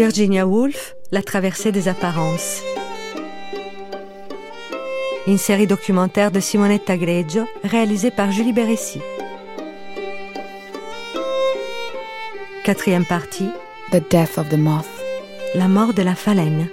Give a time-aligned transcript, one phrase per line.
[0.00, 2.62] Virginia Woolf, La traversée des apparences.
[5.26, 9.00] Une série documentaire de Simonetta Greggio réalisée par Julie Beressi.
[12.64, 13.50] Quatrième partie.
[13.92, 14.88] The Death of the Moth.
[15.54, 16.68] La mort de la phalène.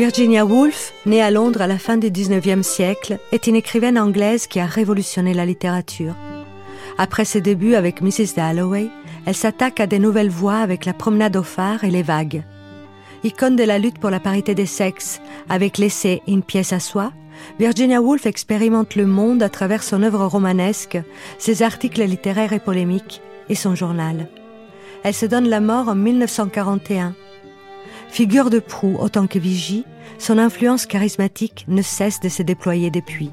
[0.00, 4.46] Virginia Woolf, née à Londres à la fin du XIXe siècle, est une écrivaine anglaise
[4.46, 6.14] qui a révolutionné la littérature.
[6.96, 8.32] Après ses débuts avec Mrs.
[8.34, 8.88] Dalloway,
[9.26, 12.44] elle s'attaque à des nouvelles voies avec La promenade au phare et Les vagues.
[13.24, 17.12] Icône de la lutte pour la parité des sexes, avec l'essai Une pièce à soi,
[17.58, 20.96] Virginia Woolf expérimente le monde à travers son œuvre romanesque,
[21.36, 24.30] ses articles littéraires et polémiques et son journal.
[25.02, 27.14] Elle se donne la mort en 1941.
[28.10, 29.84] Figure de proue autant que vigie,
[30.18, 33.30] son influence charismatique ne cesse de se déployer depuis.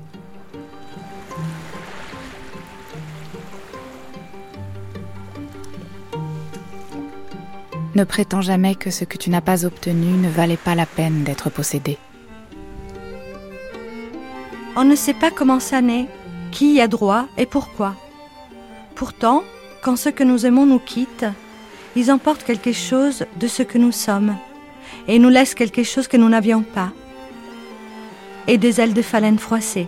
[7.96, 11.24] Ne prétends jamais que ce que tu n'as pas obtenu ne valait pas la peine
[11.24, 11.98] d'être possédé.
[14.76, 16.08] On ne sait pas comment ça naît,
[16.52, 17.96] qui y a droit et pourquoi.
[18.94, 19.44] Pourtant,
[19.82, 21.26] quand ceux que nous aimons nous quittent,
[21.96, 24.38] ils emportent quelque chose de ce que nous sommes
[25.08, 26.92] et nous laissent quelque chose que nous n'avions pas
[28.48, 29.88] et des ailes de phalène froissées.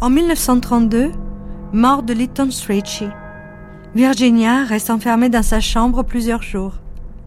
[0.00, 1.12] En 1932,
[1.72, 3.10] mort de Lytton Strachey.
[3.94, 6.74] Virginia reste enfermée dans sa chambre plusieurs jours.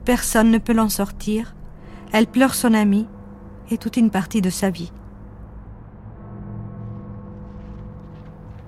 [0.05, 1.53] Personne ne peut l'en sortir.
[2.11, 3.07] Elle pleure son ami
[3.69, 4.91] et toute une partie de sa vie.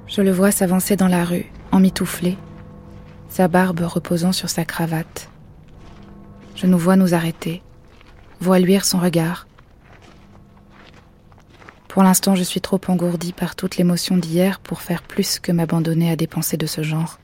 [0.07, 2.37] Je le vois s'avancer dans la rue, emmitouflé,
[3.29, 5.29] sa barbe reposant sur sa cravate.
[6.55, 7.61] Je nous vois nous arrêter,
[8.39, 9.47] vois luire son regard,
[11.95, 16.11] pour l'instant, je suis trop engourdie par toute l'émotion d'hier pour faire plus que m'abandonner
[16.11, 17.21] à des pensées de ce genre.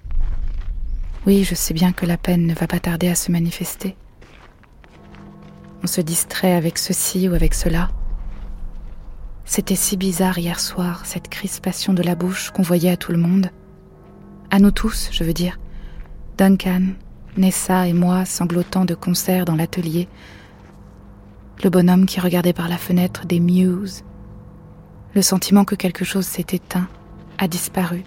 [1.27, 3.97] Oui, je sais bien que la peine ne va pas tarder à se manifester.
[5.83, 7.89] On se distrait avec ceci ou avec cela.
[9.45, 13.17] C'était si bizarre hier soir, cette crispation de la bouche qu'on voyait à tout le
[13.17, 13.49] monde.
[14.49, 15.59] À nous tous, je veux dire.
[16.37, 16.93] Duncan,
[17.37, 20.07] Nessa et moi sanglotant de concert dans l'atelier.
[21.63, 24.03] Le bonhomme qui regardait par la fenêtre des Muse
[25.13, 26.87] le sentiment que quelque chose s'est éteint,
[27.37, 28.03] a disparu.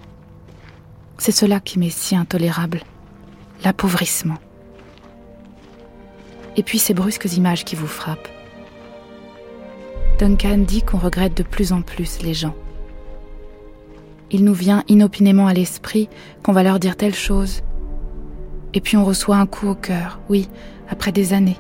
[1.19, 2.81] C'est cela qui m'est si intolérable,
[3.63, 4.39] l'appauvrissement.
[6.57, 8.29] Et puis ces brusques images qui vous frappent.
[10.19, 12.55] Duncan dit qu'on regrette de plus en plus les gens.
[14.31, 16.09] Il nous vient inopinément à l'esprit
[16.43, 17.63] qu'on va leur dire telle chose.
[18.73, 20.49] Et puis on reçoit un coup au cœur, oui,
[20.89, 21.59] après des années.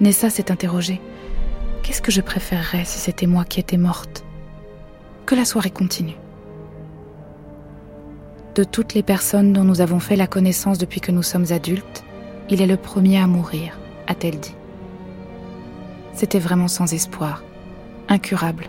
[0.00, 1.00] Nessa s'est interrogée.
[1.82, 4.24] Qu'est-ce que je préférerais si c'était moi qui étais morte?
[5.26, 6.16] Que la soirée continue.
[8.54, 12.04] De toutes les personnes dont nous avons fait la connaissance depuis que nous sommes adultes,
[12.50, 14.54] il est le premier à mourir, a-t-elle dit.
[16.14, 17.42] C'était vraiment sans espoir,
[18.08, 18.66] incurable.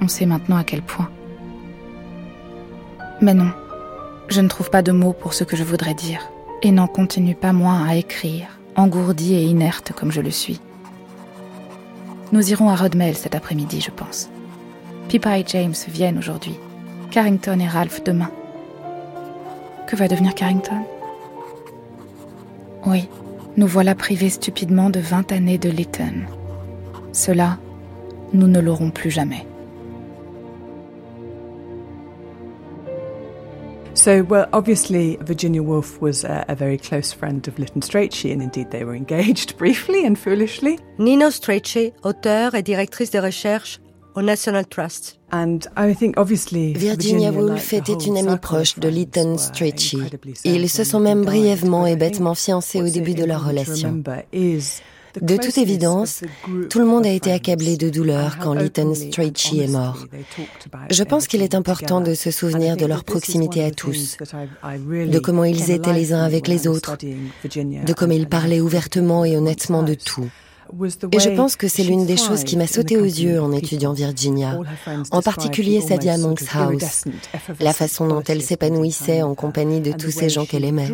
[0.00, 1.08] On sait maintenant à quel point.
[3.20, 3.50] Mais non,
[4.28, 6.28] je ne trouve pas de mots pour ce que je voudrais dire,
[6.62, 10.60] et n'en continue pas moins à écrire, engourdi et inerte comme je le suis.
[12.32, 14.28] Nous irons à Rodmel cet après-midi, je pense.
[15.08, 16.54] Pippa et James viennent aujourd'hui.
[17.10, 18.30] Carrington et Ralph demain.
[19.86, 20.82] Que va devenir Carrington?
[22.86, 23.08] Oui,
[23.56, 26.26] nous voilà privés stupidement de 20 années de Lytton.
[27.12, 27.58] Cela,
[28.32, 29.46] nous ne l'aurons plus jamais.
[33.94, 38.42] So, well, obviously, Virginia Woolf was a, a, very close friend of Lytton Strachey, and
[38.42, 40.78] indeed they were engaged briefly and foolishly.
[40.98, 43.80] Nina Strachey, auteure et directrice de recherche
[44.16, 45.20] au National Trust.
[45.32, 49.96] And I think obviously Virginia, Virginia Woolf était une amie proche de Lytton Strachey.
[50.44, 54.02] Ils se sont même brièvement et bêtement fiancés au début de leur relation.
[55.20, 56.22] De toute évidence,
[56.70, 60.06] tout le monde a été accablé de douleur quand Lytton Strachey est mort.
[60.90, 65.44] Je pense qu'il est important de se souvenir de leur proximité à tous, de comment
[65.44, 69.94] ils étaient les uns avec les autres, de comment ils parlaient ouvertement et honnêtement de
[69.94, 70.28] tout.
[71.12, 73.92] Et je pense que c'est l'une des choses qui m'a sauté aux yeux en étudiant
[73.92, 74.58] Virginia,
[75.10, 77.04] en particulier Sadia Monk's House,
[77.60, 80.90] la façon dont elle s'épanouissait en compagnie de tous ces gens qu'elle aimait.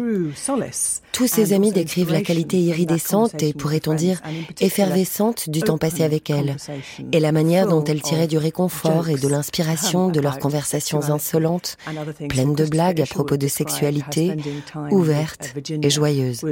[1.12, 4.20] Tous ses amis décrivent la qualité iridescente et, pourrait-on dire,
[4.60, 6.56] effervescente du temps passé avec elle,
[7.12, 11.76] et la manière dont elle tirait du réconfort et de l'inspiration de leurs conversations insolentes,
[12.28, 14.36] pleines de blagues à propos de sexualité,
[14.90, 16.44] ouvertes et joyeuses.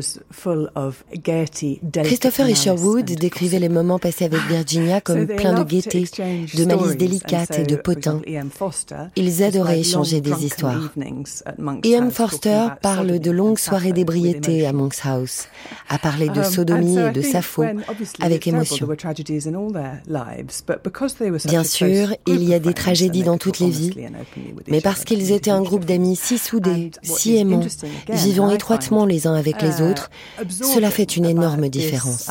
[1.92, 6.04] Christopher Isherwood décrivait les moments passés avec Virginia comme pleins de gaieté,
[6.54, 8.20] de malice délicate et de potin.
[9.16, 10.92] Ils adoraient échanger des histoires.
[11.84, 12.10] E.M.
[12.10, 15.48] Forster parle de longues soirées d'ébriété à Monk's House,
[15.88, 17.64] à parler de sodomie et de Sappho
[18.20, 18.88] avec émotion.
[21.46, 23.94] Bien sûr, il y a des tragédies dans toutes les vies,
[24.68, 27.66] mais parce qu'ils étaient un groupe d'amis si soudés, si aimants,
[28.08, 30.10] vivant étroitement les uns avec les autres,
[30.50, 32.30] cela fait une énorme différence.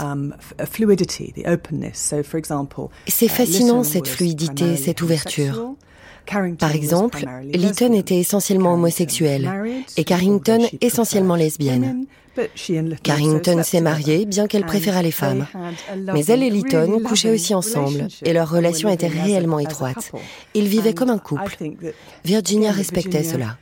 [3.08, 5.76] C'est fascinant cette fluidité, cette ouverture.
[6.60, 9.52] Par exemple, Lytton était essentiellement homosexuel
[9.98, 12.06] et Carrington essentiellement lesbienne.
[13.04, 15.46] Carrington s'est mariée, bien qu'elle préférât les femmes.
[16.14, 20.12] Mais elle et Lytton couchaient aussi ensemble, et leur relation était réellement étroite.
[20.54, 21.56] Ils vivaient comme un couple.
[22.24, 23.58] Virginia respectait cela.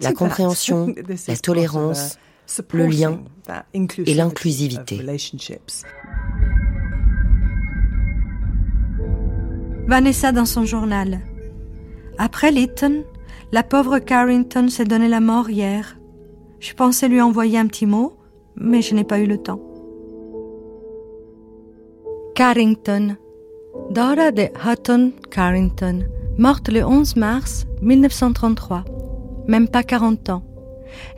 [0.00, 0.94] La compréhension,
[1.26, 2.18] la tolérance,
[2.72, 3.20] le lien
[4.06, 5.00] et l'inclusivité.
[9.86, 11.20] Vanessa dans son journal.
[12.18, 13.04] Après Lytton,
[13.52, 15.98] la pauvre Carrington s'est donné la mort hier.
[16.60, 18.12] Je pensais lui envoyer un petit mot,
[18.54, 19.60] mais je n'ai pas eu le temps.
[22.34, 23.16] Carrington.
[23.90, 26.04] Dora de Hutton Carrington,
[26.36, 28.84] morte le 11 mars 1933.
[29.46, 30.42] Même pas 40 ans.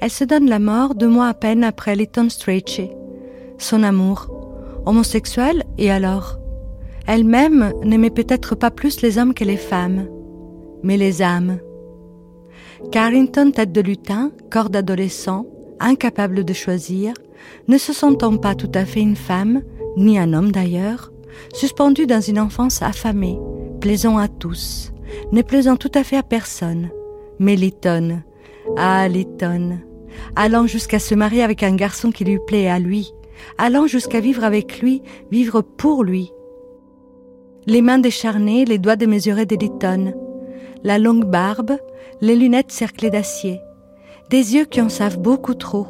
[0.00, 2.96] Elle se donne la mort deux mois à peine après Lytton Strachey.
[3.58, 4.39] Son amour.
[4.90, 6.40] Homosexuel, et alors?
[7.06, 10.08] Elle-même n'aimait peut-être pas plus les hommes que les femmes,
[10.82, 11.58] mais les âmes.
[12.90, 15.46] Carrington, tête de lutin, corps d'adolescent,
[15.78, 17.14] incapable de choisir,
[17.68, 19.62] ne se sentant pas tout à fait une femme,
[19.96, 21.12] ni un homme d'ailleurs,
[21.54, 23.38] suspendu dans une enfance affamée,
[23.80, 24.92] plaisant à tous,
[25.30, 26.90] ne plaisant tout à fait à personne,
[27.38, 28.22] mais Lytton,
[28.76, 29.78] ah Lytton,
[30.34, 33.12] allant jusqu'à se marier avec un garçon qui lui plaît à lui,
[33.58, 36.32] allant jusqu'à vivre avec lui, vivre pour lui.
[37.66, 40.14] Les mains décharnées, les doigts démesurés de Lytton,
[40.82, 41.76] la longue barbe,
[42.20, 43.60] les lunettes cerclées d'acier,
[44.30, 45.86] des yeux qui en savent beaucoup trop,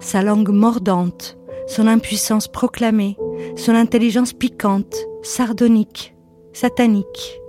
[0.00, 3.16] sa langue mordante, son impuissance proclamée,
[3.56, 6.14] son intelligence piquante, sardonique,
[6.52, 7.40] satanique.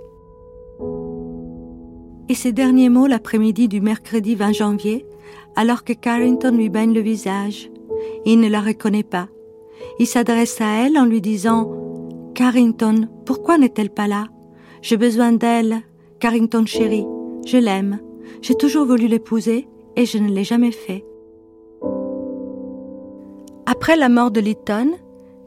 [2.28, 5.06] Et ces derniers mots l'après-midi du mercredi 20 janvier,
[5.56, 7.70] alors que Carrington lui baigne le visage,
[8.24, 9.28] il ne la reconnaît pas.
[9.98, 11.70] Il s'adresse à elle en lui disant
[12.34, 14.28] Carrington, pourquoi n'est-elle pas là?
[14.82, 15.82] J'ai besoin d'elle,
[16.20, 17.06] Carrington chérie,
[17.46, 18.00] je l'aime.
[18.42, 21.04] J'ai toujours voulu l'épouser et je ne l'ai jamais fait.
[23.66, 24.92] Après la mort de Lytton,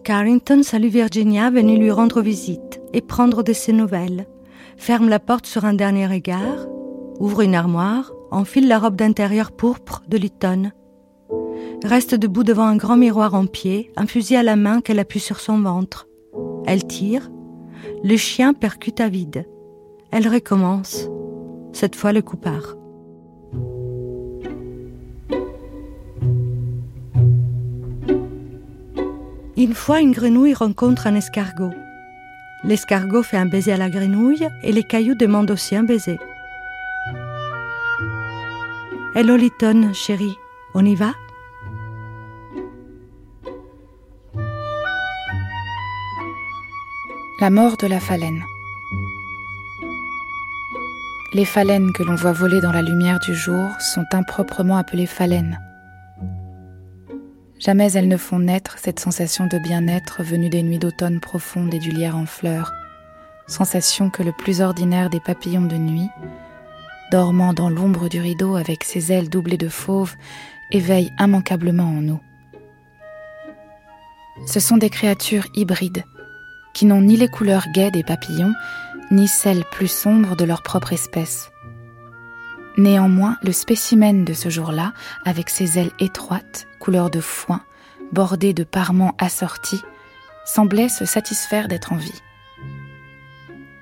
[0.03, 4.27] Carrington salue Virginia venue lui rendre visite et prendre de ses nouvelles,
[4.77, 6.67] ferme la porte sur un dernier regard,
[7.19, 10.71] ouvre une armoire, enfile la robe d'intérieur pourpre de Lytton,
[11.83, 15.19] reste debout devant un grand miroir en pied, un fusil à la main qu'elle appuie
[15.19, 16.07] sur son ventre.
[16.65, 17.30] Elle tire,
[18.03, 19.45] le chien percute à vide.
[20.12, 21.09] Elle recommence.
[21.74, 22.75] Cette fois, le coup part.
[29.57, 31.71] Une fois, une grenouille rencontre un escargot.
[32.63, 36.17] L'escargot fait un baiser à la grenouille et les cailloux demandent aussi un baiser.
[39.15, 40.36] Hello Lytton, chérie,
[40.74, 41.12] on y va?
[47.43, 48.41] La mort de la phalène.
[51.33, 55.59] Les phalènes que l'on voit voler dans la lumière du jour sont improprement appelées phalènes.
[57.59, 61.79] Jamais elles ne font naître cette sensation de bien-être venue des nuits d'automne profondes et
[61.79, 62.71] du lierre en fleurs,
[63.47, 66.09] sensation que le plus ordinaire des papillons de nuit,
[67.12, 70.15] dormant dans l'ombre du rideau avec ses ailes doublées de fauve,
[70.71, 72.21] éveille immanquablement en nous.
[74.47, 76.05] Ce sont des créatures hybrides,
[76.74, 78.53] qui n'ont ni les couleurs gaies des papillons,
[79.12, 81.51] ni celles plus sombres de leur propre espèce.
[82.77, 84.94] Néanmoins, le spécimen de ce jour-là,
[85.25, 87.62] avec ses ailes étroites, couleur de foin,
[88.12, 89.82] bordées de parements assortis,
[90.46, 92.22] semblait se satisfaire d'être en vie.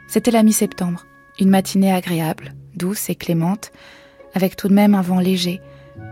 [0.08, 1.06] C'était la mi-septembre,
[1.40, 3.72] une matinée agréable, douce et clémente,
[4.34, 5.62] avec tout de même un vent léger,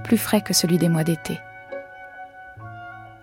[0.06, 1.38] plus frais que celui des mois d'été.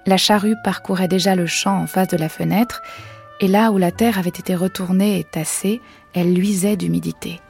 [0.05, 2.83] La charrue parcourait déjà le champ en face de la fenêtre,
[3.41, 5.81] et là où la terre avait été retournée et tassée,
[6.15, 7.41] elle luisait d'humidité.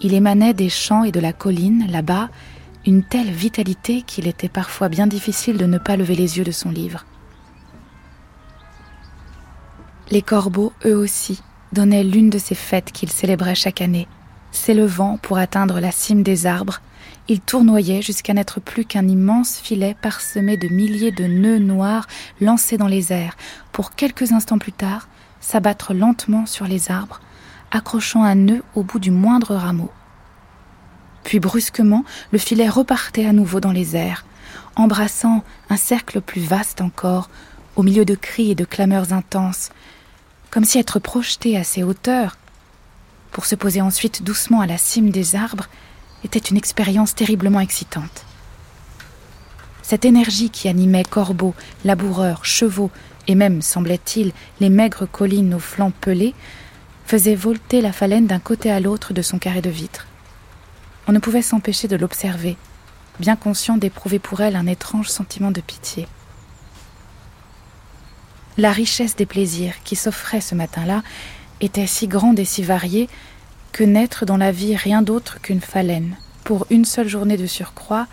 [0.00, 2.28] Il émanait des champs et de la colline, là-bas,
[2.86, 6.50] une telle vitalité qu'il était parfois bien difficile de ne pas lever les yeux de
[6.50, 7.04] son livre.
[10.10, 14.08] Les corbeaux, eux aussi, donnaient l'une de ces fêtes qu'ils célébraient chaque année.
[14.50, 16.80] S'élevant pour atteindre la cime des arbres,
[17.28, 22.06] ils tournoyaient jusqu'à n'être plus qu'un immense filet parsemé de milliers de nœuds noirs
[22.40, 23.36] lancés dans les airs,
[23.70, 25.08] pour quelques instants plus tard
[25.40, 27.20] s'abattre lentement sur les arbres,
[27.70, 29.90] accrochant un nœud au bout du moindre rameau.
[31.24, 34.24] Puis brusquement, le filet repartait à nouveau dans les airs,
[34.76, 37.30] embrassant un cercle plus vaste encore,
[37.76, 39.70] au milieu de cris et de clameurs intenses,
[40.50, 42.36] comme si être projeté à ces hauteurs,
[43.30, 45.68] pour se poser ensuite doucement à la cime des arbres,
[46.24, 48.24] était une expérience terriblement excitante.
[49.82, 52.90] Cette énergie qui animait corbeaux, laboureurs, chevaux,
[53.28, 56.34] et même, semblait-il, les maigres collines aux flancs pelés,
[57.04, 60.06] faisait volter la phalène d'un côté à l'autre de son carré de vitre.
[61.06, 62.56] On ne pouvait s'empêcher de l'observer,
[63.20, 66.06] bien conscient d'éprouver pour elle un étrange sentiment de pitié.
[68.56, 71.02] La richesse des plaisirs qui s'offraient ce matin-là
[71.60, 73.08] était si grande et si variée
[73.72, 78.06] que n'être dans la vie rien d'autre qu'une phalène, pour une seule journée de surcroît,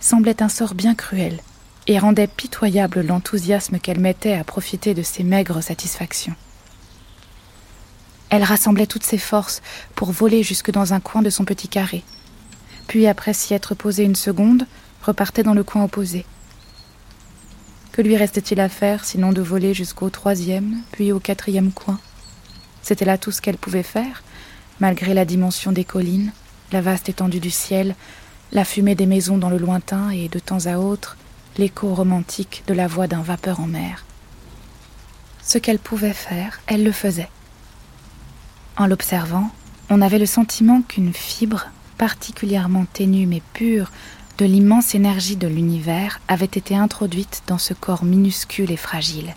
[0.00, 1.40] semblait un sort bien cruel
[1.86, 6.34] et rendait pitoyable l'enthousiasme qu'elle mettait à profiter de ces maigres satisfactions.
[8.30, 9.60] Elle rassemblait toutes ses forces
[9.94, 12.02] pour voler jusque dans un coin de son petit carré,
[12.88, 14.66] puis après s'y être posée une seconde,
[15.02, 16.24] repartait dans le coin opposé.
[17.92, 22.00] Que lui restait-il à faire sinon de voler jusqu'au troisième, puis au quatrième coin?
[22.82, 24.22] C'était là tout ce qu'elle pouvait faire,
[24.80, 26.32] malgré la dimension des collines,
[26.72, 27.94] la vaste étendue du ciel,
[28.52, 31.16] la fumée des maisons dans le lointain et, de temps à autre,
[31.58, 34.04] l'écho romantique de la voix d'un vapeur en mer.
[35.42, 37.28] Ce qu'elle pouvait faire, elle le faisait.
[38.76, 39.50] En l'observant,
[39.90, 41.66] on avait le sentiment qu'une fibre
[41.98, 43.90] particulièrement ténue mais pure
[44.38, 49.34] de l'immense énergie de l'univers avait été introduite dans ce corps minuscule et fragile.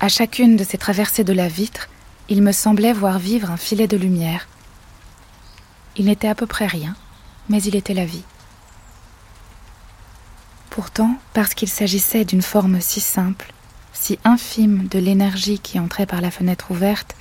[0.00, 1.90] À chacune de ces traversées de la vitre,
[2.30, 4.46] il me semblait voir vivre un filet de lumière.
[5.96, 6.94] Il n'était à peu près rien,
[7.48, 8.22] mais il était la vie.
[10.70, 13.52] Pourtant, parce qu'il s'agissait d'une forme si simple,
[13.92, 17.16] si infime de l'énergie qui entrait par la fenêtre ouverte,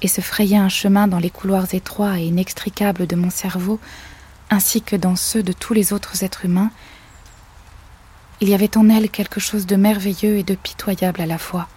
[0.00, 3.80] et se frayait un chemin dans les couloirs étroits et inextricables de mon cerveau,
[4.48, 6.70] ainsi que dans ceux de tous les autres êtres humains,
[8.40, 11.68] il y avait en elle quelque chose de merveilleux et de pitoyable à la fois.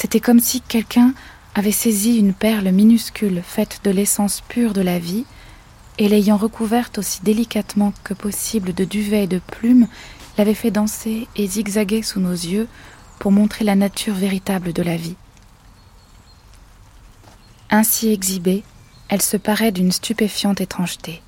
[0.00, 1.12] C'était comme si quelqu'un
[1.56, 5.24] avait saisi une perle minuscule faite de l'essence pure de la vie,
[5.98, 9.88] et l'ayant recouverte aussi délicatement que possible de duvet et de plumes,
[10.36, 12.68] l'avait fait danser et zigzaguer sous nos yeux
[13.18, 15.16] pour montrer la nature véritable de la vie.
[17.68, 18.62] Ainsi exhibée,
[19.08, 21.22] elle se paraît d'une stupéfiante étrangeté.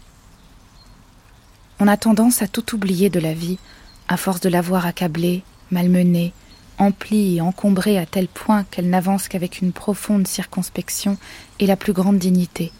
[1.81, 3.59] On a tendance à tout oublier de la vie,
[4.07, 6.33] à force de l'avoir accablée, malmenée,
[6.81, 11.17] emplie et encombrée à tel point qu'elle n'avance qu'avec une profonde circonspection
[11.61, 12.73] et la plus grande dignité.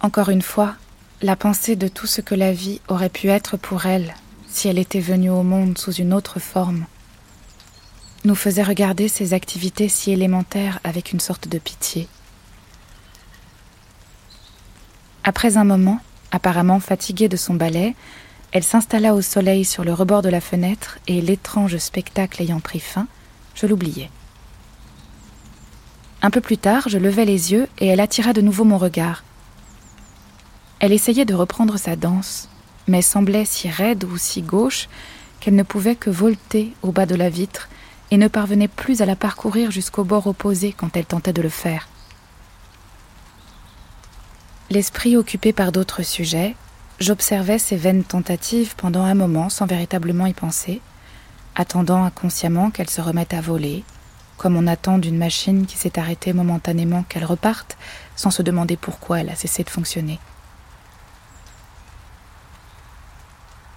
[0.00, 0.76] Encore une fois,
[1.20, 4.14] la pensée de tout ce que la vie aurait pu être pour elle
[4.48, 6.86] si elle était venue au monde sous une autre forme
[8.24, 12.08] nous faisait regarder ces activités si élémentaires avec une sorte de pitié.
[15.24, 16.00] Après un moment,
[16.32, 17.94] apparemment fatiguée de son ballet,
[18.54, 22.78] elle s'installa au soleil sur le rebord de la fenêtre et l'étrange spectacle ayant pris
[22.78, 23.08] fin,
[23.56, 24.10] je l'oubliais.
[26.22, 29.24] Un peu plus tard, je levai les yeux et elle attira de nouveau mon regard.
[30.78, 32.48] Elle essayait de reprendre sa danse,
[32.86, 34.88] mais semblait si raide ou si gauche
[35.40, 37.68] qu'elle ne pouvait que volter au bas de la vitre
[38.12, 41.48] et ne parvenait plus à la parcourir jusqu'au bord opposé quand elle tentait de le
[41.48, 41.88] faire.
[44.70, 46.54] L'esprit occupé par d'autres sujets,
[47.00, 50.80] j'observais ces vaines tentatives pendant un moment sans véritablement y penser,
[51.54, 53.84] attendant inconsciemment qu'elle se remette à voler,
[54.36, 57.76] comme on attend d'une machine qui s'est arrêtée momentanément qu'elle reparte,
[58.16, 60.18] sans se demander pourquoi elle a cessé de fonctionner.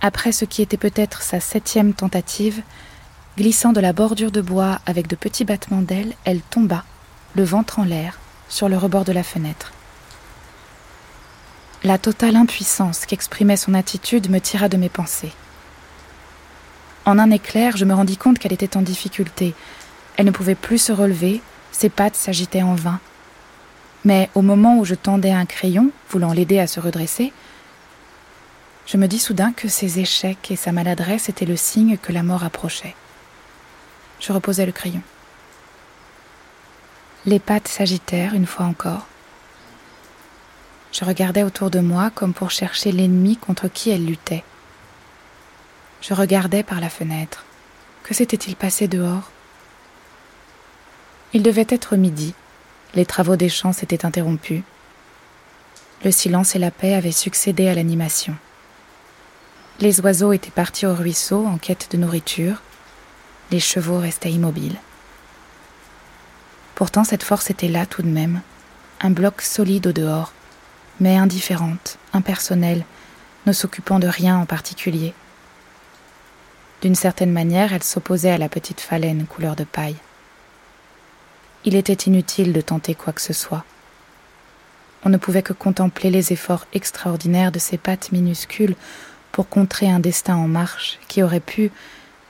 [0.02, 2.62] Après ce qui était peut-être sa septième tentative,
[3.38, 6.84] Glissant de la bordure de bois avec de petits battements d'ailes, elle tomba,
[7.36, 8.18] le ventre en l'air,
[8.50, 9.74] sur le rebord de la fenêtre.
[11.88, 15.32] La totale impuissance qu'exprimait son attitude me tira de mes pensées.
[17.06, 19.56] En un éclair, je me rendis compte qu'elle était en difficulté.
[20.18, 21.42] Elle ne pouvait plus se relever,
[21.72, 23.00] ses pattes s'agitaient en vain.
[24.04, 27.32] Mais au moment où je tendais un crayon, voulant l'aider à se redresser,
[28.86, 32.24] Je me dis soudain que ses échecs et sa maladresse étaient le signe que la
[32.24, 32.96] mort approchait.
[34.20, 35.02] Je reposai le crayon.
[37.26, 39.08] Les pattes s'agitèrent une fois encore.
[40.98, 44.44] Je regardais autour de moi comme pour chercher l'ennemi contre qui elle luttait.
[46.02, 47.46] Je regardais par la fenêtre.
[48.02, 49.30] Que s'était-il passé dehors?
[51.34, 52.34] Il devait être midi.
[52.96, 54.64] Les travaux des champs s'étaient interrompus.
[56.04, 58.36] Le silence et la paix avaient succédé à l'animation.
[59.80, 62.64] Les oiseaux étaient partis au ruisseau en quête de nourriture.
[63.52, 64.80] Les chevaux restaient immobiles.
[66.74, 68.42] Pourtant cette force était là tout de même,
[69.00, 70.34] un bloc solide au dehors,
[71.00, 72.84] mais indifférente, impersonnelle,
[73.46, 75.14] ne s'occupant de rien en particulier.
[76.82, 79.96] D'une certaine manière, elle s'opposait à la petite phalène couleur de paille.
[81.66, 83.66] Il était inutile de tenter quoi que ce soit.
[85.04, 88.76] On ne pouvait que contempler les efforts extraordinaires de ses pattes minuscules
[89.32, 91.72] pour contrer un destin en marche qui aurait pu,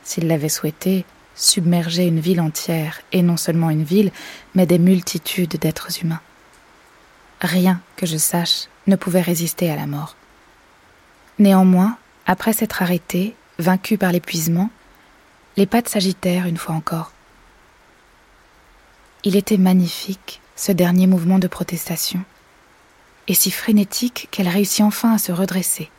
[0.04, 1.06] s'il l'avait souhaité,
[1.36, 4.12] submerger une ville entière, et non seulement une ville,
[4.56, 6.22] mais des multitudes d'êtres humains.
[7.41, 10.15] Rien que je sache ne pouvait résister à la mort.
[11.39, 14.70] Néanmoins, après s'être arrêté, vaincu par l'épuisement,
[15.56, 17.12] les pattes s'agitèrent une fois encore.
[19.24, 22.24] Il était magnifique, ce dernier mouvement de protestation,
[23.27, 25.91] et si frénétique qu'elle réussit enfin à se redresser.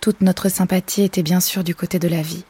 [0.00, 2.44] Toute notre sympathie était bien sûr du côté de la vie.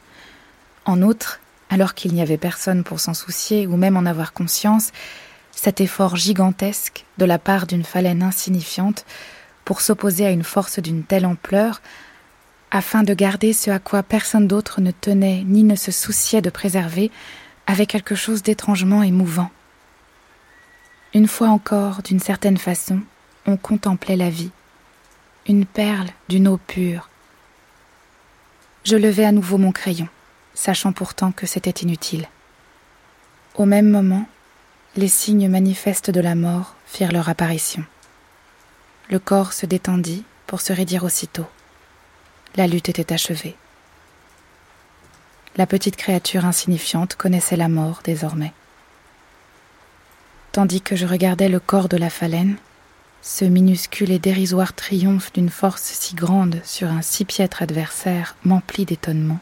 [0.85, 4.91] En outre, alors qu'il n'y avait personne pour s'en soucier ou même en avoir conscience,
[5.55, 9.05] cet effort gigantesque de la part d'une phalène insignifiante
[9.63, 11.81] pour s'opposer à une force d'une telle ampleur
[12.71, 16.49] afin de garder ce à quoi personne d'autre ne tenait ni ne se souciait de
[16.49, 17.09] préserver,
[17.67, 19.49] avait quelque chose d'étrangement émouvant.
[21.13, 22.99] Une fois encore, d'une certaine façon,
[23.47, 24.51] on contemplait la vie,
[25.47, 27.09] une perle d'une eau pure.
[28.83, 30.09] Je levai à nouveau mon crayon,
[30.53, 32.27] sachant pourtant que c'était inutile.
[33.55, 34.27] Au même moment,
[34.95, 37.83] les signes manifestes de la mort firent leur apparition.
[39.09, 41.45] Le corps se détendit pour se raidir aussitôt.
[42.55, 43.57] La lutte était achevée.
[45.57, 48.53] La petite créature insignifiante connaissait la mort désormais.
[50.53, 52.55] Tandis que je regardais le corps de la phalène,
[53.21, 58.85] ce minuscule et dérisoire triomphe d'une force si grande sur un si piètre adversaire m'emplit
[58.85, 59.39] d'étonnement.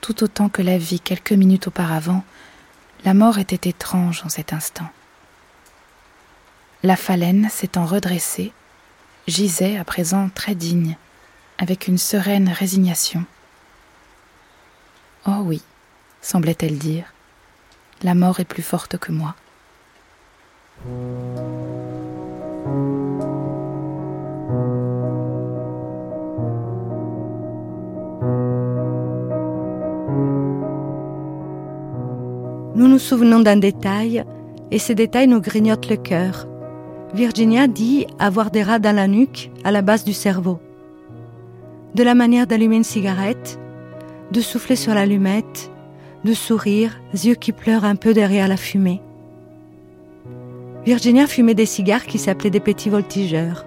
[0.00, 2.24] Tout autant que la vie quelques minutes auparavant,
[3.04, 4.88] la mort était étrange en cet instant.
[6.82, 8.52] La phalène s'étant redressée,
[9.26, 10.96] gisait à présent très digne,
[11.58, 13.24] avec une sereine résignation.
[15.26, 15.62] Oh oui,
[16.22, 17.12] semblait-elle dire,
[18.02, 19.34] la mort est plus forte que moi.
[32.78, 34.22] Nous nous souvenons d'un détail,
[34.70, 36.46] et ce détail nous grignote le cœur.
[37.12, 40.60] Virginia dit avoir des rats dans la nuque, à la base du cerveau.
[41.96, 43.58] De la manière d'allumer une cigarette,
[44.30, 45.72] de souffler sur l'allumette,
[46.22, 49.02] de sourire, yeux qui pleurent un peu derrière la fumée.
[50.86, 53.66] Virginia fumait des cigares qui s'appelaient des petits voltigeurs.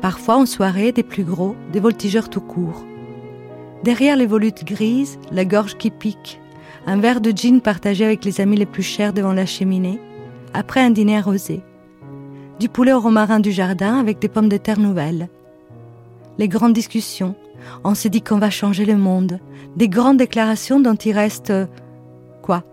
[0.00, 2.82] Parfois en soirée, des plus gros, des voltigeurs tout court.
[3.84, 6.40] Derrière les volutes grises, la gorge qui pique,
[6.86, 10.00] un verre de gin partagé avec les amis les plus chers devant la cheminée,
[10.54, 11.62] après un dîner arrosé.
[12.58, 15.28] Du poulet au romarin du jardin avec des pommes de terre nouvelles.
[16.38, 17.34] Les grandes discussions,
[17.84, 19.38] on s'est dit qu'on va changer le monde,
[19.76, 21.52] des grandes déclarations dont il reste
[22.42, 22.64] quoi?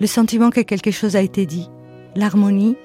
[0.00, 1.68] Le sentiment que quelque chose a été dit,
[2.14, 2.76] l'harmonie,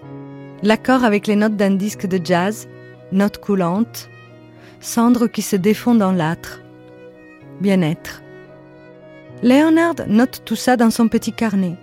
[0.63, 2.67] l'accord avec les notes d'un disque de jazz,
[3.11, 4.09] notes coulantes,
[4.79, 6.61] cendres qui se défont dans l'âtre,
[7.61, 8.21] bien-être.
[9.43, 11.75] Leonard note tout ça dans son petit carnet.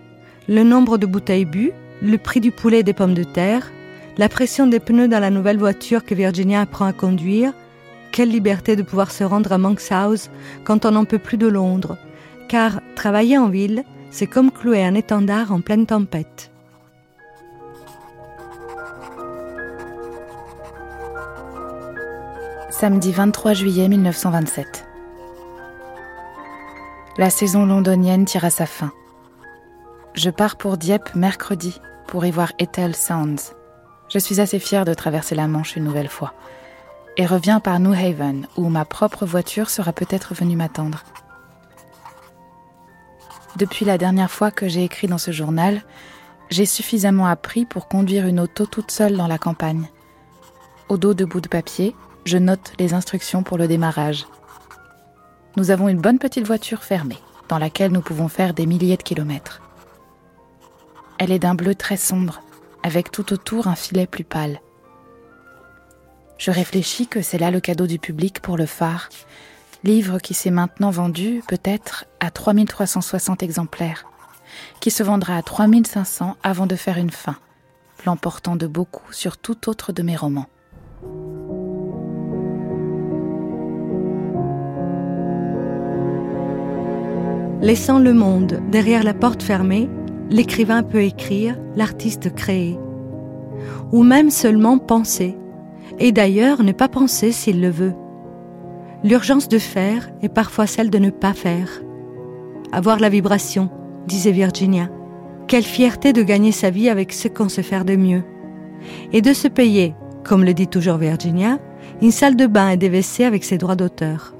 [0.48, 3.70] Le nombre de bouteilles bues, le prix du poulet et des pommes de terre,
[4.16, 7.52] la pression des pneus dans la nouvelle voiture que Virginia apprend à conduire,
[8.10, 10.30] quelle liberté de pouvoir se rendre à Monk's House
[10.64, 11.98] quand on n'en peut plus de Londres,
[12.48, 16.50] car travailler en ville, c'est comme clouer un étendard en pleine tempête.
[22.70, 24.91] Samedi 23 juillet 1927.
[27.18, 28.90] La saison londonienne tire à sa fin.
[30.14, 33.55] Je pars pour Dieppe mercredi pour y voir Ethel Sounds.
[34.09, 36.33] Je suis assez fière de traverser la Manche une nouvelle fois
[37.18, 41.05] et reviens par New Haven, où ma propre voiture sera peut-être venue m'attendre.
[43.57, 45.83] Depuis la dernière fois que j'ai écrit dans ce journal,
[46.48, 49.90] j'ai suffisamment appris pour conduire une auto toute seule dans la campagne.
[50.88, 51.94] au dos de bouts de papier,
[52.25, 54.27] je note les instructions pour le démarrage.
[55.56, 59.02] Nous avons une bonne petite voiture fermée, dans laquelle nous pouvons faire des milliers de
[59.02, 59.60] kilomètres.
[61.18, 62.40] Elle est d'un bleu très sombre,
[62.82, 64.60] avec tout autour un filet plus pâle.
[66.38, 69.10] Je réfléchis que c'est là le cadeau du public pour le phare,
[69.84, 74.06] livre qui s'est maintenant vendu peut-être à 3360 exemplaires,
[74.80, 77.36] qui se vendra à 3500 avant de faire une fin,
[78.06, 80.48] l'emportant de beaucoup sur tout autre de mes romans.
[87.62, 89.88] Laissant le monde derrière la porte fermée,
[90.31, 92.77] l'écrivain peut écrire, l'artiste créer.
[93.92, 95.37] Ou même seulement penser,
[96.01, 97.94] et d'ailleurs ne pas penser s'il le veut.
[99.05, 101.83] L'urgence de faire est parfois celle de ne pas faire.
[102.72, 103.70] Avoir la vibration,
[104.09, 104.88] disait Virginia.
[105.46, 108.25] Quelle fierté de gagner sa vie avec ce qu'on sait faire de mieux.
[109.12, 109.94] Et de se payer,
[110.25, 111.61] comme le dit toujours Virginia,
[112.01, 114.35] une salle de bain et des WC avec ses droits d'auteur.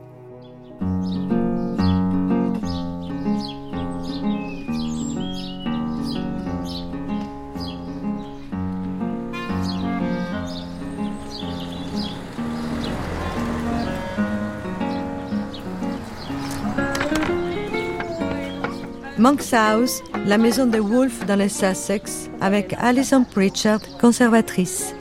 [19.23, 24.97] Monk's House, la maison de Wolfe dans les Sussex, avec Alison Pritchard, conservatrice.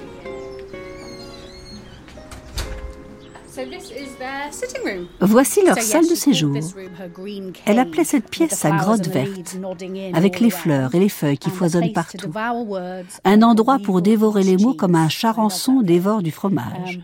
[5.20, 6.56] Voici leur salle de séjour.
[7.65, 9.58] Elle appelait cette pièce sa grotte verte,
[10.13, 12.32] avec les fleurs et les feuilles qui foisonnent partout.
[13.24, 17.00] Un endroit pour dévorer les mots comme un charançon dévore du fromage.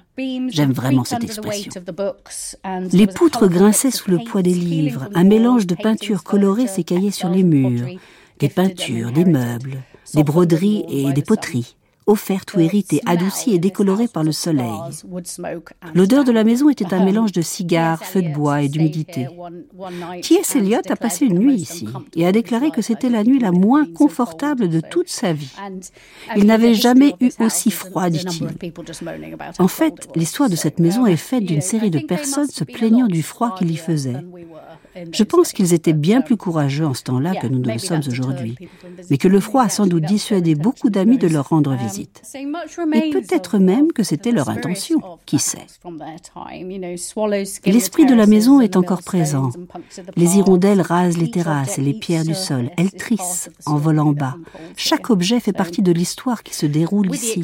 [0.49, 1.71] J'aime vraiment cette expression.
[2.91, 5.09] Les poutres grinçaient sous le poids des livres.
[5.13, 7.87] Un mélange de peintures colorées s'écaillait sur les murs.
[8.39, 9.77] Des peintures, des meubles,
[10.13, 11.75] des broderies et des poteries
[12.07, 14.71] offerte ou héritée, adoucie et décolorée par le soleil.
[15.93, 19.27] L'odeur de la maison était un mélange de cigares, feux de bois et d'humidité.
[20.23, 20.55] T.S.
[20.55, 23.85] Eliot a passé une nuit ici et a déclaré que c'était la nuit la moins
[23.85, 25.53] confortable de toute sa vie.
[26.35, 28.47] Il n'avait jamais eu aussi froid, dit-il.
[29.59, 33.21] En fait, l'histoire de cette maison est faite d'une série de personnes se plaignant du
[33.21, 34.15] froid qu'il y faisait.
[35.11, 38.01] Je pense qu'ils étaient bien plus courageux en ce temps-là que nous ne le sommes
[38.07, 38.55] aujourd'hui,
[39.09, 42.21] mais que le froid a sans doute dissuadé beaucoup d'amis de leur rendre visite.
[42.35, 45.65] Et peut-être même que c'était leur intention, qui sait.
[47.65, 49.51] L'esprit de la maison est encore présent.
[50.15, 52.69] Les hirondelles rasent les terrasses et les pierres du sol.
[52.77, 54.35] Elles trissent en volant bas.
[54.75, 57.43] Chaque objet fait partie de l'histoire qui se déroule ici.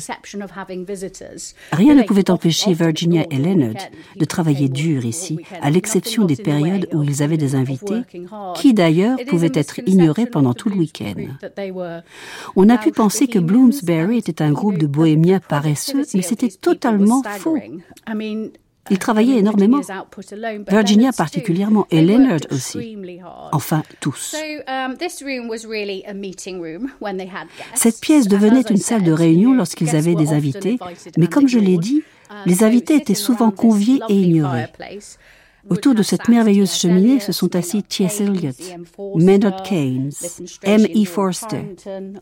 [1.71, 3.83] Rien ne pouvait empêcher Virginia et Leonard
[4.15, 8.01] de travailler dur ici, à l'exception des périodes où ils avaient des invités,
[8.55, 11.15] qui d'ailleurs pouvaient être ignorés pendant tout le week-end.
[12.55, 17.21] On a pu penser que Bloomsbury était un groupe de bohémiens paresseux, mais c'était totalement
[17.23, 17.57] faux.
[18.89, 19.79] Ils travaillaient énormément.
[20.69, 22.97] Virginia particulièrement et Leonard aussi.
[23.51, 24.35] Enfin, tous.
[27.75, 30.77] Cette pièce devenait une salle de réunion lorsqu'ils avaient des invités,
[31.17, 34.65] mais comme je l'ai dit, um, les invités étaient souvent conviés et ignorés.
[35.69, 38.21] Autour de cette merveilleuse cheminée se sont assis T.S.
[38.21, 38.51] Eliot,
[39.15, 40.11] Maynard Keynes,
[40.63, 40.85] M.
[40.95, 41.05] E.
[41.05, 41.75] Forster,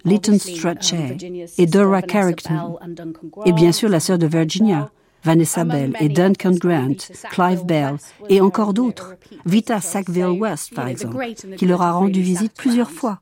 [0.05, 1.17] Lytton Strachey
[1.57, 2.77] et Dora Carrington,
[3.45, 4.91] et bien sûr la sœur de Virginia,
[5.23, 6.95] Vanessa Bell et Duncan Grant,
[7.31, 7.97] Clive Bell
[8.29, 9.15] et encore d'autres.
[9.45, 11.23] Vita Sackville West, par exemple,
[11.57, 13.19] qui leur a rendu visite plusieurs fois.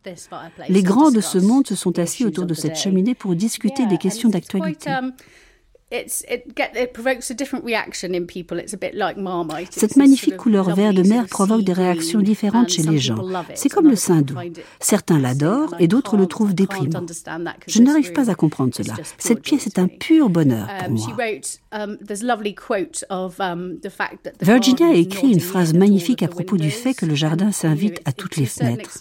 [0.69, 3.97] Les grands de ce monde se sont assis autour de cette cheminée pour discuter des
[3.97, 4.91] questions d'actualité.
[9.71, 13.17] Cette magnifique couleur vert de mer provoque des réactions différentes chez les gens.
[13.55, 14.35] C'est comme le doux.
[14.79, 17.05] Certains l'adorent et d'autres le trouvent déprimant.
[17.67, 18.93] Je n'arrive pas à comprendre cela.
[19.17, 21.07] Cette pièce est un pur bonheur pour um, moi.
[21.71, 21.97] Um,
[23.39, 23.79] um,
[24.41, 28.11] Virginia a écrit une phrase magnifique à propos du fait que le jardin s'invite à
[28.11, 28.99] toutes les fenêtres.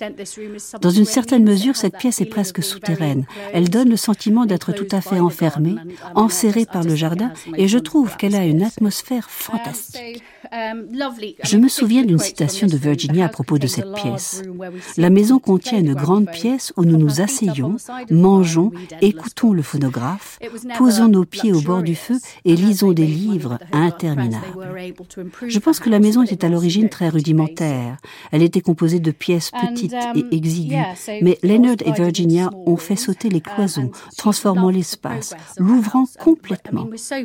[0.80, 3.26] Dans une certaine mesure, cette pièce est presque souterraine.
[3.52, 5.76] Elle donne le sentiment d'être tout à fait enfermée,
[6.14, 10.22] enserrée par le jardin et je trouve qu'elle a une atmosphère fantastique.
[10.50, 14.42] Je me souviens d'une citation de Virginia à propos de cette pièce.
[14.96, 17.76] La maison contient une grande pièce où nous nous asseyons,
[18.10, 20.38] mangeons, écoutons le phonographe,
[20.76, 24.46] posons nos pieds au bord du feu et lisons des livres interminables.
[25.46, 27.96] Je pense que la maison était à l'origine très rudimentaire.
[28.32, 33.28] Elle était composée de pièces petites et exiguës, mais Leonard et Virginia ont fait sauter
[33.28, 36.88] les cloisons, transformant l'espace, l'ouvrant complètement.
[36.96, 37.22] Ça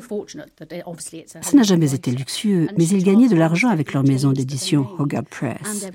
[1.54, 5.92] n'a jamais été luxueux, mais ils gagnaient de l'argent avec leur maison d'édition Hogarth Press.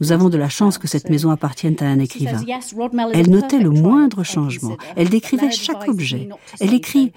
[0.00, 2.40] Nous avons de la chance que cette maison appartienne à un écrivain.
[3.12, 4.76] Elle notait le moindre changement.
[4.96, 6.28] Elle décrivait chaque objet.
[6.60, 7.12] Elle écrit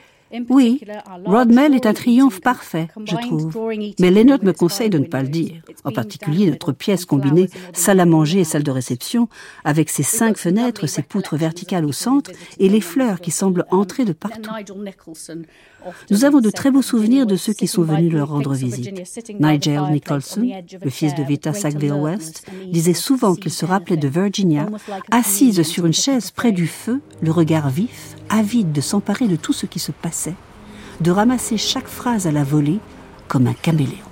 [0.50, 0.82] Oui,
[1.26, 3.52] Rodmell est un triomphe parfait, je trouve.
[4.00, 5.56] Mais Leonard me conseille de ne pas le dire.
[5.84, 9.28] En particulier notre pièce combinée salle à manger et salle de réception,
[9.66, 14.06] avec ses cinq fenêtres, ses poutres verticales au centre et les fleurs qui semblent entrer
[14.06, 14.52] de partout.
[16.10, 18.92] Nous avons de très beaux souvenirs de ceux qui sont venus leur rendre visite.
[19.40, 20.42] Nigel Nicholson,
[20.82, 24.68] le fils de Vita Sackville West, disait souvent qu'il se rappelait de Virginia,
[25.12, 29.54] assise sur une chaise près du feu, le regard vif, avide de s'emparer de tout
[29.54, 30.36] ce qui se passait,
[31.02, 32.80] de ramasser chaque phrase à la volée
[33.28, 34.07] comme un caméléon.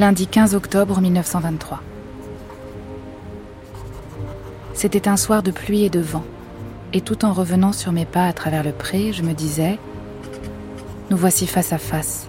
[0.00, 1.82] Lundi 15 octobre 1923.
[4.72, 6.24] C'était un soir de pluie et de vent
[6.94, 9.78] et tout en revenant sur mes pas à travers le pré, je me disais,
[11.10, 12.28] nous voici face à face.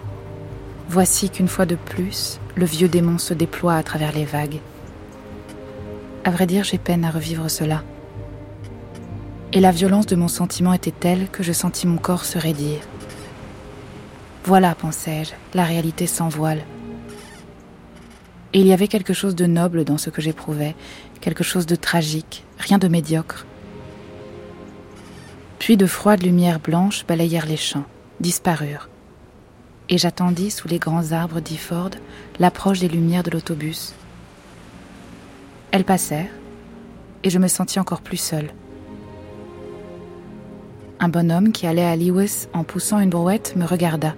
[0.90, 4.60] Voici qu'une fois de plus, le vieux démon se déploie à travers les vagues.
[6.26, 7.84] À vrai dire, j'ai peine à revivre cela.
[9.54, 12.80] Et la violence de mon sentiment était telle que je sentis mon corps se raidir.
[14.44, 16.66] Voilà, pensais-je, la réalité sans voile.
[18.54, 20.76] Et il y avait quelque chose de noble dans ce que j'éprouvais,
[21.22, 23.46] quelque chose de tragique, rien de médiocre.
[25.60, 27.86] Puis de froides lumières blanches balayèrent les champs,
[28.20, 28.90] disparurent.
[29.88, 31.92] Et j'attendis sous les grands arbres d'Iford
[32.40, 33.94] l'approche des lumières de l'autobus.
[35.72, 36.32] Elles passèrent,
[37.24, 38.52] et je me sentis encore plus seule.
[41.00, 44.16] Un bonhomme qui allait à Lewis en poussant une brouette me regarda.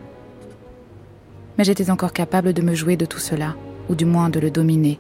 [1.58, 3.56] Mais j'étais encore capable de me jouer de tout cela,
[3.90, 5.00] ou du moins de le dominer,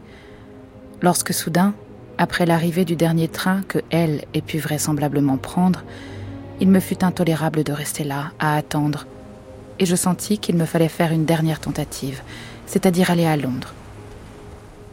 [1.01, 1.73] lorsque soudain,
[2.17, 5.83] après l'arrivée du dernier train que elle ait pu vraisemblablement prendre,
[6.59, 9.07] il me fut intolérable de rester là, à attendre,
[9.79, 12.21] et je sentis qu'il me fallait faire une dernière tentative,
[12.65, 13.73] c'est-à-dire aller à Londres.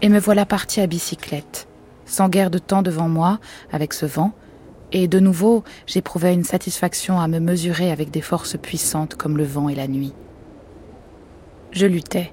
[0.02, 1.68] Et me voilà parti à bicyclette,
[2.06, 3.38] sans guère de temps devant moi,
[3.72, 4.32] avec ce vent,
[4.92, 9.44] et de nouveau j'éprouvais une satisfaction à me mesurer avec des forces puissantes comme le
[9.44, 10.14] vent et la nuit.
[11.72, 12.32] Je luttais,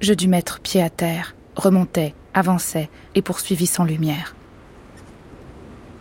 [0.00, 4.34] je dus mettre pied à terre, remontais, avançais et poursuivis sans lumière.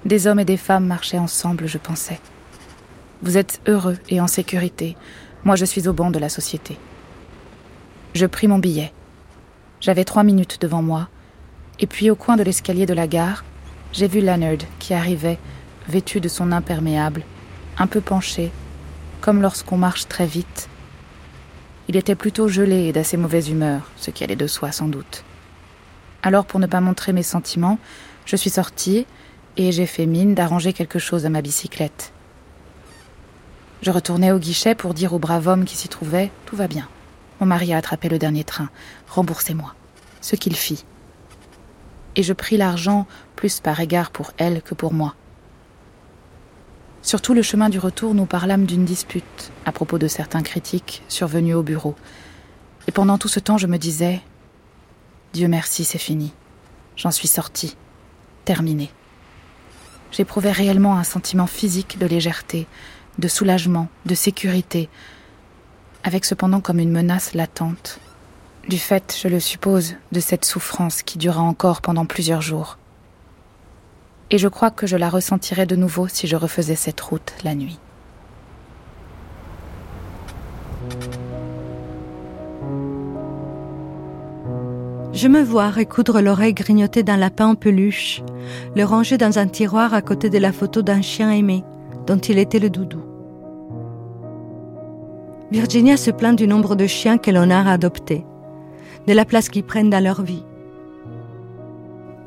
[0.05, 2.19] Des hommes et des femmes marchaient ensemble, je pensais.
[3.23, 4.95] Vous êtes heureux et en sécurité.
[5.43, 6.77] Moi, je suis au banc de la société.
[8.13, 8.93] Je pris mon billet.
[9.81, 11.09] J'avais trois minutes devant moi.
[11.79, 13.43] Et puis, au coin de l'escalier de la gare,
[13.93, 15.39] j'ai vu Leonard qui arrivait,
[15.87, 17.23] vêtu de son imperméable,
[17.77, 18.51] un peu penché,
[19.21, 20.69] comme lorsqu'on marche très vite.
[21.87, 25.23] Il était plutôt gelé et d'assez mauvaise humeur, ce qui allait de soi sans doute.
[26.21, 27.79] Alors, pour ne pas montrer mes sentiments,
[28.25, 29.05] je suis sortie
[29.55, 32.11] et j'ai fait mine d'arranger quelque chose à ma bicyclette.
[33.81, 36.89] Je retournai au guichet pour dire au brave homme qui s'y trouvait Tout va bien.
[37.39, 38.69] Mon mari a attrapé le dernier train.
[39.07, 39.73] Remboursez-moi.
[40.19, 40.83] Ce qu'il fit.
[42.15, 45.15] Et je pris l'argent plus par égard pour elle que pour moi.
[47.07, 51.03] Sur tout le chemin du retour, nous parlâmes d'une dispute à propos de certains critiques
[51.07, 51.95] survenus au bureau.
[52.85, 54.19] Et pendant tout ce temps, je me disais
[55.31, 56.33] Dieu merci, c'est fini.
[56.97, 57.77] J'en suis sortie.
[58.43, 58.91] Terminé.
[60.11, 62.67] J'éprouvais réellement un sentiment physique de légèreté,
[63.19, 64.89] de soulagement, de sécurité,
[66.03, 68.01] avec cependant comme une menace latente,
[68.67, 72.77] du fait, je le suppose, de cette souffrance qui dura encore pendant plusieurs jours.
[74.29, 77.55] Et je crois que je la ressentirais de nouveau si je refaisais cette route la
[77.55, 77.79] nuit.
[85.13, 88.21] Je me vois recoudre l'oreille grignotée d'un lapin en peluche,
[88.75, 91.63] le ranger dans un tiroir à côté de la photo d'un chien aimé,
[92.05, 93.01] dont il était le doudou.
[95.51, 98.25] Virginia se plaint du nombre de chiens que l'on a adoptés,
[99.07, 100.43] de la place qu'ils prennent dans leur vie.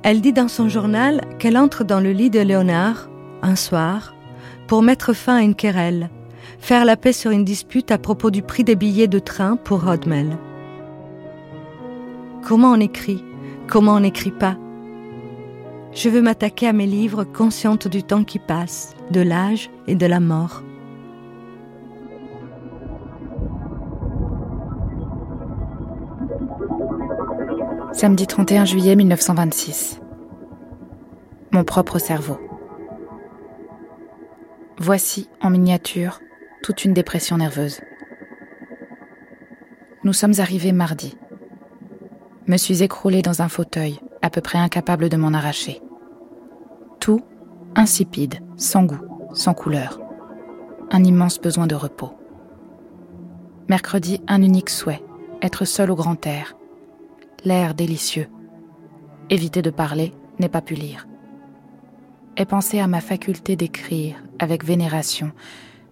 [0.03, 3.11] Elle dit dans son journal qu'elle entre dans le lit de Léonard,
[3.43, 4.15] un soir,
[4.67, 6.09] pour mettre fin à une querelle,
[6.59, 9.85] faire la paix sur une dispute à propos du prix des billets de train pour
[9.85, 10.39] Rodmel.
[12.43, 13.23] Comment on écrit
[13.69, 14.57] Comment on n'écrit pas?
[15.93, 20.07] Je veux m'attaquer à mes livres consciente du temps qui passe, de l'âge et de
[20.07, 20.63] la mort.
[27.93, 30.01] Samedi 31 juillet 1926.
[31.51, 32.39] Mon propre cerveau.
[34.79, 36.21] Voici, en miniature,
[36.63, 37.81] toute une dépression nerveuse.
[40.05, 41.19] Nous sommes arrivés mardi.
[42.47, 45.83] Me suis écroulée dans un fauteuil, à peu près incapable de m'en arracher.
[47.01, 47.21] Tout
[47.75, 50.01] insipide, sans goût, sans couleur.
[50.93, 52.13] Un immense besoin de repos.
[53.69, 55.03] Mercredi, un unique souhait,
[55.43, 56.55] être seul au grand air.
[57.45, 58.29] L'air délicieux.
[59.31, 61.09] Éviter de parler, n'est pas pu lire.
[62.37, 65.33] Et penser à ma faculté d'écrire avec vénération,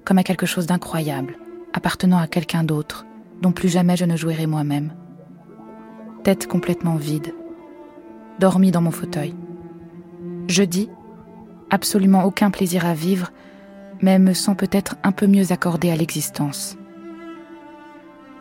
[0.04, 1.38] comme à quelque chose d'incroyable,
[1.72, 3.06] appartenant à quelqu'un d'autre,
[3.40, 4.92] dont plus jamais je ne jouirai moi-même.
[6.22, 7.34] Tête complètement vide,
[8.38, 9.34] dormi dans mon fauteuil.
[10.48, 10.90] Jeudi,
[11.70, 13.30] absolument aucun plaisir à vivre,
[14.02, 16.76] mais me sens peut-être un peu mieux accordé à l'existence.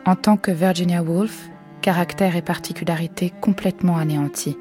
[0.04, 1.48] En tant que Virginia Woolf,
[1.80, 4.56] caractère et particularité complètement anéantis.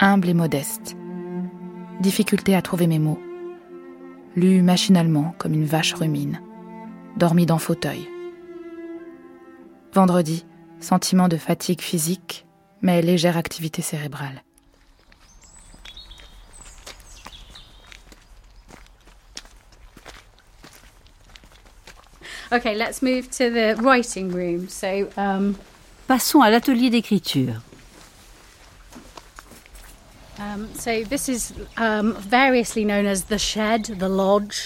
[0.00, 0.96] Humble et modeste.
[2.00, 3.20] Difficulté à trouver mes mots.
[4.36, 6.40] Lu machinalement comme une vache rumine.
[7.16, 8.08] Dormi dans fauteuil.
[9.92, 10.46] Vendredi,
[10.80, 12.46] sentiment de fatigue physique,
[12.80, 14.42] mais légère activité cérébrale.
[22.52, 24.68] Okay, let's move to the writing room.
[24.68, 25.56] So, um...
[26.06, 27.62] Passons à l'atelier d'écriture.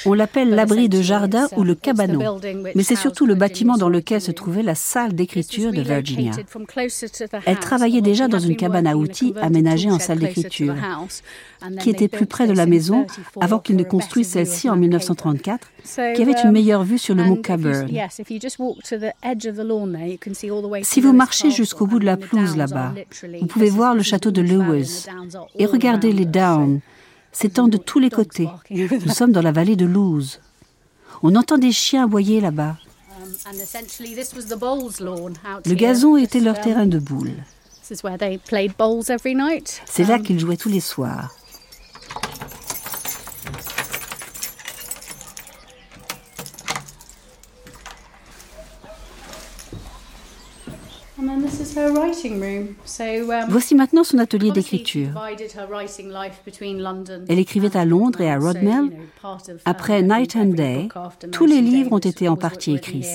[0.06, 2.40] On l'appelle l'abri de jardin ou le cabanon,
[2.74, 6.32] mais c'est surtout le bâtiment dans lequel se trouvait la salle d'écriture de Virginia.
[7.46, 10.74] Elle travaillait déjà dans une cabane à outils aménagée en salle d'écriture,
[11.80, 13.06] qui était plus près de la maison
[13.40, 15.68] avant qu'ils ne construisent celle-ci en 1934,
[16.14, 17.88] qui avait une meilleure vue sur le mont Caburn.
[20.82, 22.94] Si vous marchez jusqu'au bout de la pelouse là-bas,
[23.40, 25.06] vous pouvez voir le château de Lewis
[25.58, 26.80] et regarder les Downs
[27.32, 28.48] s'étendent de tous les côtés.
[28.70, 30.38] Nous sommes dans la vallée de Lewes.
[31.22, 32.76] On entend des chiens aboyer là-bas.
[35.64, 37.34] Le gazon était leur terrain de boules.
[37.82, 38.02] C'est
[40.04, 41.35] là qu'ils jouaient tous les soirs.
[53.48, 55.08] Voici maintenant son atelier d'écriture.
[57.28, 58.90] Elle écrivait à Londres et à Rodmell.
[59.64, 60.88] Après Night and Day,
[61.32, 63.06] tous les livres ont été en partie écrits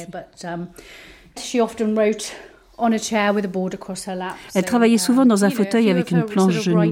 [0.43, 0.67] um,
[4.55, 6.91] Elle travaillait souvent dans un fauteuil avec une planche genou.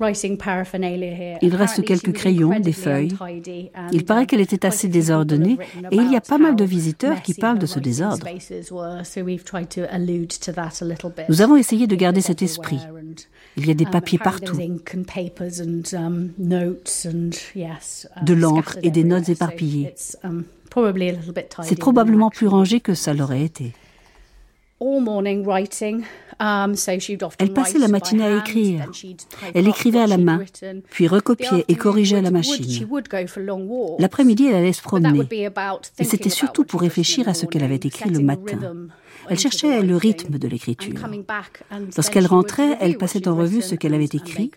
[0.00, 3.14] Il reste quelques crayons, des feuilles.
[3.92, 5.58] Il paraît qu'elle était assez désordonnée
[5.90, 8.26] et il y a pas mal de visiteurs qui parlent de ce désordre.
[11.28, 12.80] Nous avons essayé de garder cet esprit.
[13.56, 14.78] Il y a des um, papiers partout, um,
[18.22, 19.94] de l'encre et des notes éparpillées.
[20.22, 20.44] Um,
[21.62, 23.72] C'est probablement plus rangé que ça l'aurait été.
[24.80, 26.74] Um,
[27.40, 28.88] Elle passait la matinée à écrire.
[29.52, 30.40] Elle écrivait à la main,
[30.90, 32.88] puis recopiait et corrigeait à la machine.
[33.98, 35.26] L'après-midi, elle allait se promener.
[35.98, 38.58] Et c'était surtout pour réfléchir à ce qu'elle avait écrit le matin.
[39.28, 40.94] Elle cherchait le rythme de l'écriture.
[41.96, 44.50] Lorsqu'elle rentrait, elle passait en revue ce qu'elle avait écrit,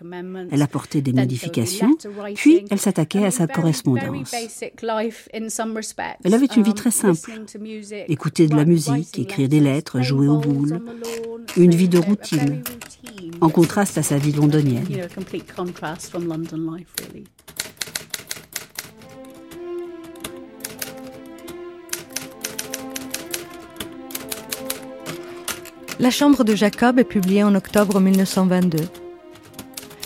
[0.52, 1.96] elle apportait des modifications,
[2.36, 4.34] puis elle s'attaquait à sa correspondance.
[6.24, 7.32] Elle avait une vie très simple.
[8.08, 10.82] Écouter de la musique, écrire des lettres, jouer aux boules.
[11.58, 12.64] Une vie de routine,
[13.42, 14.86] en contraste à sa vie londonienne.
[26.02, 28.80] La chambre de Jacob est publiée en octobre 1922.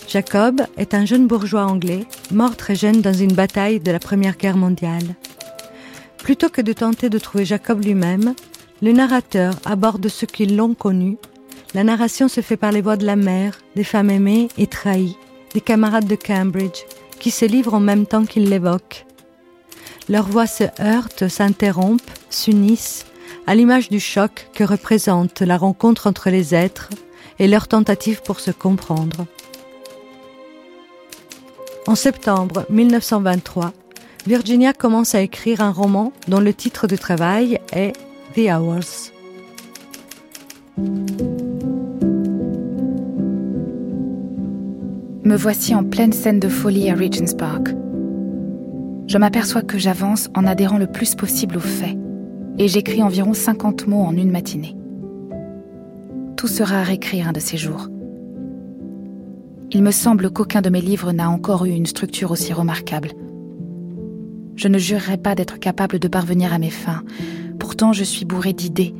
[0.09, 4.35] Jacob est un jeune bourgeois anglais, mort très jeune dans une bataille de la Première
[4.35, 5.15] Guerre mondiale.
[6.17, 8.35] Plutôt que de tenter de trouver Jacob lui-même,
[8.81, 11.15] le narrateur aborde ceux qui l'ont connu.
[11.73, 15.15] La narration se fait par les voix de la mère, des femmes aimées et trahies,
[15.53, 16.83] des camarades de Cambridge,
[17.21, 19.05] qui se livrent en même temps qu'ils l'évoquent.
[20.09, 23.05] Leurs voix se heurtent, s'interrompent, s'unissent,
[23.47, 26.89] à l'image du choc que représente la rencontre entre les êtres
[27.39, 29.25] et leur tentative pour se comprendre.
[31.87, 33.73] En septembre 1923,
[34.25, 37.93] Virginia commence à écrire un roman dont le titre de travail est
[38.35, 39.11] The Hours.
[45.23, 47.69] Me voici en pleine scène de folie à Regent's Park.
[49.07, 51.97] Je m'aperçois que j'avance en adhérant le plus possible aux faits
[52.57, 54.75] et j'écris environ 50 mots en une matinée.
[56.37, 57.89] Tout sera à réécrire un de ces jours.
[59.71, 63.11] Il me semble qu'aucun de mes livres n'a encore eu une structure aussi remarquable.
[64.55, 67.03] Je ne jurerais pas d'être capable de parvenir à mes fins.
[67.59, 68.93] Pourtant, je suis bourré d'idées.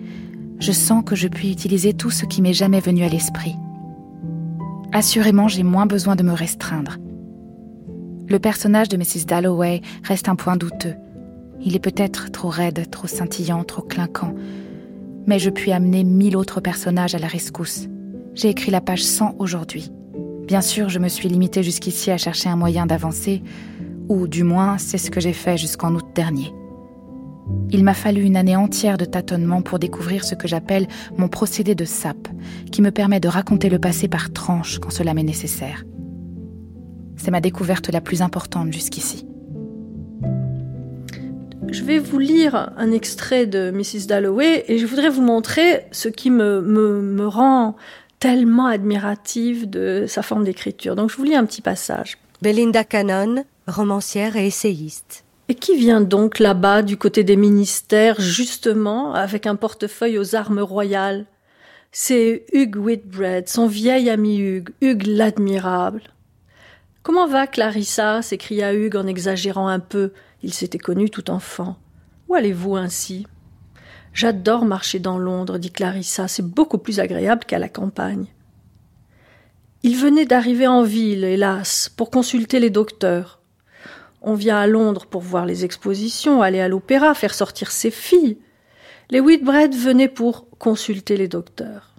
[0.60, 3.56] Je sens que je puis utiliser tout ce qui m'est jamais venu à l'esprit.
[4.92, 6.98] Assurément, j'ai moins besoin de me restreindre.
[8.28, 9.26] Le personnage de Mrs.
[9.28, 10.96] Dalloway reste un point douteux
[11.62, 14.34] Il est peut-être trop raide, trop scintillant, trop clinquant,
[15.26, 17.88] mais je puis amener mille autres personnages à la rescousse.
[18.34, 19.92] J'ai écrit la page 100 aujourd'hui.
[20.48, 23.42] Bien sûr, je me suis limitée jusqu'ici à chercher un moyen d'avancer,
[24.10, 26.54] ou du moins c'est ce que j'ai fait jusqu'en août dernier.
[27.72, 30.88] Il m'a fallu une année entière de tâtonnement pour découvrir ce que j'appelle
[31.18, 32.28] mon procédé de sape,
[32.72, 35.84] qui me permet de raconter le passé par tranches quand cela m'est nécessaire.
[37.18, 39.26] C'est ma découverte la plus importante jusqu'ici.
[41.70, 44.08] Je vais vous lire un extrait de Mrs.
[44.08, 47.76] Dalloway et je voudrais vous montrer ce qui me, me, me rend
[48.20, 50.96] tellement admirative de sa forme d'écriture.
[50.96, 52.18] Donc je vous lis un petit passage.
[52.42, 55.24] Belinda Cannon, romancière et essayiste.
[55.48, 60.60] Et qui vient donc là-bas du côté des ministères, justement, avec un portefeuille aux armes
[60.60, 61.26] royales?
[61.92, 66.02] C'est Hugh Whitbread, son vieil ami Hugh, Hugh l'admirable.
[67.04, 68.22] Comment va Clarissa?
[68.22, 70.12] s'écria Hugh en exagérant un peu.
[70.46, 71.76] Il s'était connu tout enfant.
[72.30, 73.26] Où allez-vous ainsi?
[74.14, 78.28] J'adore marcher dans Londres, dit Clarissa, c'est beaucoup plus agréable qu'à la campagne.
[79.82, 83.42] Il venait d'arriver en ville, hélas, pour consulter les docteurs.
[84.22, 88.38] On vient à Londres pour voir les expositions, aller à l'opéra, faire sortir ses filles.
[89.10, 91.96] Les Whitbread venaient pour consulter les docteurs.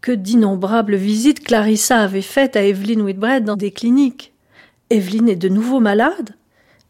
[0.00, 4.32] Que d'innombrables visites Clarissa avait faites à Evelyn Whitbread dans des cliniques.
[4.90, 6.37] Evelyn est de nouveau malade?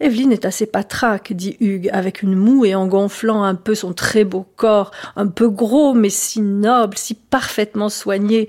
[0.00, 3.92] Evelyn est assez patraque, dit Hugues, avec une moue et en gonflant un peu son
[3.92, 8.48] très beau corps, un peu gros, mais si noble, si parfaitement soigné.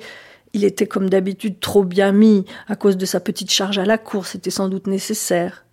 [0.54, 3.98] Il était comme d'habitude trop bien mis, à cause de sa petite charge à la
[3.98, 5.66] cour, c'était sans doute nécessaire.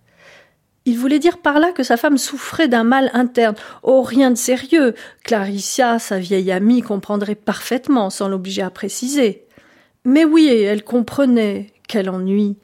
[0.85, 3.55] Il voulait dire par là que sa femme souffrait d'un mal interne.
[3.83, 4.95] Oh, rien de sérieux.
[5.25, 9.43] Claricia, sa vieille amie, comprendrait parfaitement, sans l'obliger à préciser.
[10.05, 11.73] Mais oui, elle comprenait.
[11.89, 12.57] Quel ennui.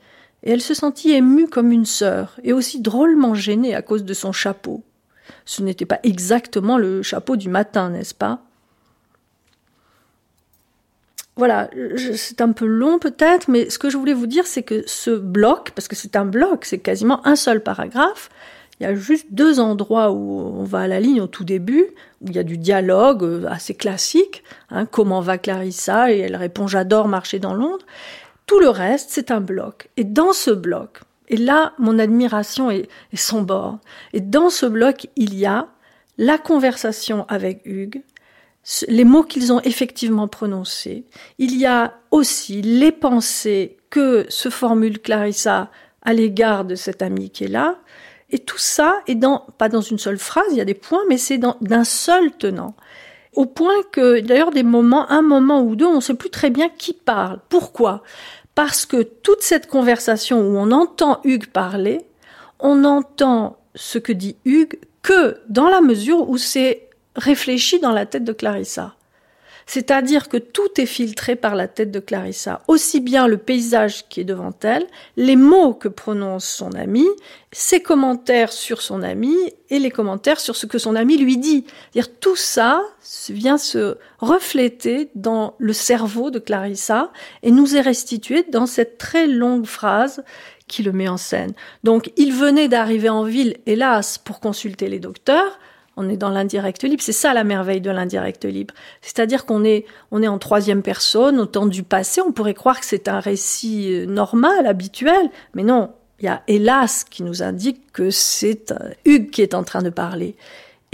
[0.43, 4.13] Et elle se sentit émue comme une sœur, et aussi drôlement gênée à cause de
[4.13, 4.83] son chapeau.
[5.45, 8.41] Ce n'était pas exactement le chapeau du matin, n'est-ce pas?
[11.35, 11.69] Voilà,
[12.15, 15.09] c'est un peu long peut-être, mais ce que je voulais vous dire, c'est que ce
[15.11, 18.29] bloc, parce que c'est un bloc, c'est quasiment un seul paragraphe,
[18.79, 21.87] il y a juste deux endroits où on va à la ligne au tout début,
[22.21, 26.35] où il y a du dialogue euh, assez classique, hein, comment va Clarissa, et elle
[26.35, 27.85] répond j'adore marcher dans Londres.
[28.45, 29.89] Tout le reste, c'est un bloc.
[29.97, 33.79] Et dans ce bloc, et là, mon admiration est, sans bord,
[34.11, 35.67] et dans ce bloc, il y a
[36.17, 38.03] la conversation avec Hugues,
[38.87, 41.05] les mots qu'ils ont effectivement prononcés.
[41.37, 45.69] Il y a aussi les pensées que se formule Clarissa
[46.01, 47.79] à l'égard de cet ami qui est là.
[48.29, 51.03] Et tout ça est dans, pas dans une seule phrase, il y a des points,
[51.09, 52.75] mais c'est d'un seul tenant.
[53.35, 56.49] Au point que, d'ailleurs, des moments, un moment ou deux, on ne sait plus très
[56.49, 57.39] bien qui parle.
[57.49, 58.03] Pourquoi?
[58.55, 62.01] Parce que toute cette conversation où on entend Hugues parler,
[62.59, 68.05] on entend ce que dit Hugues que dans la mesure où c'est réfléchi dans la
[68.05, 68.95] tête de Clarissa.
[69.65, 74.21] C'est-à-dire que tout est filtré par la tête de Clarissa, aussi bien le paysage qui
[74.21, 74.85] est devant elle,
[75.17, 77.07] les mots que prononce son ami,
[77.51, 79.35] ses commentaires sur son ami
[79.69, 81.65] et les commentaires sur ce que son ami lui dit.
[81.93, 82.81] dire tout ça
[83.29, 87.11] vient se refléter dans le cerveau de Clarissa
[87.41, 90.23] et nous est restitué dans cette très longue phrase
[90.67, 91.53] qui le met en scène.
[91.83, 95.59] Donc il venait d'arriver en ville, hélas, pour consulter les docteurs,
[95.97, 97.03] on est dans l'indirect libre.
[97.03, 98.73] C'est ça la merveille de l'indirect libre.
[99.01, 102.21] C'est-à-dire qu'on est, on est en troisième personne, au temps du passé.
[102.21, 105.29] On pourrait croire que c'est un récit euh, normal, habituel.
[105.53, 105.91] Mais non.
[106.19, 109.81] Il y a hélas qui nous indique que c'est euh, Hugues qui est en train
[109.81, 110.35] de parler.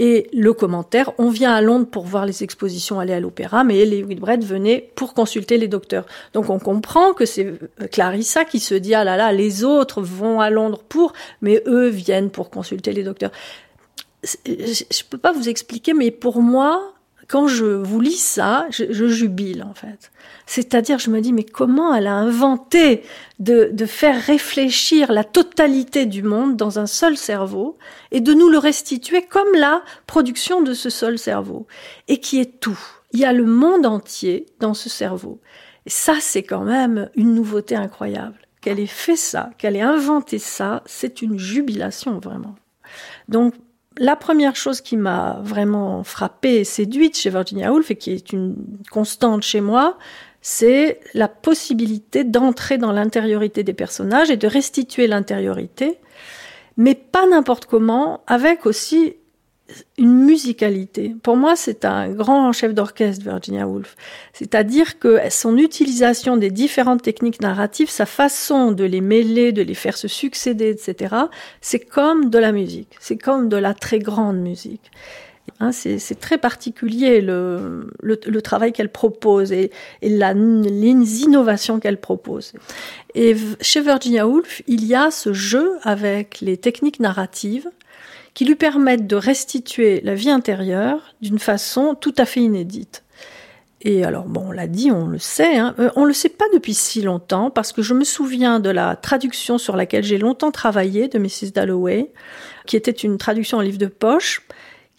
[0.02, 3.84] Et le commentaire, on vient à Londres pour voir les expositions, aller à l'opéra, mais
[3.84, 6.06] les Whitbread venaient pour consulter les docteurs.
[6.32, 10.00] Donc on comprend que c'est euh, Clarissa qui se dit, ah là là, les autres
[10.00, 13.30] vont à Londres pour, mais eux viennent pour consulter les docteurs
[14.24, 16.94] je ne peux pas vous expliquer, mais pour moi,
[17.30, 20.10] quand je vous lis ça, je, jubile en fait.
[20.46, 23.04] C'est-à-dire, je me dis, mais comment elle a inventé
[23.38, 27.78] de, de, faire réfléchir la totalité du monde dans un seul cerveau
[28.10, 31.68] et de nous le restituer comme la production de ce seul cerveau,
[32.08, 32.78] et qui est tout.
[33.12, 35.40] Il y a le monde entier dans ce cerveau.
[35.86, 38.40] Et ça, c'est quand même une nouveauté incroyable.
[38.60, 42.56] Qu'elle ait fait ça, qu'elle ait inventé ça, c'est une jubilation vraiment.
[43.28, 43.54] Donc,
[43.98, 48.32] la première chose qui m'a vraiment frappée et séduite chez Virginia Woolf et qui est
[48.32, 48.56] une
[48.90, 49.98] constante chez moi,
[50.42, 55.98] c'est la possibilité d'entrer dans l'intériorité des personnages et de restituer l'intériorité,
[56.76, 59.16] mais pas n'importe comment, avec aussi
[59.98, 61.14] une musicalité.
[61.22, 63.96] Pour moi, c'est un grand chef d'orchestre, Virginia Woolf.
[64.32, 69.74] C'est-à-dire que son utilisation des différentes techniques narratives, sa façon de les mêler, de les
[69.74, 71.14] faire se succéder, etc.,
[71.60, 72.94] c'est comme de la musique.
[73.00, 74.90] C'est comme de la très grande musique.
[75.58, 77.90] Hein, c'est très particulier le,
[78.42, 82.54] travail qu'elle propose et, les innovations qu'elle propose.
[83.14, 87.68] Et chez Virginia Woolf, il y a ce jeu avec les techniques narratives
[88.34, 93.02] qui lui permettent de restituer la vie intérieure d'une façon tout à fait inédite.
[93.82, 96.44] Et alors, bon, on l'a dit, on le sait, hein, euh, on le sait pas
[96.52, 100.50] depuis si longtemps, parce que je me souviens de la traduction sur laquelle j'ai longtemps
[100.50, 101.52] travaillé de Mrs.
[101.54, 102.12] Dalloway,
[102.66, 104.42] qui était une traduction en livre de poche,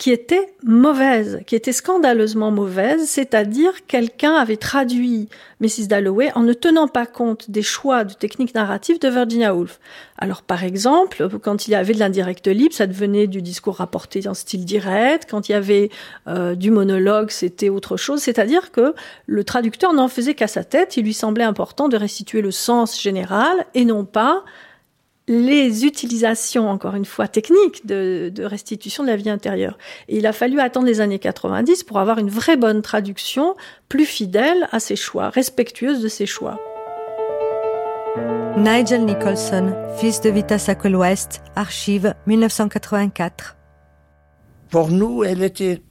[0.02, 5.30] qui était mauvaise, qui était scandaleusement mauvaise, c'est-à-dire quelqu'un avait traduit
[5.60, 5.86] Mrs.
[5.88, 9.80] Dalloway en ne tenant pas compte des choix de technique narrative de Virginia Woolf.
[10.18, 14.28] Alors par exemple, quand il y avait de l'indirect libre, ça devenait du discours rapporté
[14.28, 15.92] en style direct, quand il y avait
[16.28, 18.96] euh, du monologue, c'était autre chose, c'est-à-dire que
[19.28, 23.00] le traducteur n'en faisait qu'à sa tête, il lui semblait important de restituer le sens
[23.00, 24.44] général et non pas
[25.28, 29.78] les utilisations, encore une fois, techniques de, restitution de la vie intérieure.
[30.08, 33.56] Et il a fallu attendre les années 90 pour avoir une vraie bonne traduction,
[33.88, 36.60] plus fidèle à ses choix, respectueuse de ses choix.
[38.58, 43.56] Nigel Nicholson, fils de Vita Sackville West, archive 1984.
[44.70, 45.82] Pour nous, elle était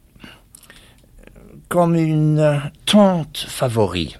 [1.68, 4.18] comme une tante favorite.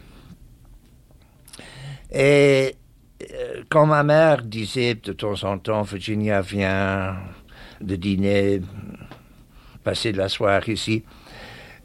[2.12, 2.76] Et
[3.68, 7.16] quand ma mère disait de temps en temps, Virginia vient
[7.80, 8.60] de dîner,
[9.84, 11.04] passer de la soirée ici,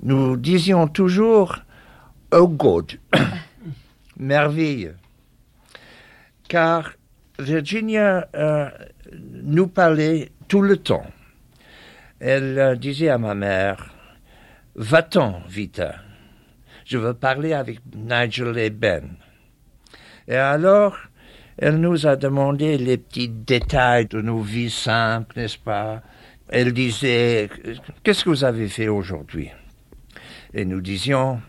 [0.01, 1.59] nous disions toujours
[2.31, 2.99] Oh God,
[4.17, 4.91] merveille.
[6.47, 6.91] Car
[7.39, 8.69] Virginia euh,
[9.43, 11.05] nous parlait tout le temps.
[12.19, 13.93] Elle euh, disait à ma mère
[14.75, 15.95] Va-t'en, Vita.
[16.86, 19.15] Je veux parler avec Nigel et Ben.
[20.27, 20.97] Et alors,
[21.57, 26.01] elle nous a demandé les petits détails de nos vies simples, n'est-ce pas?
[26.49, 27.49] Elle disait,
[28.03, 29.49] qu'est-ce que vous avez fait aujourd'hui?
[30.53, 31.39] Et nous disions,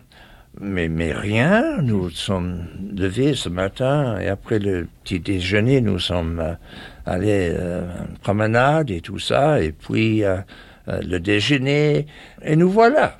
[0.59, 6.39] mais, mais rien, nous sommes levés ce matin et après le petit déjeuner, nous sommes
[6.39, 6.53] euh,
[7.05, 10.37] allés euh, en promenade et tout ça, et puis euh,
[10.87, 12.07] le déjeuner,
[12.41, 13.17] et nous voilà.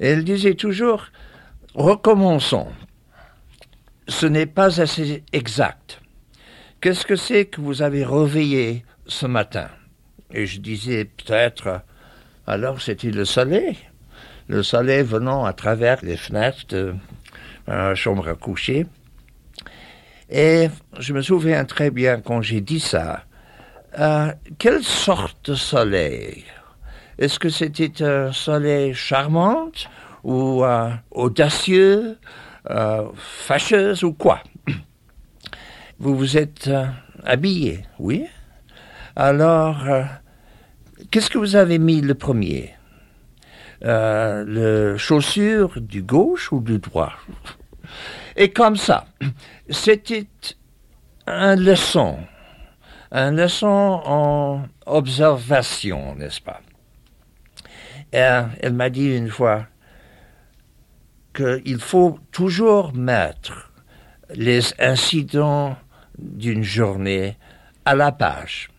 [0.00, 1.06] elle disait toujours,
[1.74, 2.68] recommençons.
[4.08, 6.01] Ce n'est pas assez exact.
[6.82, 9.68] Qu'est-ce que c'est que vous avez réveillé ce matin?
[10.32, 11.80] Et je disais peut-être,
[12.44, 13.78] alors c'était le soleil?
[14.48, 16.92] Le soleil venant à travers les fenêtres de
[17.68, 18.86] la chambre à coucher.
[20.28, 23.26] Et je me souviens très bien quand j'ai dit ça.
[23.96, 26.42] Euh, quelle sorte de soleil?
[27.16, 29.70] Est-ce que c'était un soleil charmant
[30.24, 32.18] ou euh, audacieux,
[32.70, 34.42] euh, fâcheux ou quoi?
[36.02, 36.86] Vous vous êtes euh,
[37.24, 38.26] habillé, oui.
[39.14, 40.02] Alors, euh,
[41.12, 42.74] qu'est-ce que vous avez mis le premier?
[43.84, 47.12] Euh, Le chaussure du gauche ou du droit?
[48.34, 49.06] Et comme ça,
[49.70, 50.26] c'était
[51.28, 52.18] un leçon,
[53.12, 56.62] un leçon en observation, n'est-ce pas?
[58.10, 59.66] Elle m'a dit une fois
[61.32, 63.70] qu'il faut toujours mettre
[64.34, 65.76] les incidents
[66.18, 67.36] d'une journée
[67.84, 68.70] à la page.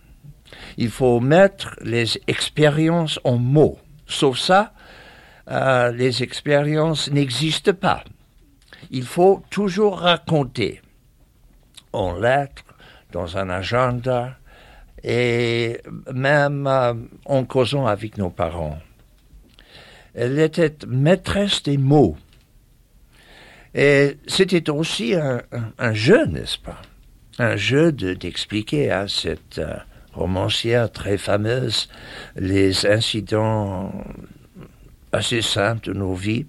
[0.77, 3.79] Il faut mettre les expériences en mots.
[4.07, 4.73] Sauf ça,
[5.49, 8.03] euh, les expériences n'existent pas.
[8.91, 10.81] Il faut toujours raconter
[11.91, 12.63] en lettres,
[13.11, 14.37] dans un agenda
[15.03, 15.79] et
[16.11, 16.93] même euh,
[17.25, 18.79] en causant avec nos parents.
[20.15, 22.17] Elle était maîtresse des mots.
[23.75, 26.79] Et c'était aussi un jeu, n'est-ce pas?
[27.39, 29.75] Un jeu d'expliquer à cette euh,
[30.13, 31.89] romancière très fameuse
[32.35, 33.91] les incidents
[35.11, 36.45] assez simples de nos vies.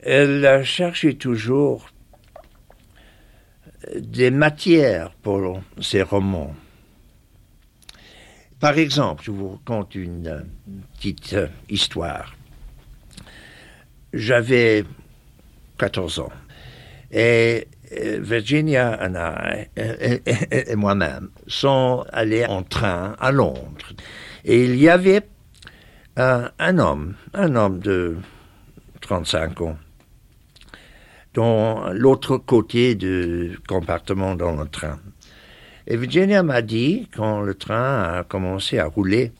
[0.00, 1.90] Elle a cherché toujours
[3.96, 6.54] des matières pour ses romans.
[8.60, 10.40] Par exemple, je vous raconte une euh,
[10.96, 12.34] petite euh, histoire.
[14.12, 14.84] J'avais
[15.78, 16.32] 14 ans
[17.12, 18.98] et euh, Virginia
[19.76, 23.92] et, moi-même sont allés en train à Londres.
[24.44, 25.22] Et il y avait
[26.16, 28.16] un homme, un homme de
[29.00, 29.78] 35 ans,
[31.34, 34.98] dans l'autre côté du compartiment dans le train.
[35.86, 39.32] Et Virginia m'a dit, quand le train a commencé à rouler,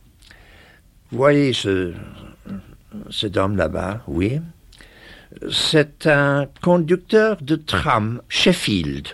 [1.11, 1.93] voyez ce,
[3.11, 4.41] cet homme là-bas, oui.
[5.51, 9.09] C'est un conducteur de tram Sheffield.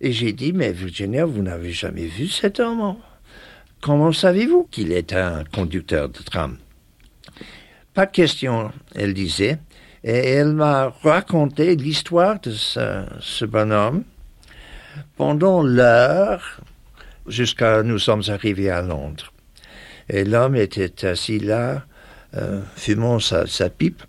[0.00, 2.96] Et j'ai dit, mais Virginia, vous n'avez jamais vu cet homme
[3.80, 6.58] Comment savez-vous qu'il est un conducteur de tram?
[7.94, 9.58] Pas question, elle disait.
[10.04, 14.04] Et elle m'a raconté l'histoire de ce, bonhomme
[15.16, 16.60] pendant l'heure
[17.26, 19.32] jusqu'à nous sommes arrivés à Londres.
[20.08, 21.82] Et l'homme était assis là,
[22.36, 24.02] euh, fumant sa pipe.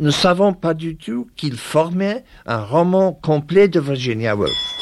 [0.00, 4.78] Ne savons pas du tout qu'il formait un roman complet de Virginia Woolf.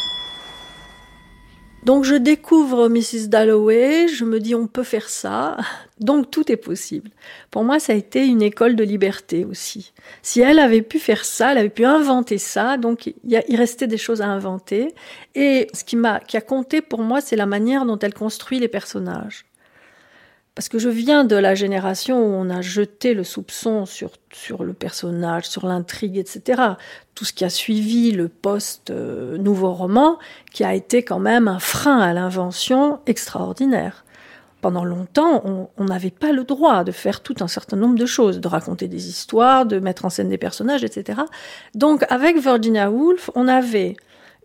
[1.84, 3.28] Donc je découvre Mrs.
[3.28, 5.56] Dalloway, je me dis on peut faire ça,
[6.00, 7.10] donc tout est possible.
[7.50, 9.94] Pour moi, ça a été une école de liberté aussi.
[10.20, 13.86] Si elle avait pu faire ça, elle avait pu inventer ça, donc il, il restait
[13.86, 14.94] des choses à inventer.
[15.34, 18.58] Et ce qui m'a, qui a compté pour moi, c'est la manière dont elle construit
[18.58, 19.45] les personnages
[20.56, 24.64] parce que je viens de la génération où on a jeté le soupçon sur, sur
[24.64, 26.62] le personnage, sur l'intrigue, etc.
[27.14, 30.18] Tout ce qui a suivi le post-nouveau roman,
[30.54, 34.06] qui a été quand même un frein à l'invention extraordinaire.
[34.62, 38.40] Pendant longtemps, on n'avait pas le droit de faire tout un certain nombre de choses,
[38.40, 41.20] de raconter des histoires, de mettre en scène des personnages, etc.
[41.74, 43.94] Donc avec Virginia Woolf, on avait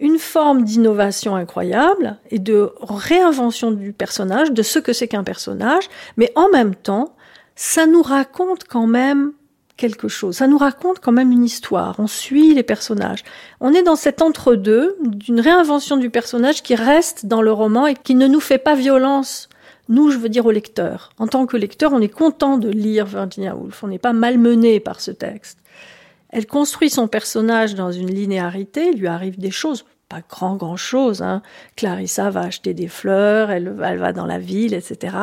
[0.01, 5.85] une forme d'innovation incroyable et de réinvention du personnage, de ce que c'est qu'un personnage,
[6.17, 7.15] mais en même temps,
[7.55, 9.31] ça nous raconte quand même
[9.77, 13.23] quelque chose, ça nous raconte quand même une histoire, on suit les personnages.
[13.61, 17.95] On est dans cet entre-deux d'une réinvention du personnage qui reste dans le roman et
[17.95, 19.49] qui ne nous fait pas violence
[19.91, 21.11] nous, je veux dire au lecteur.
[21.17, 23.83] En tant que lecteur, on est content de lire Virginia Woolf.
[23.83, 25.57] On n'est pas malmené par ce texte.
[26.31, 30.77] Elle construit son personnage dans une linéarité, il lui arrive des choses, pas grand grand
[30.77, 31.21] chose.
[31.21, 31.41] Hein.
[31.75, 35.15] Clarissa va acheter des fleurs, elle, va dans la ville, etc.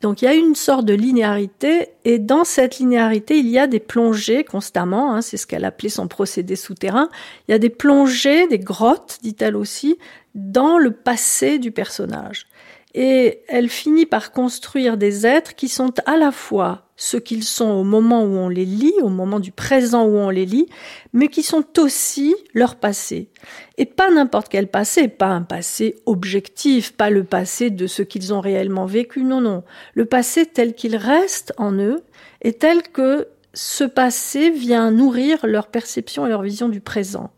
[0.00, 3.68] Donc il y a une sorte de linéarité, et dans cette linéarité, il y a
[3.68, 7.08] des plongées constamment, hein, c'est ce qu'elle appelait son procédé souterrain,
[7.46, 9.98] il y a des plongées, des grottes, dit-elle aussi,
[10.34, 12.46] dans le passé du personnage.
[12.94, 17.68] Et elle finit par construire des êtres qui sont à la fois ce qu'ils sont
[17.68, 20.68] au moment où on les lit, au moment du présent où on les lit,
[21.12, 23.28] mais qui sont aussi leur passé.
[23.76, 28.32] Et pas n'importe quel passé, pas un passé objectif, pas le passé de ce qu'ils
[28.32, 29.64] ont réellement vécu, non, non.
[29.94, 32.04] Le passé tel qu'il reste en eux
[32.40, 37.32] et tel que ce passé vient nourrir leur perception et leur vision du présent.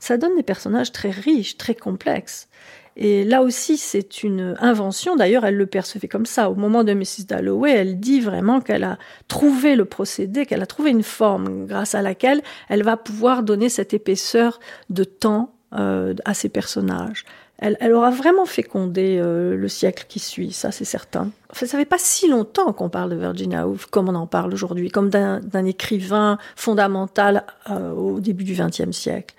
[0.00, 2.48] Ça donne des personnages très riches, très complexes.
[2.96, 5.16] Et là aussi, c'est une invention.
[5.16, 6.50] D'ailleurs, elle le percevait comme ça.
[6.50, 7.26] Au moment de Mrs.
[7.28, 11.94] Dalloway, elle dit vraiment qu'elle a trouvé le procédé, qu'elle a trouvé une forme grâce
[11.94, 17.24] à laquelle elle va pouvoir donner cette épaisseur de temps euh, à ses personnages.
[17.58, 21.30] Elle, elle, aura vraiment fécondé euh, le siècle qui suit, ça c'est certain.
[21.50, 24.52] Enfin, ça fait pas si longtemps qu'on parle de Virginia Woolf comme on en parle
[24.52, 29.34] aujourd'hui, comme d'un écrivain fondamental euh, au début du XXe siècle.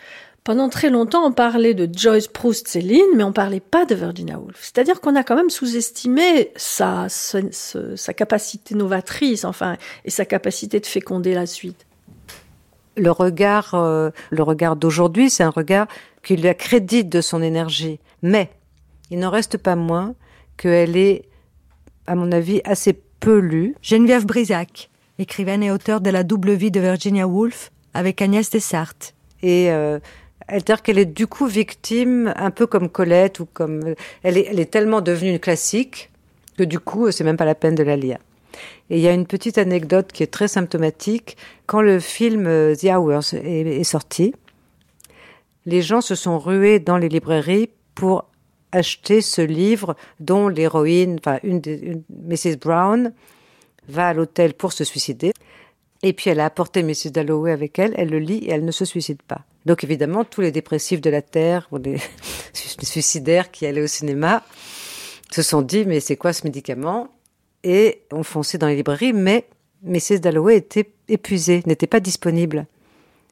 [0.48, 4.40] Pendant très longtemps, on parlait de Joyce Proust, Céline, mais on parlait pas de Virginia
[4.40, 4.58] Woolf.
[4.62, 9.76] C'est-à-dire qu'on a quand même sous-estimé sa, sa, sa, capacité novatrice, enfin,
[10.06, 11.86] et sa capacité de féconder la suite.
[12.96, 15.88] Le regard, euh, le regard d'aujourd'hui, c'est un regard
[16.24, 18.00] qui lui accrédite de son énergie.
[18.22, 18.50] Mais
[19.10, 20.16] il n'en reste pas moins
[20.56, 21.26] qu'elle est,
[22.06, 23.76] à mon avis, assez peu lue.
[23.82, 24.90] Geneviève Brisac,
[25.20, 29.14] écrivaine et auteure de La double vie de Virginia Woolf, avec Agnès Dessartes.
[29.44, 30.00] Et euh,
[30.50, 34.60] c'est-à-dire qu'elle est du coup victime, un peu comme Colette ou comme elle est, elle
[34.60, 36.10] est tellement devenue une classique
[36.58, 38.20] que du coup c'est même pas la peine de la lire.
[38.90, 41.38] Et il y a une petite anecdote qui est très symptomatique.
[41.66, 44.34] Quand le film euh, The Hours est, est sorti,
[45.66, 48.26] les gens se sont rués dans les librairies pour
[48.72, 53.14] acheter ce livre dont l'héroïne, enfin une, des, une Mrs Brown,
[53.90, 55.34] va à l'hôtel pour se suicider.
[56.04, 58.72] Et puis elle a apporté Mrs Dalloway avec elle, elle le lit et elle ne
[58.72, 59.42] se suicide pas.
[59.66, 61.98] Donc évidemment, tous les dépressifs de la Terre, ou les
[62.54, 64.44] suicidaires qui allaient au cinéma,
[65.32, 67.10] se sont dit, mais c'est quoi ce médicament?
[67.64, 69.46] Et ont foncé dans les librairies, mais
[69.84, 70.20] Mrs.
[70.20, 72.66] Dalloway était épuisée, n'était pas disponible.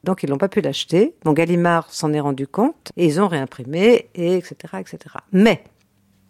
[0.04, 1.14] Donc ils n'ont pas pu l'acheter.
[1.24, 4.98] Donc Gallimard s'en est rendu compte, et ils ont réimprimé, et etc., etc.
[5.32, 5.64] Mais,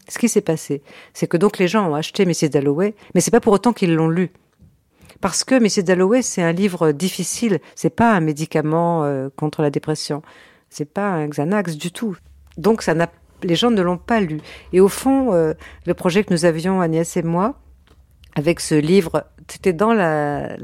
[0.09, 0.83] ce qui s'est passé,
[1.15, 2.51] c'est que donc les gens ont acheté Mrs.
[2.51, 4.31] Dalloway, mais c'est pas pour autant qu'ils l'ont lu
[5.21, 5.85] parce que Mrs.
[5.85, 7.61] Dalloway, c'est un livre difficile.
[7.75, 10.23] C'est pas un médicament euh, contre la dépression.
[10.69, 12.17] C'est pas un Xanax du tout.
[12.59, 12.85] Donc,
[13.43, 14.41] les gens ne l'ont pas lu.
[14.73, 15.55] Et au fond, euh,
[15.87, 17.55] le projet que nous avions, Agnès et moi,
[18.35, 20.57] avec ce livre, c'était dans la,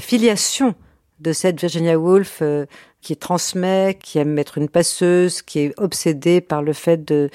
[0.00, 0.74] filiation
[1.20, 2.66] de cette Virginia Woolf euh,
[3.00, 7.30] qui transmet, qui aime être une passeuse, qui est obsédée par le fait de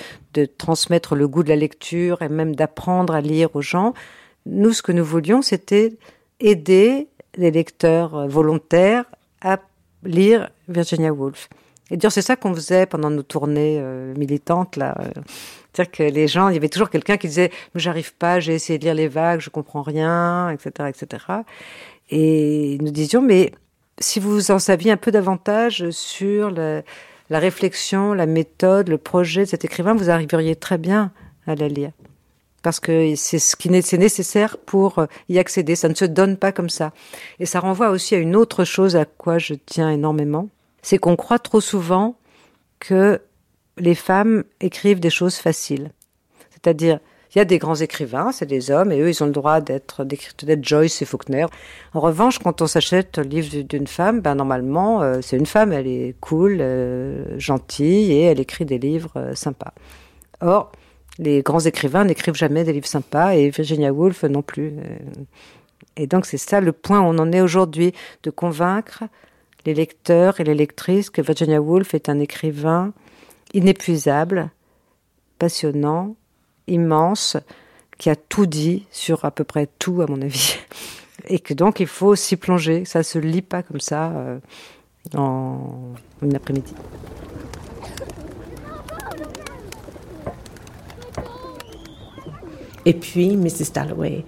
[0.57, 3.93] transmettre le goût de la lecture et même d'apprendre à lire aux gens.
[4.45, 5.93] Nous, ce que nous voulions, c'était
[6.39, 9.05] aider les lecteurs volontaires
[9.41, 9.59] à
[10.03, 11.49] lire Virginia Woolf.
[11.91, 14.95] Et dire c'est ça qu'on faisait pendant nos tournées euh, militantes là.
[15.73, 18.79] C'est-à-dire que les gens, il y avait toujours quelqu'un qui disait j'arrive pas, j'ai essayé
[18.79, 21.25] de lire les vagues, je comprends rien, etc., etc.
[22.09, 23.51] Et nous disions mais
[23.99, 26.83] si vous en saviez un peu davantage sur la,
[27.29, 31.11] réflexion, la méthode, le projet de cet écrivain, vous arriveriez très bien
[31.47, 31.91] à la lire.
[32.63, 35.75] Parce que c'est ce qui est nécessaire pour y accéder.
[35.75, 36.93] Ça ne se donne pas comme ça.
[37.39, 40.49] Et ça renvoie aussi à une autre chose à quoi je tiens énormément.
[40.81, 42.15] C'est qu'on croit trop souvent
[42.79, 43.21] que
[43.77, 45.91] les femmes écrivent des choses faciles.
[46.51, 46.99] C'est-à-dire,
[47.33, 49.59] il y a des grands écrivains, c'est des hommes, et eux, ils ont le droit
[49.59, 51.47] d'être d'être Joyce et Faulkner.
[51.93, 55.73] En revanche, quand on s'achète le livre d'une femme, ben normalement, euh, c'est une femme,
[55.73, 59.73] elle est cool, euh, gentille, et elle écrit des livres euh, sympas.
[60.41, 60.71] Or,
[61.19, 64.73] les grands écrivains n'écrivent jamais des livres sympas, et Virginia Woolf non plus.
[65.95, 67.93] Et donc, c'est ça le point où on en est aujourd'hui,
[68.23, 69.03] de convaincre
[69.65, 72.93] les lecteurs et les lectrices que Virginia Woolf est un écrivain
[73.53, 74.49] inépuisable,
[75.39, 76.15] passionnant,
[76.67, 77.37] immense,
[77.97, 80.57] qui a tout dit sur à peu près tout, à mon avis.
[81.27, 82.83] Et que donc il faut s'y plonger.
[82.85, 84.39] Ça se lit pas comme ça euh,
[85.15, 86.73] en une après-midi.
[92.85, 93.71] Et puis, Mrs.
[93.73, 94.25] Dalloway,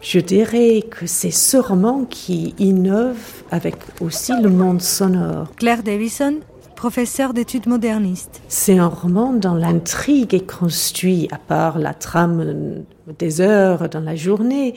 [0.00, 5.54] je dirais que c'est ce roman qui innove avec aussi le monde sonore.
[5.56, 6.40] Claire Davison
[6.76, 8.42] professeur d'études modernistes.
[8.48, 12.84] C'est un roman dont l'intrigue est construite, à part la trame
[13.18, 14.74] des heures dans la journée,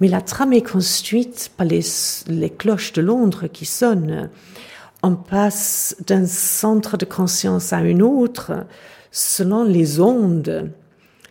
[0.00, 1.80] mais la trame est construite par les,
[2.28, 4.28] les cloches de Londres qui sonnent.
[5.02, 8.52] On passe d'un centre de conscience à un autre
[9.10, 10.70] selon les ondes,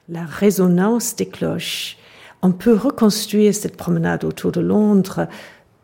[0.09, 1.97] la résonance des cloches.
[2.41, 5.27] On peut reconstruire cette promenade autour de Londres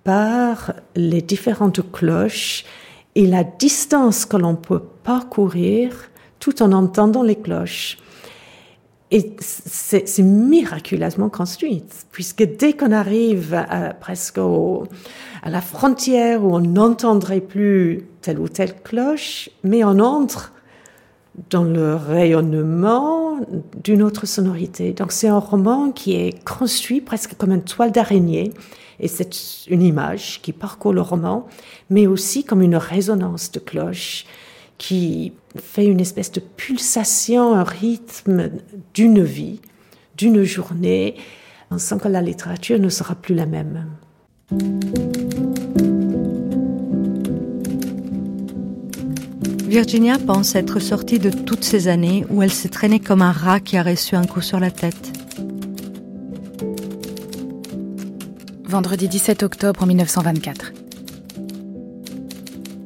[0.03, 2.65] par les différentes cloches
[3.15, 5.91] et la distance que l'on peut parcourir
[6.39, 7.97] tout en entendant les cloches.
[9.11, 13.63] Et c'est miraculeusement construit, puisque dès qu'on arrive
[14.01, 20.51] presque à la frontière où on n'entendrait plus telle ou telle cloche, mais on entre
[21.49, 23.39] dans le rayonnement
[23.83, 24.93] d'une autre sonorité.
[24.93, 28.51] Donc c'est un roman qui est construit presque comme une toile d'araignée,
[28.99, 31.47] et c'est une image qui parcourt le roman,
[31.89, 34.25] mais aussi comme une résonance de cloche
[34.77, 38.51] qui fait une espèce de pulsation, un rythme
[38.93, 39.61] d'une vie,
[40.17, 41.15] d'une journée.
[41.71, 43.85] On sent que la littérature ne sera plus la même.
[49.67, 53.59] Virginia pense être sortie de toutes ces années où elle s'est traînée comme un rat
[53.59, 55.11] qui a reçu un coup sur la tête.
[58.63, 60.71] Vendredi 17 octobre 1924.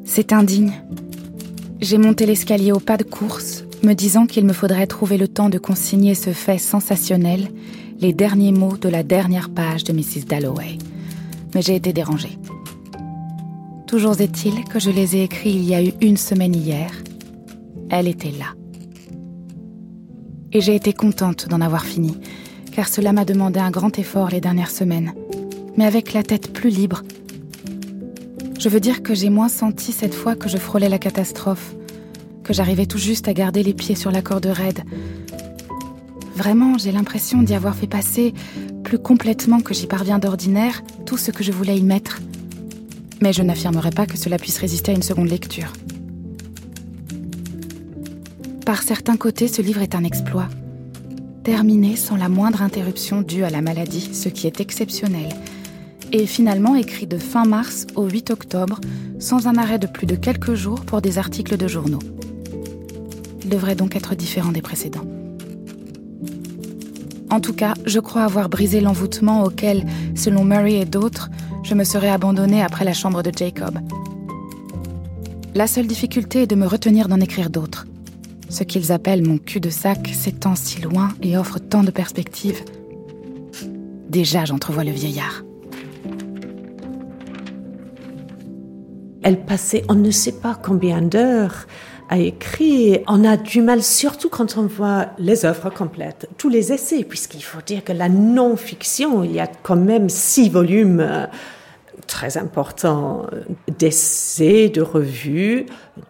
[0.06, 0.72] C'est indigne.
[1.82, 5.50] J'ai monté l'escalier au pas de course, me disant qu'il me faudrait trouver le temps
[5.50, 7.50] de consigner ce fait sensationnel,
[8.00, 10.26] les derniers mots de la dernière page de Mrs.
[10.28, 10.78] Dalloway.
[11.54, 12.39] Mais j'ai été dérangée.
[13.90, 16.92] Toujours est-il que je les ai écrits il y a eu une semaine hier.
[17.90, 18.54] Elle était là.
[20.54, 22.16] Et j'ai été contente d'en avoir fini,
[22.72, 25.16] car cela m'a demandé un grand effort les dernières semaines,
[25.76, 27.02] mais avec la tête plus libre.
[28.60, 31.74] Je veux dire que j'ai moins senti cette fois que je frôlais la catastrophe,
[32.44, 34.84] que j'arrivais tout juste à garder les pieds sur la corde raide.
[36.36, 38.36] Vraiment, j'ai l'impression d'y avoir fait passer,
[38.84, 42.20] plus complètement que j'y parviens d'ordinaire, tout ce que je voulais y mettre
[43.22, 45.74] mais je n'affirmerai pas que cela puisse résister à une seconde lecture.
[48.66, 50.48] Par certains côtés, ce livre est un exploit.
[51.44, 55.30] Terminé sans la moindre interruption due à la maladie, ce qui est exceptionnel,
[56.12, 58.80] et finalement écrit de fin mars au 8 octobre,
[59.20, 62.00] sans un arrêt de plus de quelques jours pour des articles de journaux.
[63.44, 65.06] Il devrait donc être différent des précédents.
[67.32, 71.30] En tout cas, je crois avoir brisé l'envoûtement auquel, selon Murray et d'autres,
[71.70, 73.78] je me serais abandonnée après la chambre de Jacob.
[75.54, 77.86] La seule difficulté est de me retenir d'en écrire d'autres.
[78.50, 82.64] Ce qu'ils appellent mon cul-de-sac s'étend si loin et offre tant de perspectives.
[84.10, 85.44] Déjà, j'entrevois le vieillard.
[89.22, 91.68] Elle passait on ne sait pas combien d'heures
[92.10, 93.02] à écrire.
[93.08, 97.44] On a du mal, surtout quand on voit les œuvres complètes, tous les essais, puisqu'il
[97.44, 101.28] faut dire que la non-fiction, il y a quand même six volumes
[102.10, 103.28] très important
[103.78, 105.68] d'essais, de revues,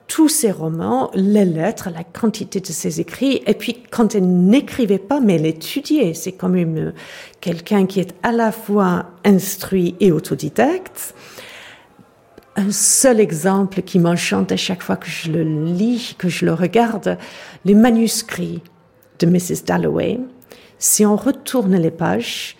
[0.07, 3.43] tous ses romans, les lettres, la quantité de ses écrits.
[3.45, 6.13] Et puis, quand elle n'écrivait pas, mais elle étudiait.
[6.13, 6.93] C'est quand même
[7.41, 11.13] quelqu'un qui est à la fois instruit et autodidacte.
[12.55, 16.53] Un seul exemple qui m'enchante à chaque fois que je le lis, que je le
[16.53, 17.17] regarde,
[17.65, 18.61] les manuscrits
[19.19, 19.65] de Mrs.
[19.65, 20.19] Dalloway.
[20.77, 22.55] Si on retourne les pages,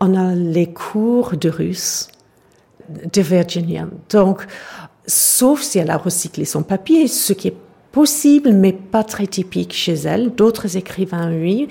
[0.00, 2.08] on a les cours de russe
[2.88, 3.86] de Virginia.
[4.10, 4.46] Donc,
[5.06, 7.56] sauf si elle a recyclé son papier, ce qui est
[7.94, 10.34] possible, mais pas très typique chez elle.
[10.34, 11.68] D'autres écrivains, oui.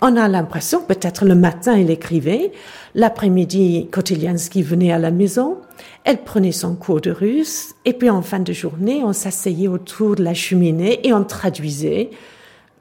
[0.00, 2.50] On a l'impression, peut-être le matin, elle écrivait.
[2.94, 5.58] L'après-midi, Kotiliansky venait à la maison.
[6.04, 7.74] Elle prenait son cours de russe.
[7.84, 12.08] Et puis, en fin de journée, on s'asseyait autour de la cheminée et on traduisait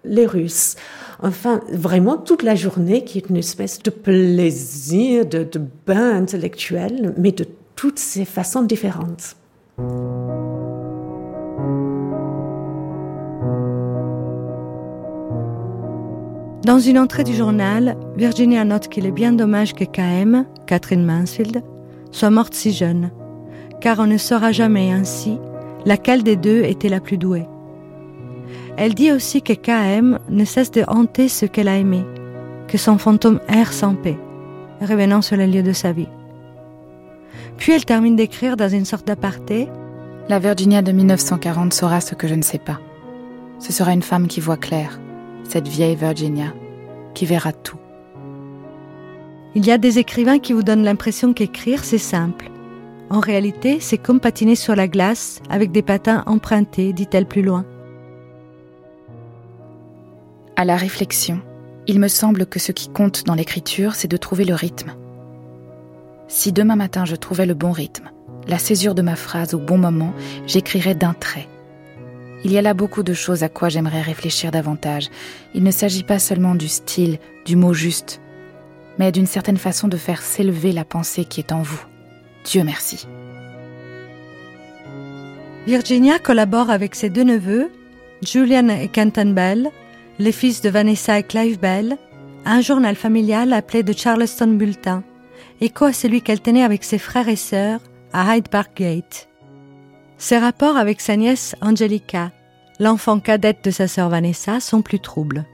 [0.05, 0.75] les Russes.
[1.21, 7.13] Enfin, vraiment toute la journée qui est une espèce de plaisir, de, de bain intellectuel,
[7.17, 7.45] mais de
[7.75, 9.35] toutes ces façons différentes.
[16.65, 21.61] Dans une entrée du journal, Virginia note qu'il est bien dommage que KM, Catherine Mansfield,
[22.11, 23.11] soit morte si jeune,
[23.81, 25.37] car on ne saura jamais ainsi
[25.85, 27.45] laquelle des deux était la plus douée.
[28.77, 32.03] Elle dit aussi que KM ne cesse de hanter ce qu'elle a aimé,
[32.67, 34.17] que son fantôme erre sans paix,
[34.81, 36.09] revenant sur les lieux de sa vie.
[37.57, 39.67] Puis elle termine d'écrire dans une sorte d'aparté.
[40.27, 42.79] La Virginia de 1940 saura ce que je ne sais pas.
[43.59, 44.99] Ce sera une femme qui voit clair,
[45.43, 46.53] cette vieille Virginia,
[47.13, 47.77] qui verra tout.
[49.55, 52.49] Il y a des écrivains qui vous donnent l'impression qu'écrire, c'est simple.
[53.09, 57.65] En réalité, c'est comme patiner sur la glace avec des patins empruntés, dit-elle plus loin.
[60.57, 61.39] À la réflexion,
[61.87, 64.93] il me semble que ce qui compte dans l'écriture, c'est de trouver le rythme.
[66.27, 68.09] Si demain matin je trouvais le bon rythme,
[68.47, 70.13] la césure de ma phrase au bon moment,
[70.47, 71.47] j'écrirais d'un trait.
[72.43, 75.09] Il y a là beaucoup de choses à quoi j'aimerais réfléchir davantage.
[75.55, 78.21] Il ne s'agit pas seulement du style, du mot juste,
[78.99, 81.83] mais d'une certaine façon de faire s'élever la pensée qui est en vous.
[82.43, 83.07] Dieu merci.
[85.65, 87.71] Virginia collabore avec ses deux neveux,
[88.21, 89.69] Julian et Kenton Bell,
[90.19, 91.97] les fils de Vanessa et Clive Bell,
[92.45, 95.03] un journal familial appelé The Charleston Bulletin,
[95.61, 97.79] écho à celui qu'elle tenait avec ses frères et sœurs
[98.13, 99.29] à Hyde Park Gate.
[100.17, 102.31] Ses rapports avec sa nièce Angelica,
[102.79, 105.45] l'enfant cadette de sa sœur Vanessa, sont plus troubles.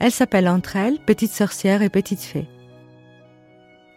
[0.00, 2.46] Elles s'appellent entre elles Petite Sorcière et Petite Fée.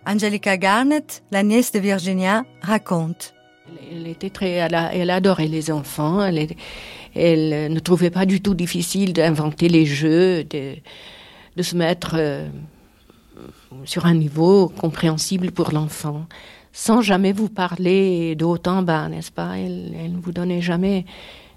[0.05, 3.35] Angelica Garnett, la nièce de Virginia, raconte.
[3.91, 6.23] Elle était très, elle, adorait les enfants.
[6.25, 10.75] Elle, ne trouvait pas du tout difficile d'inventer les jeux, de,
[11.55, 12.47] de se mettre euh,
[13.85, 16.25] sur un niveau compréhensible pour l'enfant,
[16.73, 19.57] sans jamais vous parler de haut en bas, n'est-ce pas?
[19.57, 21.05] Elle, ne vous donnait jamais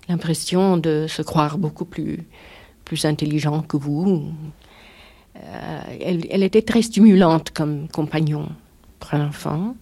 [0.08, 2.26] l'impression de se croire beaucoup plus,
[2.84, 4.24] plus intelligent que vous.
[5.36, 8.48] Euh, elle, elle, était très stimulante comme compagnon
[8.98, 9.74] pour un enfant.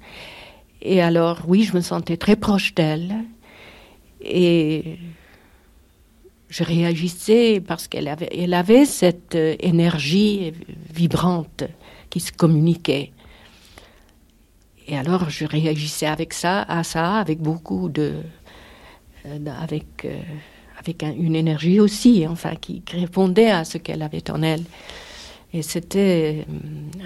[0.80, 3.14] Et alors, oui, je me sentais très proche d'elle.
[4.20, 4.98] Et
[6.48, 10.52] je réagissais parce qu'elle avait, elle avait cette euh, énergie
[10.92, 11.64] vibrante
[12.12, 13.10] qui se communiquait.
[14.86, 18.12] Et alors, je réagissais avec ça, à ça, avec beaucoup de.
[19.24, 20.20] Euh, avec, euh,
[20.78, 24.64] avec une énergie aussi, enfin, qui répondait à ce qu'elle avait en elle.
[25.54, 26.44] Et c'était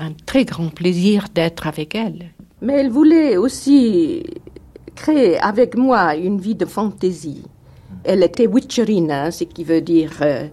[0.00, 2.30] un très grand plaisir d'être avec elle.
[2.61, 4.24] Mais elle voulait aussi
[4.96, 7.44] créer avec moi une vie de fantaisie.
[8.02, 10.48] Elle était witcherina, ce qui veut dire euh,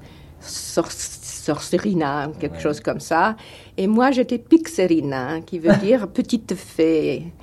[1.44, 3.36] sorcerina, quelque chose comme ça.
[3.78, 7.34] Et moi, j'étais pixerina, qui veut dire petite fée.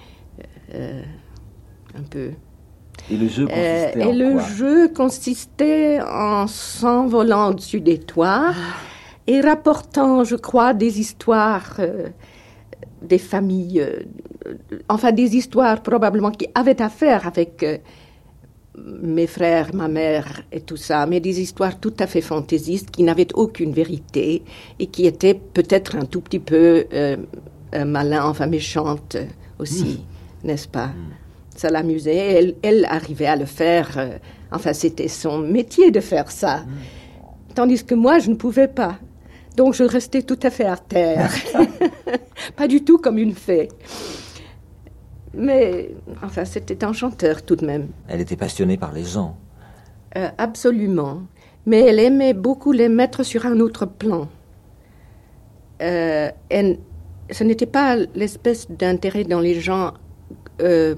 [0.74, 1.02] Euh,
[1.98, 2.30] un peu.
[3.10, 8.52] Et le jeu euh, consistait en Et le jeu consistait en s'envolant dessus des toits
[9.26, 11.80] et rapportant, je crois, des histoires
[13.02, 14.54] des familles, euh,
[14.88, 17.78] enfin des histoires probablement qui avaient à faire avec euh,
[18.78, 23.02] mes frères, ma mère et tout ça, mais des histoires tout à fait fantaisistes qui
[23.02, 24.42] n'avaient aucune vérité
[24.78, 27.16] et qui étaient peut-être un tout petit peu euh,
[27.84, 29.16] malin, enfin méchantes
[29.58, 30.00] aussi,
[30.44, 30.46] hmm.
[30.46, 30.86] n'est-ce pas?
[30.86, 31.12] Hmm.
[31.56, 32.16] Ça l'amusait.
[32.16, 34.20] Elle, elle, arrivait à le faire.
[34.50, 36.58] enfin, c'était son métier de faire ça.
[36.58, 37.54] Hmm.
[37.54, 38.98] Tandis que moi, je ne pouvais pas.
[39.56, 41.30] Donc je restais tout à fait à terre.
[42.56, 43.68] pas du tout comme une fée.
[45.34, 45.90] Mais
[46.22, 47.88] enfin, c'était enchanteur tout de même.
[48.08, 49.36] Elle était passionnée par les gens.
[50.16, 51.22] Euh, absolument.
[51.66, 54.28] Mais elle aimait beaucoup les mettre sur un autre plan.
[55.82, 56.30] Euh,
[57.30, 59.92] ce n'était pas l'espèce d'intérêt dans les gens
[60.60, 60.94] euh,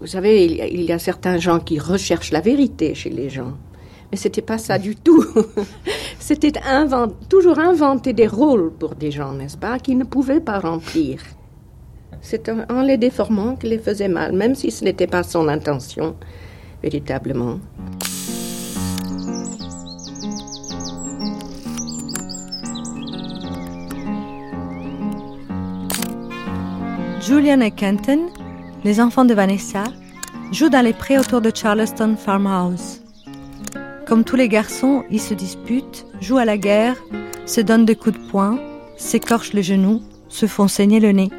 [0.00, 3.54] vous savez, il y a certains gens qui recherchent la vérité chez les gens.
[4.10, 5.24] Mais c'était pas ça du tout.
[6.20, 6.52] c'était
[7.28, 11.20] toujours inventer des rôles pour des gens, n'est-ce pas, qui ne pouvaient pas remplir.
[12.30, 16.14] C'est en les déformant qu'il les faisait mal, même si ce n'était pas son intention,
[16.82, 17.58] véritablement.
[27.22, 28.26] Julian et Kenton,
[28.84, 29.84] les enfants de Vanessa,
[30.52, 33.00] jouent dans les prés autour de Charleston Farmhouse.
[34.06, 36.96] Comme tous les garçons, ils se disputent, jouent à la guerre,
[37.46, 38.58] se donnent des coups de poing,
[38.98, 41.30] s'écorchent le genou, se font saigner le nez,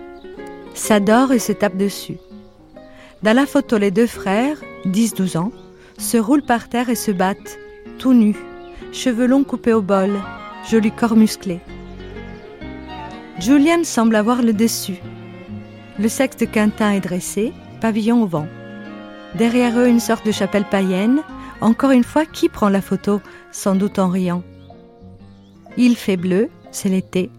[0.73, 2.17] s'adorent et se tapent dessus.
[3.23, 5.51] Dans la photo, les deux frères, 10-12 ans,
[5.97, 7.57] se roulent par terre et se battent,
[7.97, 8.37] tout nus,
[8.93, 10.11] cheveux longs coupés au bol,
[10.69, 11.59] joli corps musclé.
[13.39, 15.01] Julian semble avoir le dessus,
[15.99, 17.51] le sexe de Quentin est dressé,
[17.81, 18.47] pavillon au vent.
[19.35, 21.19] Derrière eux, une sorte de chapelle païenne.
[21.59, 23.19] Encore une fois, qui prend la photo?
[23.51, 24.41] Sans doute en riant.
[25.75, 27.29] Il fait bleu, c'est l'été.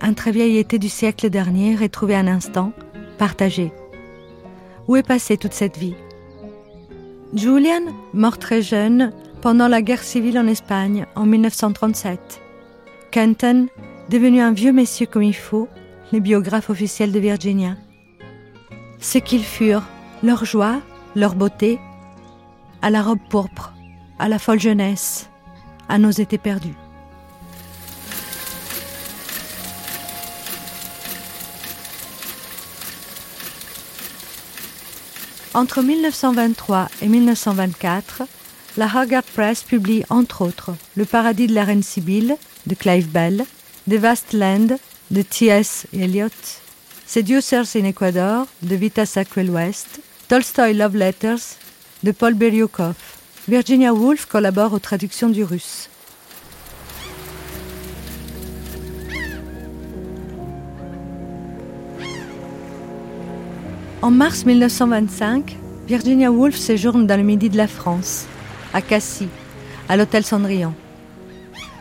[0.00, 2.72] Un très vieil été du siècle dernier, retrouvé un instant,
[3.18, 3.72] partagé.
[4.86, 5.96] Où est passée toute cette vie?
[7.34, 7.82] Julian,
[8.14, 12.40] mort très jeune, pendant la guerre civile en Espagne en 1937.
[13.10, 13.66] Kenton,
[14.08, 15.68] devenu un vieux messieurs comme il faut,
[16.12, 17.76] les biographes officiels de Virginia.
[19.00, 19.86] Ce qu'ils furent,
[20.22, 20.80] leur joie,
[21.14, 21.78] leur beauté,
[22.82, 23.74] à la robe pourpre,
[24.18, 25.28] à la folle jeunesse,
[25.88, 26.74] à nos étés perdus.
[35.58, 38.22] Entre 1923 et 1924,
[38.76, 42.36] la Hogarth Press publie entre autres Le paradis de la reine Sibylle
[42.68, 43.44] de Clive Bell,
[43.90, 44.76] The Vast Land
[45.10, 45.88] de T.S.
[45.92, 46.30] Eliot,
[47.06, 49.98] Seducers in Ecuador de Vita Sackville West,
[50.28, 51.56] Tolstoy Love Letters
[52.04, 52.94] de Paul Beryukov.
[53.48, 55.90] Virginia Woolf collabore aux traductions du russe.
[64.00, 65.56] En mars 1925,
[65.88, 68.26] Virginia Woolf séjourne dans le midi de la France,
[68.72, 69.26] à Cassis,
[69.88, 70.72] à l'hôtel Cendrillon.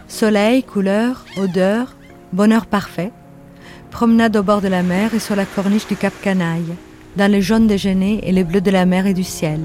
[0.07, 1.95] Soleil, couleur, odeur,
[2.33, 3.11] bonheur parfait,
[3.91, 6.73] promenade au bord de la mer et sur la corniche du Cap Canaille,
[7.17, 9.59] dans les jaunes déjeuners et les bleus de la mer et du ciel.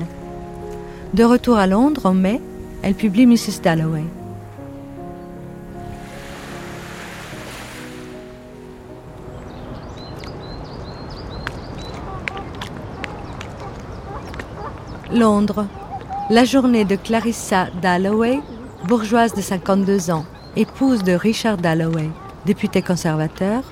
[1.14, 2.38] De retour à Londres en mai,
[2.82, 3.62] elle publie Mrs.
[3.62, 4.04] Dalloway.
[15.12, 15.66] Londres.
[16.30, 18.40] La journée de Clarissa Dalloway,
[18.88, 20.24] bourgeoise de 52 ans,
[20.56, 22.08] épouse de Richard Dalloway,
[22.46, 23.62] députée conservateur,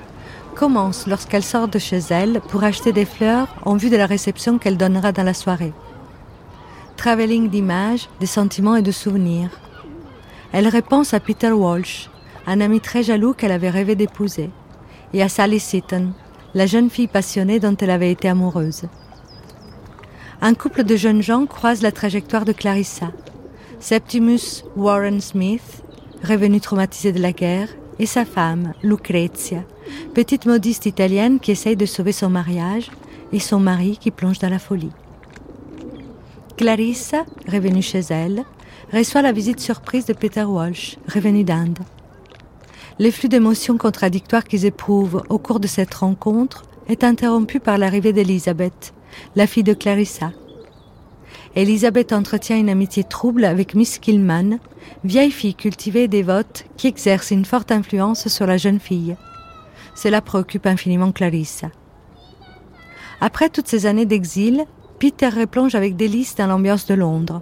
[0.55, 4.59] commence lorsqu'elle sort de chez elle pour acheter des fleurs en vue de la réception
[4.59, 5.73] qu'elle donnera dans la soirée.
[6.95, 9.49] Travelling d'images, de sentiments et de souvenirs.
[10.51, 12.09] Elle répond à Peter Walsh,
[12.45, 14.51] un ami très jaloux qu'elle avait rêvé d'épouser,
[15.13, 16.13] et à Sally Seaton,
[16.53, 18.83] la jeune fille passionnée dont elle avait été amoureuse.
[20.43, 23.11] Un couple de jeunes gens croise la trajectoire de Clarissa.
[23.79, 25.83] Septimus Warren Smith,
[26.23, 27.69] revenu traumatisé de la guerre,
[27.99, 29.63] et sa femme, Lucrezia,
[30.15, 32.89] petite modiste italienne qui essaye de sauver son mariage,
[33.31, 34.89] et son mari qui plonge dans la folie.
[36.57, 38.43] Clarissa, revenue chez elle,
[38.91, 41.77] reçoit la visite surprise de Peter Walsh, revenu d'Inde.
[42.99, 48.11] Le flux d'émotions contradictoires qu'ils éprouvent au cours de cette rencontre est interrompu par l'arrivée
[48.11, 48.95] d'Elisabeth,
[49.35, 50.31] la fille de Clarissa.
[51.55, 54.59] Elisabeth entretient une amitié trouble avec Miss Killman,
[55.03, 59.17] vieille fille cultivée et dévote qui exerce une forte influence sur la jeune fille.
[59.95, 61.69] Cela préoccupe infiniment Clarissa.
[63.19, 64.65] Après toutes ces années d'exil,
[64.99, 67.41] Peter replonge avec délice dans l'ambiance de Londres.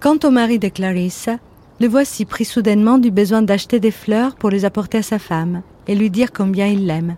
[0.00, 1.38] Quant au mari de Clarissa,
[1.80, 5.62] le voici pris soudainement du besoin d'acheter des fleurs pour les apporter à sa femme
[5.86, 7.16] et lui dire combien il l'aime.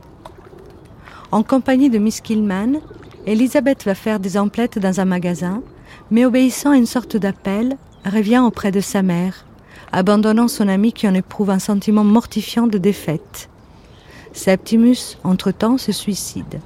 [1.30, 2.80] En compagnie de Miss Killman,
[3.26, 5.62] Elisabeth va faire des emplettes dans un magasin,
[6.10, 9.46] mais obéissant à une sorte d'appel, revient auprès de sa mère,
[9.92, 13.48] abandonnant son ami qui en éprouve un sentiment mortifiant de défaite.
[14.34, 16.60] Septimus, entre-temps, se suicide.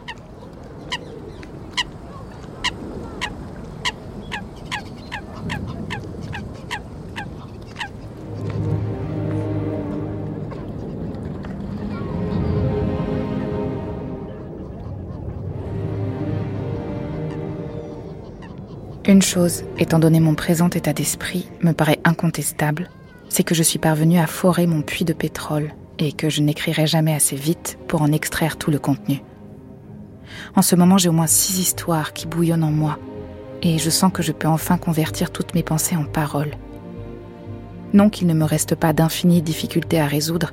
[19.18, 22.88] Une chose, étant donné mon présent état d'esprit, me paraît incontestable,
[23.28, 26.86] c'est que je suis parvenue à forer mon puits de pétrole et que je n'écrirai
[26.86, 29.20] jamais assez vite pour en extraire tout le contenu.
[30.54, 32.96] En ce moment, j'ai au moins six histoires qui bouillonnent en moi,
[33.60, 36.54] et je sens que je peux enfin convertir toutes mes pensées en paroles.
[37.92, 40.52] Non qu'il ne me reste pas d'infinies difficultés à résoudre,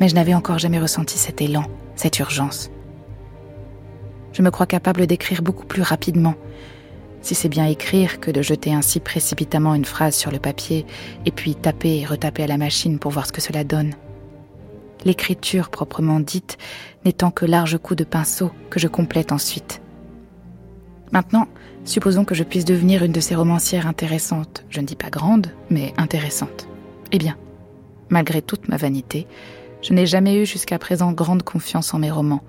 [0.00, 1.62] mais je n'avais encore jamais ressenti cet élan,
[1.94, 2.72] cette urgence.
[4.32, 6.34] Je me crois capable d'écrire beaucoup plus rapidement,
[7.22, 10.86] si c'est bien écrire que de jeter ainsi précipitamment une phrase sur le papier
[11.26, 13.94] et puis taper et retaper à la machine pour voir ce que cela donne.
[15.04, 16.58] L'écriture proprement dite
[17.04, 19.80] n'étant que large coup de pinceau que je complète ensuite.
[21.12, 21.48] Maintenant,
[21.84, 25.48] supposons que je puisse devenir une de ces romancières intéressantes, je ne dis pas grande,
[25.70, 26.68] mais intéressante.
[27.12, 27.36] Eh bien,
[28.10, 29.26] malgré toute ma vanité,
[29.82, 32.44] je n'ai jamais eu jusqu'à présent grande confiance en mes romans,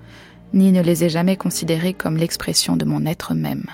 [0.52, 3.64] ni ne les ai jamais considérés comme l'expression de mon être même.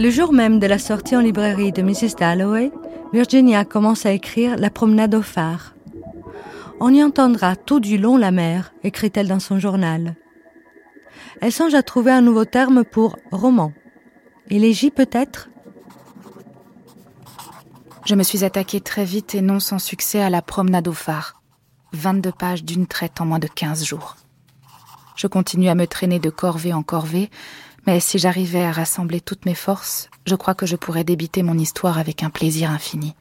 [0.00, 2.16] Le jour même de la sortie en librairie de Mrs.
[2.18, 2.72] Dalloway,
[3.12, 5.74] Virginia commence à écrire La promenade au phare.
[6.80, 10.16] On y entendra tout du long la mer, écrit-elle dans son journal.
[11.42, 13.74] Elle songe à trouver un nouveau terme pour roman.
[14.48, 15.50] Élégie peut-être?
[18.06, 21.42] Je me suis attaquée très vite et non sans succès à la promenade au phare.
[21.92, 24.16] 22 pages d'une traite en moins de 15 jours.
[25.14, 27.28] Je continue à me traîner de corvée en corvée,
[27.86, 31.56] mais si j'arrivais à rassembler toutes mes forces, je crois que je pourrais débiter mon
[31.58, 33.14] histoire avec un plaisir infini.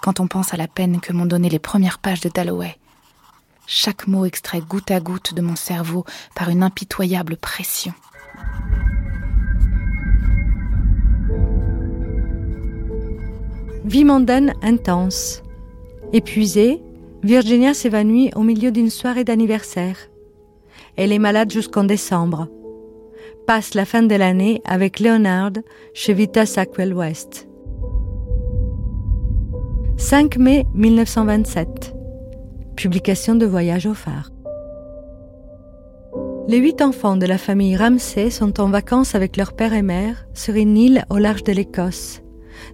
[0.00, 2.76] Quand on pense à la peine que m'ont donné les premières pages de Dalloway,
[3.66, 6.04] chaque mot extrait goutte à goutte de mon cerveau
[6.34, 7.94] par une impitoyable pression.
[13.84, 15.42] Vie mondaine intense.
[16.12, 16.82] Épuisée,
[17.22, 19.96] Virginia s'évanouit au milieu d'une soirée d'anniversaire.
[20.96, 22.48] Elle est malade jusqu'en décembre
[23.46, 25.52] passe la fin de l'année avec Leonard
[25.94, 27.48] chez Vita Sackwell West.
[29.96, 31.94] 5 mai 1927.
[32.76, 34.30] Publication de Voyage au phare.
[36.48, 40.26] Les huit enfants de la famille Ramsay sont en vacances avec leur père et mère
[40.34, 42.22] sur une île au large de l'Écosse,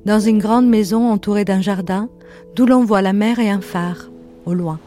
[0.07, 2.09] dans une grande maison entourée d'un jardin
[2.55, 4.11] d'où l'on voit la mer et un phare,
[4.47, 4.81] au loin.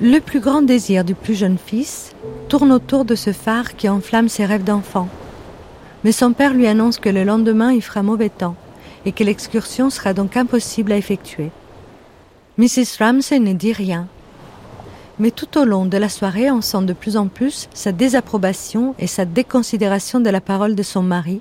[0.00, 2.12] Le plus grand désir du plus jeune fils
[2.48, 5.08] tourne autour de ce phare qui enflamme ses rêves d'enfant.
[6.04, 8.54] Mais son père lui annonce que le lendemain il fera mauvais temps
[9.04, 11.50] et que l'excursion sera donc impossible à effectuer.
[12.58, 12.98] Mrs.
[13.00, 14.06] Ramsay ne dit rien.
[15.18, 18.94] Mais tout au long de la soirée, on sent de plus en plus sa désapprobation
[19.00, 21.40] et sa déconsidération de la parole de son mari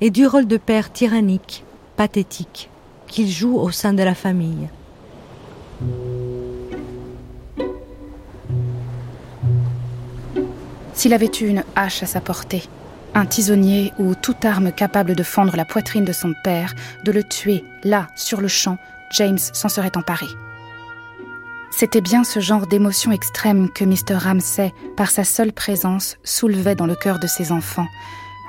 [0.00, 1.64] et du rôle de père tyrannique,
[1.96, 2.70] pathétique,
[3.08, 4.68] qu'il joue au sein de la famille.
[10.98, 12.64] S'il avait eu une hache à sa portée,
[13.14, 16.74] un tisonnier ou toute arme capable de fendre la poitrine de son père,
[17.04, 18.78] de le tuer, là, sur le champ,
[19.12, 20.26] James s'en serait emparé.
[21.70, 24.16] C'était bien ce genre d'émotion extrême que Mr.
[24.16, 27.86] Ramsay, par sa seule présence, soulevait dans le cœur de ses enfants,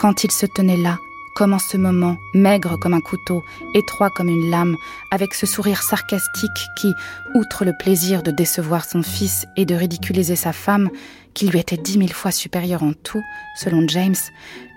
[0.02, 0.98] quand il se tenait là,
[1.36, 3.44] comme en ce moment, maigre comme un couteau,
[3.76, 4.76] étroit comme une lame,
[5.12, 6.92] avec ce sourire sarcastique qui,
[7.36, 10.90] outre le plaisir de décevoir son fils et de ridiculiser sa femme,
[11.34, 13.24] qui lui était dix mille fois supérieur en tout,
[13.56, 14.16] selon James,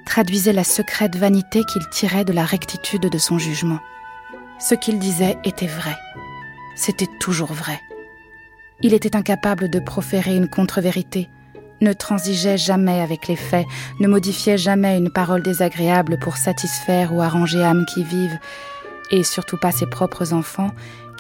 [0.07, 3.80] traduisait la secrète vanité qu'il tirait de la rectitude de son jugement.
[4.59, 5.96] Ce qu'il disait était vrai.
[6.76, 7.80] C'était toujours vrai.
[8.80, 11.28] Il était incapable de proférer une contre-vérité,
[11.80, 13.66] ne transigeait jamais avec les faits,
[14.00, 18.38] ne modifiait jamais une parole désagréable pour satisfaire ou arranger âme qui vive,
[19.11, 20.70] et surtout pas ses propres enfants,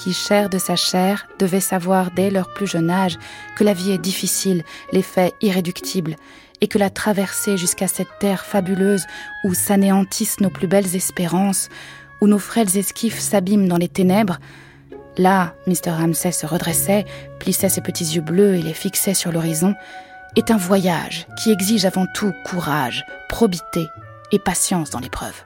[0.02, 3.18] qui, chair de sa chair, devaient savoir dès leur plus jeune âge
[3.56, 6.16] que la vie est difficile, les faits irréductibles,
[6.60, 9.06] et que la traversée jusqu'à cette terre fabuleuse
[9.44, 11.68] où s'anéantissent nos plus belles espérances,
[12.20, 14.38] où nos frêles esquifs s'abîment dans les ténèbres,
[15.18, 15.90] là, Mr.
[15.90, 17.04] Ramsay se redressait,
[17.38, 19.74] plissait ses petits yeux bleus et les fixait sur l'horizon,
[20.36, 23.86] est un voyage qui exige avant tout courage, probité
[24.32, 25.44] et patience dans l'épreuve.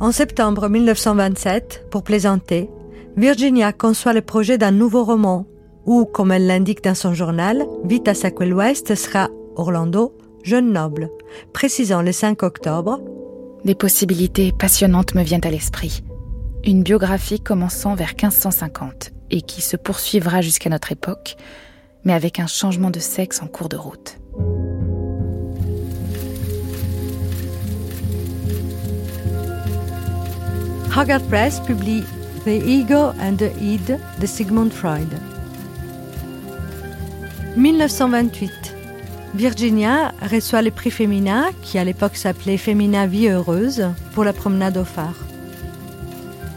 [0.00, 2.70] En septembre 1927, pour plaisanter,
[3.16, 5.44] Virginia conçoit le projet d'un nouveau roman
[5.86, 11.10] où, comme elle l'indique dans son journal, Vita Sackville West sera Orlando, jeune noble,
[11.52, 13.00] précisant le 5 octobre.
[13.64, 16.04] Des possibilités passionnantes me viennent à l'esprit.
[16.64, 21.34] Une biographie commençant vers 1550 et qui se poursuivra jusqu'à notre époque,
[22.04, 24.18] mais avec un changement de sexe en cours de route.
[30.98, 32.02] Hogarth Press publie
[32.44, 35.06] The Ego and the Id de Sigmund Freud.
[37.56, 38.50] 1928.
[39.32, 44.76] Virginia reçoit le prix Femina, qui à l'époque s'appelait Femina Vie Heureuse, pour la promenade
[44.76, 45.14] au phare.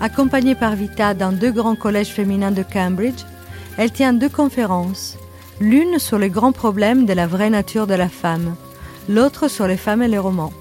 [0.01, 3.21] Accompagnée par Vita dans deux grands collèges féminins de Cambridge,
[3.77, 5.19] elle tient deux conférences,
[5.59, 8.55] l'une sur les grands problèmes de la vraie nature de la femme,
[9.07, 10.53] l'autre sur les femmes et les romans.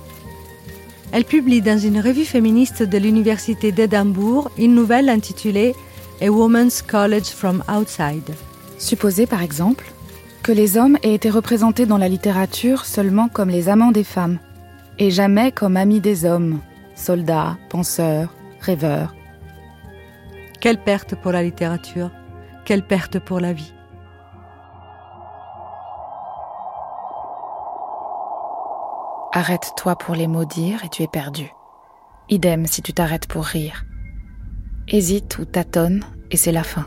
[1.12, 5.74] Elle publie dans une revue féministe de l'Université d'Édimbourg une nouvelle intitulée
[6.20, 8.34] A Woman's College from Outside.
[8.78, 9.84] Supposez par exemple
[10.44, 14.38] que les hommes aient été représentés dans la littérature seulement comme les amants des femmes,
[14.98, 16.60] et jamais comme amis des hommes,
[16.94, 19.14] soldats, penseurs, rêveurs.
[20.60, 22.10] Quelle perte pour la littérature,
[22.64, 23.72] quelle perte pour la vie.
[29.32, 31.52] Arrête-toi pour les maudire et tu es perdu.
[32.28, 33.84] Idem si tu t'arrêtes pour rire.
[34.88, 36.02] Hésite ou tâtonne
[36.32, 36.86] et c'est la fin.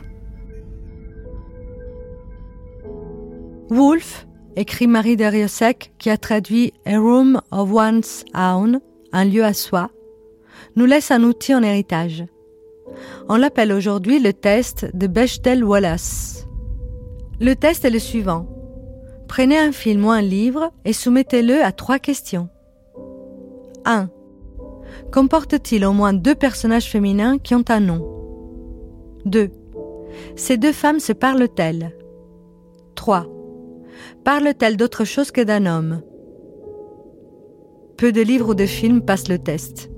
[3.70, 4.26] Wolf,
[4.56, 8.80] écrit Marie Dariussec, qui a traduit A Room of One's Own,
[9.12, 9.90] un lieu à soi,
[10.76, 12.24] nous laisse un outil en héritage.
[13.30, 16.46] On l'appelle aujourd'hui le test de Bechdel-Wallace.
[17.40, 18.46] Le test est le suivant.
[19.28, 22.48] Prenez un film ou un livre et soumettez-le à trois questions.
[23.84, 24.08] 1.
[25.12, 28.10] Comporte-t-il au moins deux personnages féminins qui ont un nom?
[29.24, 29.50] 2.
[30.36, 31.96] Ces deux femmes se parlent-elles?
[32.94, 33.26] 3.
[34.24, 36.02] Parle-t-elle d'autre chose que d'un homme?
[37.96, 39.90] Peu de livres ou de films passent le test.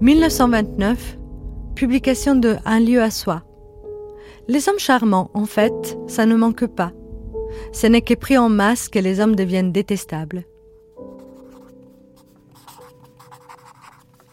[0.00, 1.18] 1929,
[1.74, 3.42] publication de Un lieu à soi.
[4.48, 6.92] Les hommes charmants, en fait, ça ne manque pas.
[7.74, 10.44] Ce n'est que pris en masse que les hommes deviennent détestables.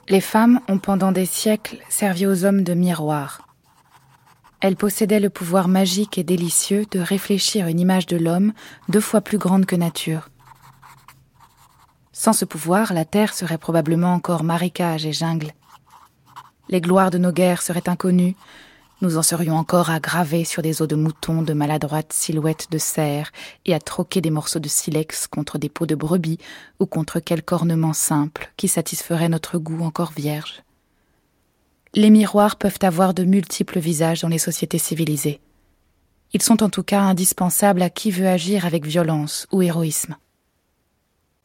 [0.08, 3.46] Les femmes ont pendant des siècles servi aux hommes de miroir.
[4.62, 8.54] Elles possédaient le pouvoir magique et délicieux de réfléchir une image de l'homme
[8.88, 10.30] deux fois plus grande que nature.
[12.14, 15.52] Sans ce pouvoir, la terre serait probablement encore marécage et jungle.
[16.70, 18.36] Les gloires de nos guerres seraient inconnues,
[19.02, 22.78] nous en serions encore à graver sur des os de mouton de maladroites silhouettes de
[22.78, 23.32] cerfs
[23.66, 26.38] et à troquer des morceaux de silex contre des peaux de brebis
[26.80, 30.64] ou contre quelque ornement simple qui satisferait notre goût encore vierge.
[31.94, 35.40] Les miroirs peuvent avoir de multiples visages dans les sociétés civilisées.
[36.34, 40.18] Ils sont en tout cas indispensables à qui veut agir avec violence ou héroïsme.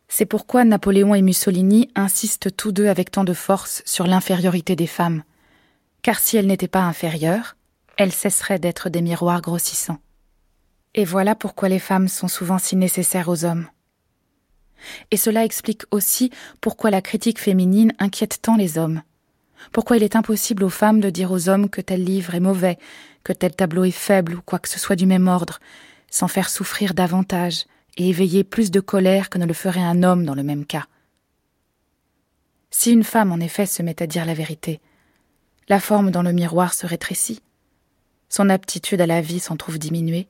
[0.09, 4.89] C'est pourquoi Napoléon et Mussolini insistent tous deux avec tant de force sur l'infériorité des
[4.89, 5.23] femmes,
[6.03, 7.57] car si elles n'étaient pas inférieures,
[7.97, 9.99] elles cesseraient d'être des miroirs grossissants.
[10.95, 13.69] Et voilà pourquoi les femmes sont souvent si nécessaires aux hommes.
[15.11, 19.03] Et cela explique aussi pourquoi la critique féminine inquiète tant les hommes,
[19.73, 22.79] pourquoi il est impossible aux femmes de dire aux hommes que tel livre est mauvais,
[23.25, 25.61] que tel tableau est faible ou quoi que ce soit du même ordre,
[26.11, 27.67] sans faire souffrir davantage
[27.97, 30.87] et éveiller plus de colère que ne le ferait un homme dans le même cas.
[32.71, 34.81] Si une femme en effet se met à dire la vérité,
[35.69, 37.43] la forme dans le miroir se rétrécit.
[38.29, 40.29] Son aptitude à la vie s'en trouve diminuée.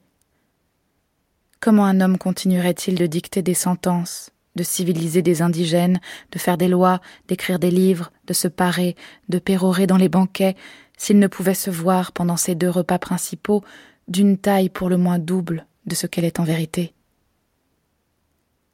[1.59, 5.99] Comment un homme continuerait-il de dicter des sentences, de civiliser des indigènes,
[6.31, 8.95] de faire des lois, d'écrire des livres, de se parer,
[9.29, 10.55] de pérorer dans les banquets,
[10.97, 13.63] s'il ne pouvait se voir pendant ces deux repas principaux
[14.07, 16.93] d'une taille pour le moins double de ce qu'elle est en vérité?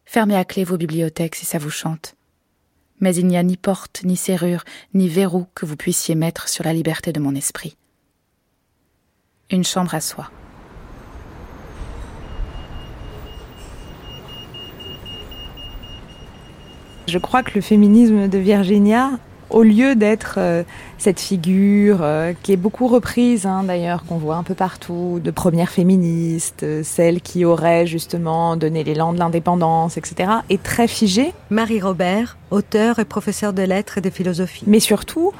[0.05, 2.16] Fermez à clé vos bibliothèques si ça vous chante
[2.99, 4.63] mais il n'y a ni porte, ni serrure,
[4.93, 7.77] ni verrou que vous puissiez mettre sur la liberté de mon esprit.
[9.49, 10.29] Une chambre à soi.
[17.07, 19.11] Je crois que le féminisme de Virginia
[19.49, 20.63] au lieu d'être euh,
[20.97, 25.31] cette figure euh, qui est beaucoup reprise hein, d'ailleurs, qu'on voit un peu partout, de
[25.31, 31.33] première féministe, euh, celle qui aurait justement donné l'élan de l'indépendance, etc., est très figée.
[31.49, 34.65] Marie Robert, auteure et professeure de lettres et de philosophie.
[34.67, 35.31] Mais surtout,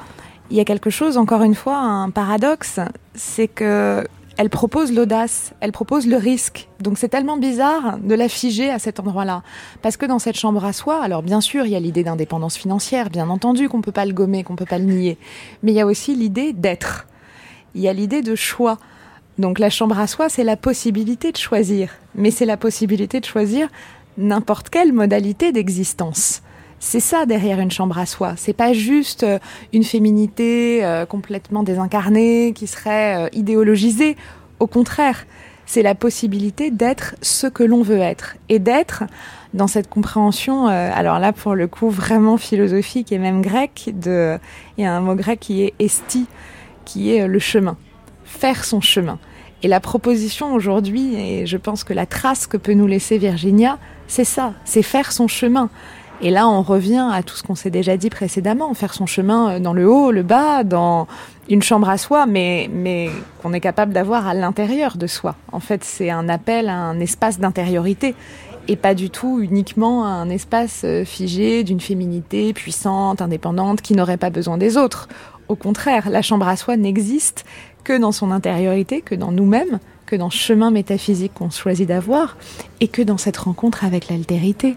[0.50, 2.80] il y a quelque chose, encore une fois, un paradoxe,
[3.14, 4.06] c'est que
[4.38, 6.68] elle propose l'audace, elle propose le risque.
[6.78, 9.42] Donc c'est tellement bizarre de la figer à cet endroit-là.
[9.82, 12.56] Parce que dans cette chambre à soi, alors bien sûr, il y a l'idée d'indépendance
[12.56, 15.18] financière, bien entendu qu'on peut pas le gommer, qu'on peut pas le nier.
[15.64, 17.08] Mais il y a aussi l'idée d'être.
[17.74, 18.78] Il y a l'idée de choix.
[19.38, 21.90] Donc la chambre à soi, c'est la possibilité de choisir.
[22.14, 23.68] Mais c'est la possibilité de choisir
[24.18, 26.42] n'importe quelle modalité d'existence.
[26.80, 28.34] C'est ça derrière une chambre à soi.
[28.36, 29.38] C'est pas juste euh,
[29.72, 34.16] une féminité euh, complètement désincarnée qui serait euh, idéologisée.
[34.60, 35.26] Au contraire,
[35.66, 39.04] c'est la possibilité d'être ce que l'on veut être et d'être
[39.54, 40.66] dans cette compréhension.
[40.66, 43.90] alors là, pour le coup, vraiment philosophique et même grec.
[43.94, 44.38] De,
[44.76, 46.26] il y a un mot grec qui est esti,
[46.84, 47.76] qui est le chemin,
[48.24, 49.18] faire son chemin.
[49.62, 53.78] Et la proposition aujourd'hui, et je pense que la trace que peut nous laisser Virginia,
[54.06, 55.68] c'est ça, c'est faire son chemin
[56.20, 59.50] Et là, on revient à tout ce qu'on s'est déjà dit précédemment, faire son chemin
[59.52, 61.06] euh, dans le haut, le bas, dans
[61.48, 63.08] une chambre à soi, mais, mais
[63.40, 65.36] qu'on est capable d'avoir à l'intérieur de soi.
[65.52, 68.16] En fait, c'est un appel à un espace d'intériorité
[68.66, 73.94] et pas du tout uniquement à un espace euh, figé d'une féminité puissante, indépendante, qui
[73.94, 75.08] n'aurait pas besoin des autres.
[75.48, 77.44] Au contraire, la chambre à soi n'existe
[77.84, 82.36] que dans son intériorité, que dans nous-mêmes, que dans ce chemin métaphysique qu'on choisit d'avoir,
[82.80, 84.76] et que dans cette rencontre avec l'altérité.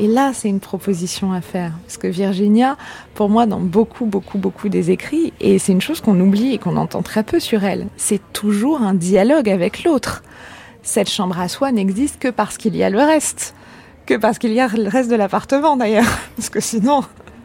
[0.00, 1.72] Et là, c'est une proposition à faire.
[1.82, 2.76] Parce que Virginia,
[3.14, 6.58] pour moi, dans beaucoup, beaucoup, beaucoup des écrits, et c'est une chose qu'on oublie et
[6.58, 10.22] qu'on entend très peu sur elle, c'est toujours un dialogue avec l'autre.
[10.82, 13.54] Cette chambre à soi n'existe que parce qu'il y a le reste.
[14.04, 16.04] Que parce qu'il y a le reste de l'appartement d'ailleurs.
[16.36, 17.02] Parce que sinon,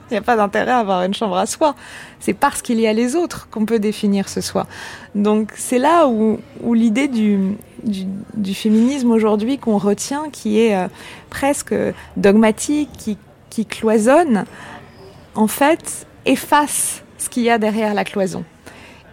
[0.10, 1.76] il n'y a pas d'intérêt à avoir une chambre à soi.
[2.20, 4.66] C'est parce qu'il y a les autres qu'on peut définir ce soi.
[5.14, 6.40] Donc c'est là où,
[6.74, 10.88] l'idée du, du, féminisme aujourd'hui qu'on retient, qui est euh,
[11.30, 11.76] presque
[12.18, 13.18] dogmatique, qui,
[13.50, 14.46] qui cloisonne,
[15.36, 18.44] en fait, efface ce qu'il y a derrière la cloison.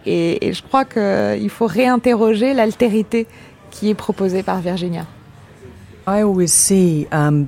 [0.05, 3.27] Et, et je crois qu'il faut réinterroger l'altérité
[3.71, 5.05] qui est proposée par Virginia.
[6.07, 7.47] Um,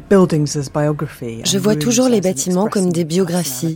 [1.46, 3.76] Je vois toujours les bâtiments comme des biographies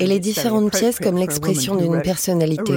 [0.00, 2.74] et les différentes pièces comme l'expression d'une personnalité.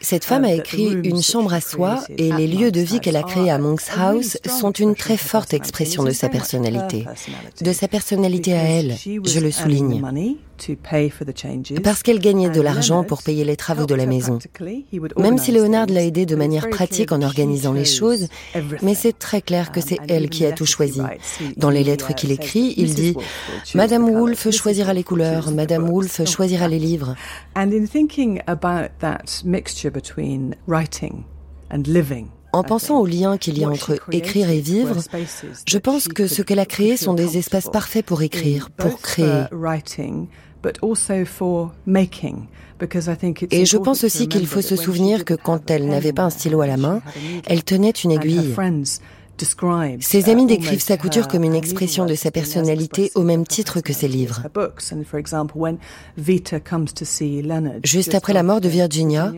[0.00, 3.22] Cette femme a écrit Une chambre à soi et les lieux de vie qu'elle a
[3.22, 7.04] créés à Monk's House sont une très forte expression de sa personnalité.
[7.60, 10.02] De sa personnalité à elle, je le souligne
[11.82, 14.38] parce qu'elle gagnait de l'argent pour payer les travaux de la maison.
[15.16, 18.28] Même si Leonard l'a aidé de manière pratique en organisant les choses,
[18.82, 21.00] mais c'est très clair que c'est elle qui a tout choisi.
[21.56, 23.14] Dans les lettres qu'il écrit, il dit
[23.74, 27.14] Madame Woolf choisira les couleurs, Madame Woolf choisira les livres.
[32.52, 34.96] En pensant au lien qu'il y a entre écrire et vivre,
[35.66, 39.44] je pense que ce qu'elle a créé sont des espaces parfaits pour écrire, pour créer.
[43.50, 46.60] Et je pense aussi qu'il faut se souvenir que quand elle n'avait pas un stylo
[46.60, 47.00] à la main,
[47.46, 48.54] elle tenait une aiguille.
[50.00, 53.92] Ses amis décrivent sa couture comme une expression de sa personnalité au même titre que
[53.92, 54.42] ses livres.
[57.84, 59.32] Juste après la mort de Virginia,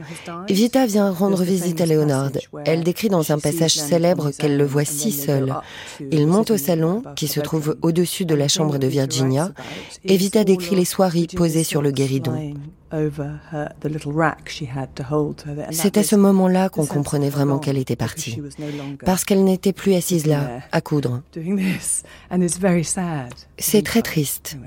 [0.48, 2.32] Vita vient rendre visite à Leonard.
[2.64, 5.54] Elle décrit dans un passage célèbre qu'elle le voit si seul.
[6.10, 9.52] Il monte au salon, qui se trouve au-dessus de la chambre de Virginia,
[10.04, 12.54] et Vita décrit les soieries posées sur le guéridon.
[15.70, 18.40] C'est à ce moment-là qu'on comprenait vraiment qu'elle était partie,
[19.04, 21.22] parce qu'elle n'était plus assise là, à coudre.
[23.58, 24.58] C'est très triste.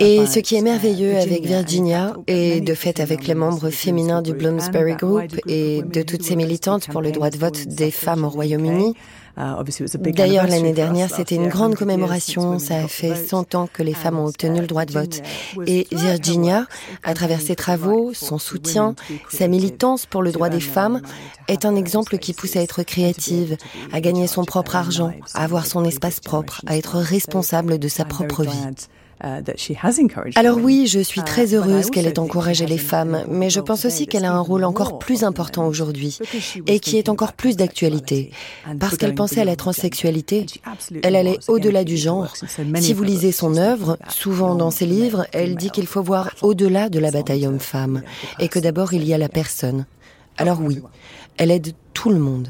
[0.00, 4.32] Et ce qui est merveilleux avec Virginia, et de fait avec les membres féminins du
[4.32, 8.30] Bloomsbury Group et de toutes ces militantes pour le droit de vote des femmes au
[8.30, 12.58] Royaume-Uni, Uh, D'ailleurs, l'année dernière, c'était une grande commémoration.
[12.58, 15.22] Ça a fait 100 ans que les femmes ont obtenu le droit de vote.
[15.66, 16.66] Et Virginia,
[17.02, 18.94] à travers ses travaux, son soutien,
[19.30, 21.00] sa militance pour le droit des femmes,
[21.48, 23.56] est un exemple qui pousse à être créative,
[23.92, 28.04] à gagner son propre argent, à avoir son espace propre, à être responsable de sa
[28.04, 28.50] propre vie.
[29.22, 29.42] Uh,
[30.34, 33.84] Alors oui, je suis uh, très heureuse qu'elle ait encouragé les femmes, mais je pense
[33.84, 36.18] aussi qu'elle a un rôle encore plus important aujourd'hui
[36.66, 38.32] et qui est encore plus d'actualité,
[38.80, 40.46] parce qu'elle pensait à la transsexualité.
[41.02, 42.34] Elle allait au-delà du genre.
[42.80, 46.88] Si vous lisez son œuvre, souvent dans ses livres, elle dit qu'il faut voir au-delà
[46.88, 48.02] de la bataille homme-femme
[48.40, 49.86] et que d'abord il y a la personne.
[50.36, 50.80] Alors oui,
[51.36, 52.48] elle aide tout le monde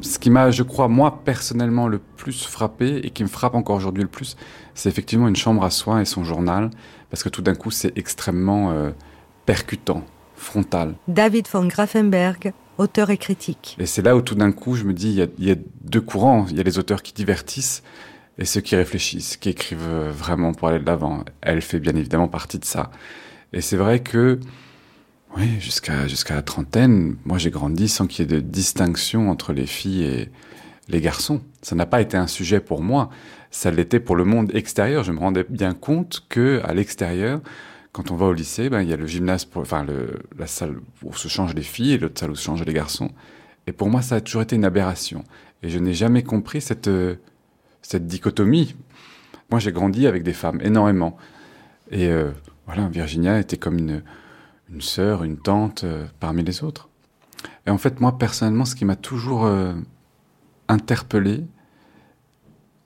[0.00, 3.76] ce qui m'a, je crois, moi personnellement le plus frappé et qui me frappe encore
[3.76, 4.36] aujourd'hui le plus,
[4.74, 6.70] c'est effectivement une chambre à soi et son journal,
[7.10, 8.90] parce que tout d'un coup c'est extrêmement euh,
[9.46, 10.04] percutant,
[10.36, 10.94] frontal.
[11.08, 13.76] David von Grafenberg, auteur et critique.
[13.78, 15.50] Et c'est là où tout d'un coup je me dis, il y, a, il y,
[15.50, 17.82] a, deux courants, il y a les auteurs qui divertissent
[18.38, 21.24] et ceux qui réfléchissent, qui écrivent vraiment pour aller de l'avant.
[21.42, 22.90] Elle fait bien évidemment partie de ça.
[23.52, 24.40] Et c'est vrai que
[25.36, 29.52] oui, jusqu'à jusqu'à la trentaine, moi j'ai grandi sans qu'il y ait de distinction entre
[29.52, 30.28] les filles et
[30.88, 31.40] les garçons.
[31.62, 33.10] Ça n'a pas été un sujet pour moi,
[33.50, 35.04] ça l'était pour le monde extérieur.
[35.04, 37.40] Je me rendais bien compte que à l'extérieur,
[37.92, 40.46] quand on va au lycée, ben il y a le gymnase, pour, enfin le, la
[40.46, 43.10] salle où se changent les filles et l'autre salle où se changent les garçons.
[43.66, 45.24] Et pour moi, ça a toujours été une aberration.
[45.62, 46.90] Et je n'ai jamais compris cette
[47.82, 48.74] cette dichotomie.
[49.50, 51.16] Moi, j'ai grandi avec des femmes énormément.
[51.90, 52.30] Et euh,
[52.66, 54.02] voilà, Virginia était comme une
[54.72, 56.88] une sœur, une tante euh, parmi les autres.
[57.66, 59.74] Et en fait, moi, personnellement, ce qui m'a toujours euh,
[60.68, 61.44] interpellé,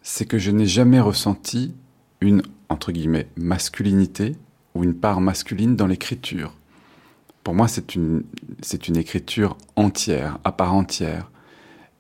[0.02, 1.74] c'est que je n'ai jamais ressenti
[2.20, 4.36] une, entre guillemets, masculinité
[4.74, 6.54] ou une part masculine dans l'écriture.
[7.42, 8.24] Pour moi, c'est une,
[8.62, 11.30] c'est une écriture entière, à part entière.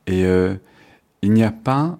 [0.06, 0.54] Et, euh,
[1.22, 1.98] il n'y a pas,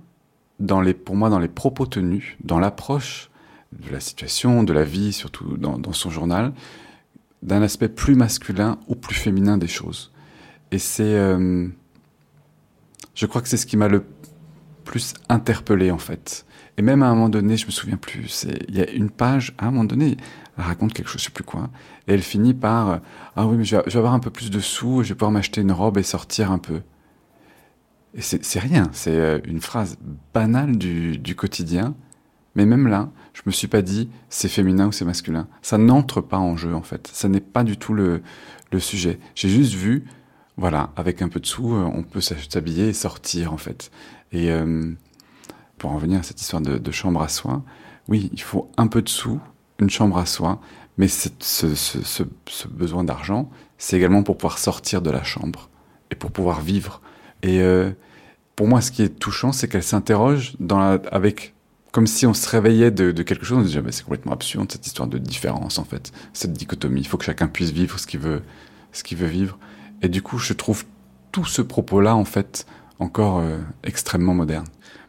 [1.05, 3.31] pour moi, dans les propos tenus, dans l'approche
[3.73, 6.53] de la situation, de la vie, surtout dans son journal,
[7.45, 10.11] d'un aspect plus masculin ou plus féminin des choses.
[10.73, 11.69] Et c'est, euh,
[13.15, 14.05] je crois que c'est ce qui m'a le
[14.85, 16.47] plus interpellé en fait.
[16.77, 19.55] Et même à un moment donné, je me souviens plus, il y a une page,
[19.59, 20.17] à un moment donné,
[20.57, 21.71] elle raconte quelque chose, je sais plus quoi,
[22.09, 23.01] et elle finit par
[23.37, 25.61] ah oui mais je vais, avoir un peu plus de sous, je vais pouvoir m'acheter
[25.61, 26.81] une robe et sortir un peu.
[28.15, 29.97] Et c'est rien, c'est euh, une phrase
[30.33, 31.95] banale du quotidien,
[32.55, 35.49] mais même là, je me suis pas dit c'est féminin ou c'est masculin.
[35.63, 37.09] Ça n'entre pas en jeu en fait.
[37.13, 38.23] Ça n'est pas du tout le,
[38.71, 39.19] le sujet.
[39.35, 40.05] J'ai juste vu,
[40.57, 43.91] voilà, avec un peu de sous, euh, on peut s'habiller et sortir en fait.
[44.33, 44.93] Et euh,
[45.79, 47.63] pour en venir à cette histoire de, chambre à soi,
[48.09, 49.41] oui, il faut un peu de sous,
[49.81, 50.61] une chambre à soi,
[50.99, 52.23] mais ce,
[52.69, 55.71] besoin d'argent, c'est également pour pouvoir sortir de la chambre
[56.11, 57.01] et pour pouvoir vivre.
[57.43, 57.91] Et euh,
[58.55, 60.57] pour moi, ce qui est touchant, c'est qu'elle s'interroge
[61.11, 61.54] avec
[61.95, 64.85] comme si on se réveillait de, quelque chose, on se disait, c'est complètement absurde cette
[64.85, 67.03] histoire de différence, en fait, cette dichotomie.
[67.03, 68.43] Il faut que chacun puisse vivre ce qu'il veut,
[68.91, 69.59] ce veut vivre.
[70.03, 70.87] Et du coup, je trouve
[71.31, 72.67] tout ce propos-là, en fait,
[72.99, 74.67] encore euh, extrêmement moderne.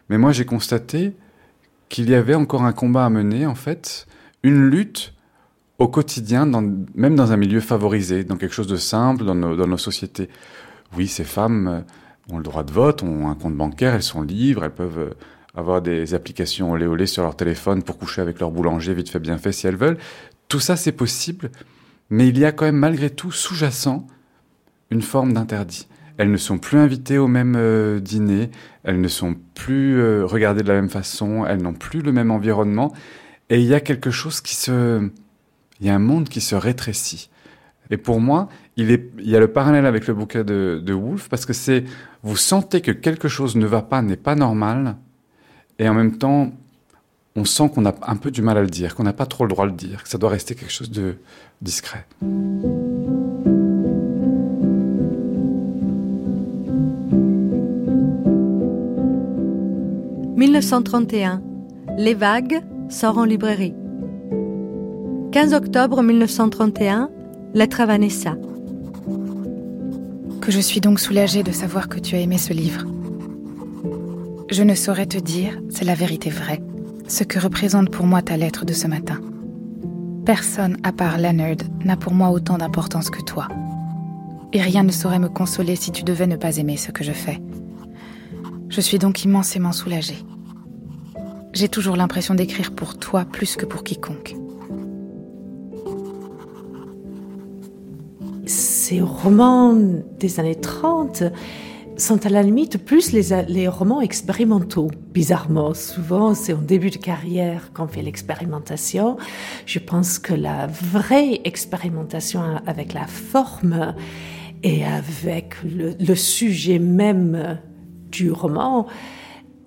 [0.10, 1.16] Mais moi, j'ai constaté
[1.90, 4.06] qu'il y avait encore un combat à mener, en fait,
[4.44, 5.16] une lutte
[5.80, 6.46] au quotidien,
[6.94, 10.30] même dans un milieu favorisé, dans quelque chose de simple, dans nos, dans nos sociétés.
[10.96, 11.82] Oui, ces femmes euh,
[12.32, 15.14] ont le droit de vote, ont un compte bancaire, elles sont libres, elles peuvent euh,
[15.56, 19.20] avoir des applications olé olé sur leur téléphone pour coucher avec leur boulanger vite fait
[19.20, 19.98] bien fait si elles veulent.
[20.48, 21.52] Tout ça c'est possible,
[22.10, 24.06] mais il y a quand même malgré tout sous-jacent
[24.92, 25.88] une forme d'interdit.
[26.18, 28.50] Elles ne sont plus invitées au même euh, dîner,
[28.84, 32.32] elles ne sont plus euh, regardées de la même façon, elles n'ont plus le même
[32.32, 32.94] environnement,
[33.50, 35.10] et il y a quelque chose qui se...
[35.82, 37.30] Il y a un monde qui se rétrécit.
[37.92, 41.46] Et pour moi, il, y a le parallèle avec le bouquet de, de Woolf, parce
[41.46, 41.84] que c'est,
[42.24, 44.96] vous sentez que quelque chose ne va pas, n'est pas normal,
[45.80, 46.52] et en même temps,
[47.36, 49.44] on sent qu'on a un peu du mal à le dire, qu'on n'a pas trop
[49.44, 51.16] le droit de le dire, que ça doit rester quelque chose de
[51.62, 52.06] discret.
[60.38, 61.42] «1931.
[61.98, 63.74] Les vagues sort en librairie.
[65.32, 67.10] 15 octobre 1931.
[67.54, 68.36] Lettre à Vanessa.
[70.40, 72.86] Que je suis donc soulagée de savoir que tu as aimé ce livre.
[74.48, 76.62] Je ne saurais te dire, c'est la vérité vraie,
[77.08, 79.20] ce que représente pour moi ta lettre de ce matin.
[80.24, 83.48] Personne, à part Leonard, n'a pour moi autant d'importance que toi.
[84.54, 87.12] Et rien ne saurait me consoler si tu devais ne pas aimer ce que je
[87.12, 87.42] fais.
[88.70, 90.24] Je suis donc immensément soulagée.
[91.54, 94.36] J'ai toujours l'impression d'écrire pour toi plus que pour quiconque.
[98.46, 99.74] Ces romans
[100.20, 101.24] des années 30
[101.98, 105.74] sont à la limite plus les, romans expérimentaux, bizarrement.
[105.74, 109.18] Souvent, c'est en début de carrière qu'on fait l'expérimentation.
[109.66, 113.96] Je pense que la vraie expérimentation avec la forme
[114.64, 117.60] et avec le, le sujet même
[118.12, 118.88] du roman,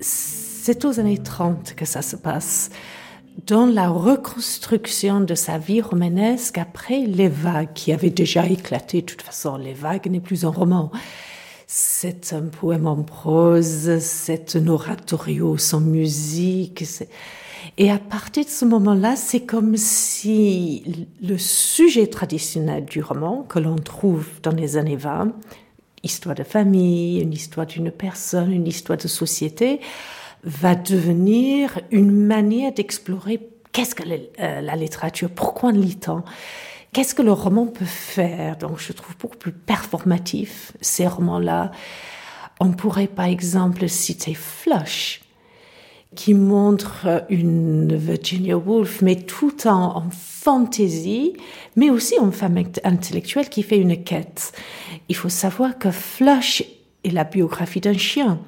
[0.01, 2.71] c'est aux années 30 que ça se passe.
[3.47, 9.07] Dans la reconstruction de sa vie romanesque après les vagues qui avaient déjà éclaté, de
[9.07, 10.91] toute façon, les vagues n'est plus un roman
[11.71, 16.83] c'est un poème en prose, c'est un oratorio sans musique.
[17.77, 23.59] Et à partir de ce moment-là, c'est comme si le sujet traditionnel du roman que
[23.59, 25.35] l'on trouve dans les années 20,
[26.03, 29.81] histoire de famille, une histoire d'une personne, une histoire de société,
[30.45, 36.25] va devenir une manière d'explorer qu'est-ce que la, euh, littérature, pourquoi on lit tant
[36.93, 38.57] Qu'est-ce que le roman peut faire?
[38.57, 41.71] Donc, je trouve beaucoup plus performatif ces romans-là.
[42.61, 45.21] On pourrait, par exemple, citer Flush,
[46.15, 51.35] qui montre une Virginia Woolf, mais tout en, en fantaisie,
[51.77, 54.53] mais aussi en femme intellectuelle qui fait une quête.
[55.09, 56.63] Il faut savoir que Flush
[57.05, 58.41] est la biographie d'un chien.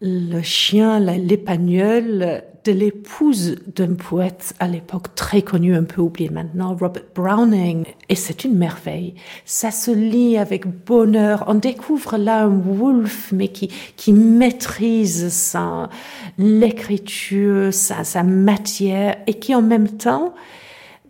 [0.00, 6.76] Le chien, l'épagnol, de l'épouse d'un poète à l'époque très connu, un peu oublié maintenant,
[6.78, 7.86] Robert Browning.
[8.10, 9.14] Et c'est une merveille.
[9.46, 11.44] Ça se lit avec bonheur.
[11.46, 15.88] On découvre là un Wolfe, mais qui, qui maîtrise sa,
[16.36, 20.34] l'écriture, sa, sa matière, et qui en même temps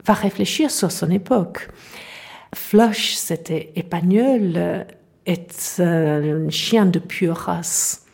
[0.04, 1.68] va réfléchir sur son époque.
[2.54, 4.86] Flush, c'était épagnol,
[5.26, 8.04] est un chien de pure race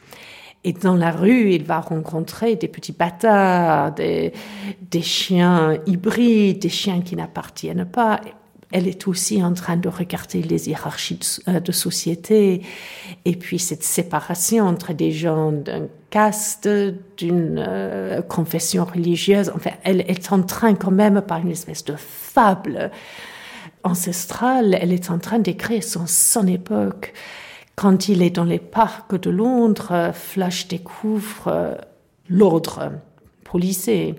[0.64, 4.32] et dans la rue, il va rencontrer des petits bâtards, des,
[4.80, 8.20] des chiens hybrides, des chiens qui n'appartiennent pas.
[8.72, 12.62] elle est aussi en train de regarder les hiérarchies de, euh, société
[13.24, 16.68] et puis cette séparation entre des gens d'un caste,
[17.18, 19.52] d'une euh, confession religieuse.
[19.54, 22.90] Enfin, elle est en train quand même, par une espèce de fable
[23.84, 27.12] ancestrale, elle est en train d'écrire son, son époque.
[27.76, 31.74] Quand il est dans les parcs de Londres, Flash découvre euh,
[32.28, 32.92] l'ordre
[33.42, 34.14] policier.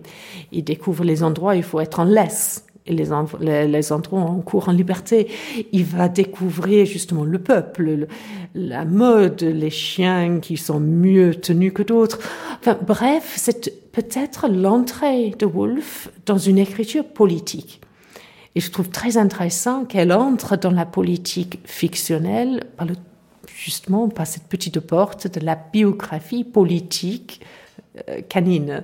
[0.52, 4.44] Il découvre les endroits où il faut être en laisse et les, les, endroits en
[4.53, 5.27] en liberté.
[5.72, 8.07] Il va découvrir justement le peuple,
[8.53, 12.19] la mode, les chiens qui sont mieux tenus que d'autres.
[12.60, 17.82] Enfin, bref, c'est peut-être l'entrée de Woolf dans une écriture politique.
[18.53, 22.95] Et je trouve très intéressant qu'elle entre dans la politique fictionnelle par le,
[23.65, 27.41] justement par cette petite porte de la biographie politique
[28.09, 28.83] euh, canine.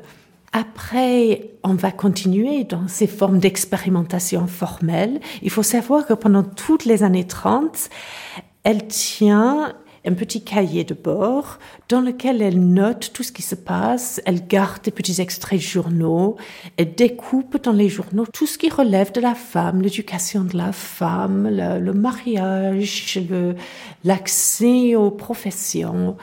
[0.53, 5.19] Après, on va continuer dans ces formes d'expérimentation formelle.
[5.43, 7.89] Il faut savoir que pendant toutes les années 30,
[8.63, 9.75] elle tient
[10.05, 11.59] un petit cahier de bord
[11.89, 15.63] dans lequel elle note tout ce qui se passe, elle garde des petits extraits de
[15.63, 16.37] journaux,
[16.77, 20.71] elle découpe dans les journaux tout ce qui relève de la femme, l'éducation de la
[20.71, 23.19] femme, le, le mariage,
[24.03, 26.17] l'accès aux professions,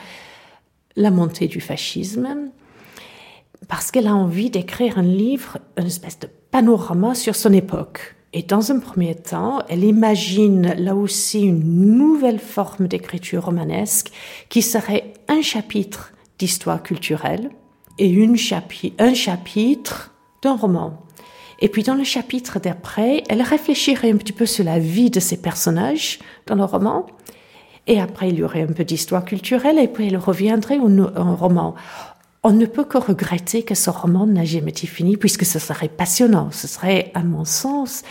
[0.96, 2.50] la montée du fascisme.
[3.68, 8.18] Parce qu'elle a envie d'écrire un livre, une espèce de panorama sur son époque.
[8.32, 14.12] Et dans un premier temps, elle imagine là aussi une nouvelle forme d'écriture romanesque
[14.50, 17.50] qui serait un chapitre d'histoire culturelle
[17.98, 18.28] et
[18.98, 21.02] un chapitre d'un roman.
[21.60, 25.20] Et puis dans le chapitre d'après, elle réfléchirait un petit peu sur la vie de
[25.20, 27.06] ces personnages dans le roman.
[27.86, 31.74] Et après, il y aurait un peu d'histoire culturelle et puis elle reviendrait au roman.
[32.44, 35.89] On ne peut que regretter que ce roman n'a jamais été fini puisque ce serait
[35.89, 36.51] passionnant.
[36.52, 38.02] Ce serait, à mon sens,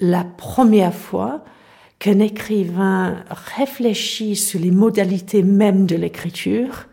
[0.00, 1.44] la première fois
[1.98, 3.24] qu'un écrivain
[3.56, 6.86] réfléchit sur les modalités mêmes de l'écriture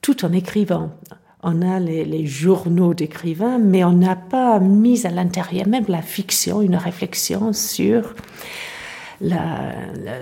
[0.00, 0.90] tout en écrivant.
[1.42, 6.62] On a les, journaux d'écrivains, mais on n'a pas mis à l'intérieur même la fiction
[6.62, 8.14] une réflexion sur
[9.20, 9.72] la,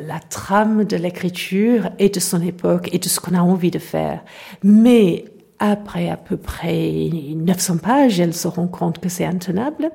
[0.07, 3.79] la trame de l'écriture et de son époque et de ce qu'on a envie de
[3.79, 4.23] faire.
[4.63, 5.25] Mais
[5.61, 9.93] après à peu près 900 pages, elle se rend compte que c'est intenable.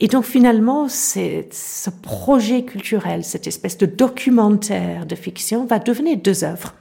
[0.00, 6.44] Et donc finalement, ce projet culturel, cette espèce de documentaire de fiction, va devenir deux
[6.44, 6.74] œuvres.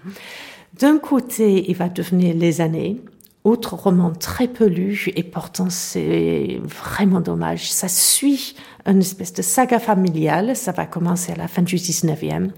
[0.80, 3.02] D'un côté, il va devenir Les années,
[3.44, 7.72] autre roman très peu lu, et pourtant c'est vraiment dommage.
[7.72, 12.52] Ça suit une espèce de saga familiale, ça va commencer à la fin du 19e,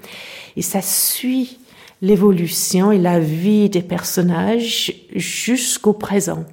[0.58, 1.58] et ça suit
[2.04, 6.44] l'évolution et la vie des personnages jusqu'au présent,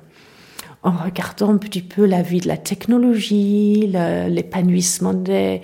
[0.85, 3.93] en regardant un petit peu la vie de la technologie,
[4.29, 5.61] l'épanouissement des,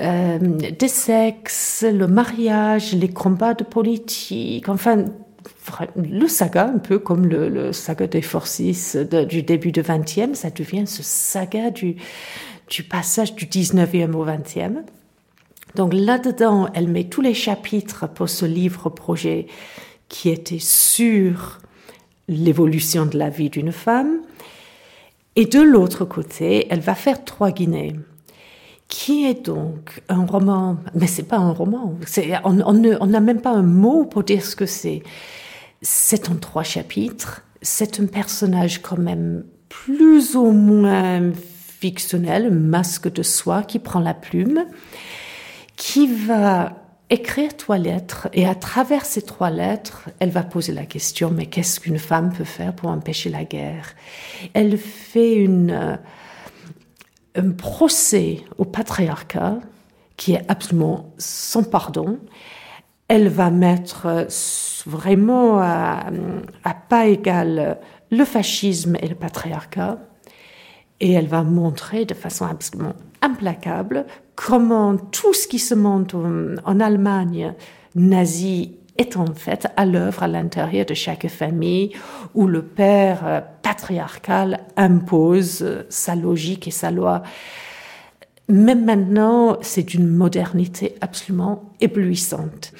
[0.00, 5.04] euh, des sexes, le mariage, les combats de politique, enfin,
[5.96, 8.96] le saga, un peu comme le, saga des Forces
[9.28, 11.94] du début du 20e, ça devient ce saga du,
[12.68, 14.82] du passage du 19e au 20e.
[15.74, 19.46] Donc là-dedans, elle met tous les chapitres pour ce livre-projet
[20.08, 21.60] qui était sur
[22.28, 24.20] l'évolution de la vie d'une femme.
[25.36, 27.94] Et de l'autre côté, elle va faire Trois Guinées,
[28.88, 31.94] qui est donc un roman, mais c'est pas un roman,
[32.44, 35.02] on n'a même pas un mot pour dire ce que c'est.
[35.80, 41.30] C'est en trois chapitres, c'est un personnage quand même plus ou moins
[41.80, 44.64] fictionnel, un masque de soie qui prend la plume
[45.78, 46.72] qui va
[47.08, 51.46] écrire trois lettres et à travers ces trois lettres, elle va poser la question mais
[51.46, 53.94] qu'est-ce qu'une femme peut faire pour empêcher la guerre?
[54.52, 55.96] Elle fait une, euh,
[57.36, 59.60] un procès au patriarcat
[60.16, 62.18] qui est absolument sans pardon.
[63.06, 64.26] Elle va mettre
[64.84, 66.10] vraiment à,
[66.64, 67.78] à pas égal
[68.10, 69.98] le fascisme et le patriarcat
[71.00, 76.80] et elle va montrer de façon absolument implacable comment tout ce qui se monte en
[76.80, 77.54] Allemagne
[77.94, 81.92] nazie est en fait à l'œuvre à l'intérieur de chaque famille
[82.34, 87.22] où le père euh, patriarcal impose euh, sa logique et sa loi.
[88.48, 92.72] Même maintenant, c'est d'une modernité absolument éblouissante.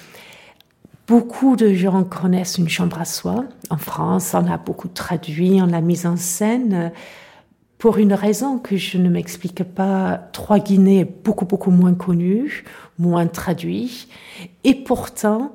[1.07, 3.45] Beaucoup de gens connaissent une chambre à soi.
[3.71, 6.93] En France, on a beaucoup traduit, on l'a mise en scène
[7.79, 12.65] pour une raison que je ne m'explique pas, Trois Guinées est beaucoup, beaucoup moins connu,
[12.99, 14.09] moins traduit.
[14.65, 15.55] Et pourtant,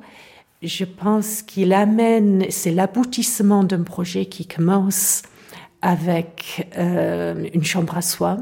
[0.62, 5.24] je pense qu'il amène, c'est l'aboutissement d'un projet qui commence
[5.82, 8.38] avec euh, une chambre à soi,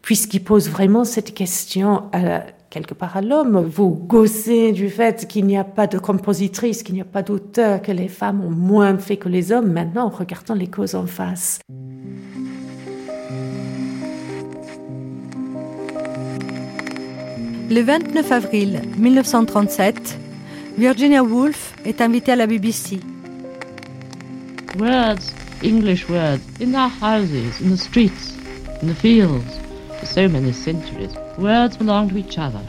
[0.00, 3.58] puisqu'il pose vraiment cette question à, quelque part à l'homme.
[3.66, 7.82] Vous gossez du fait qu'il n'y a pas de compositrice, qu'il n'y a pas d'auteur,
[7.82, 9.72] que les femmes ont moins fait que les hommes.
[9.72, 11.58] Maintenant, regardons les causes en face.
[17.70, 20.18] Le 29 avril 1937,
[20.78, 22.98] Virginia Woolf est invitée à la BBC.
[24.78, 28.34] Words, English words, in our houses, in the streets,
[28.82, 29.60] in the fields,
[30.00, 31.10] for so many centuries.
[31.36, 32.62] Words belong to each other.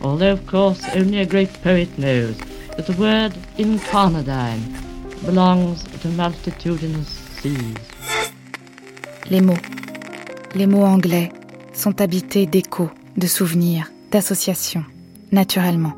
[0.00, 2.34] Although, of course, only a great poet knows
[2.78, 4.62] that the word incarnadine
[5.26, 7.08] belongs to multitudinous
[7.42, 7.76] seas.
[9.30, 9.60] Les mots,
[10.54, 11.30] les mots anglais,
[11.74, 14.84] sont habités d'échos, de souvenirs, d'associations,
[15.32, 15.94] naturellement.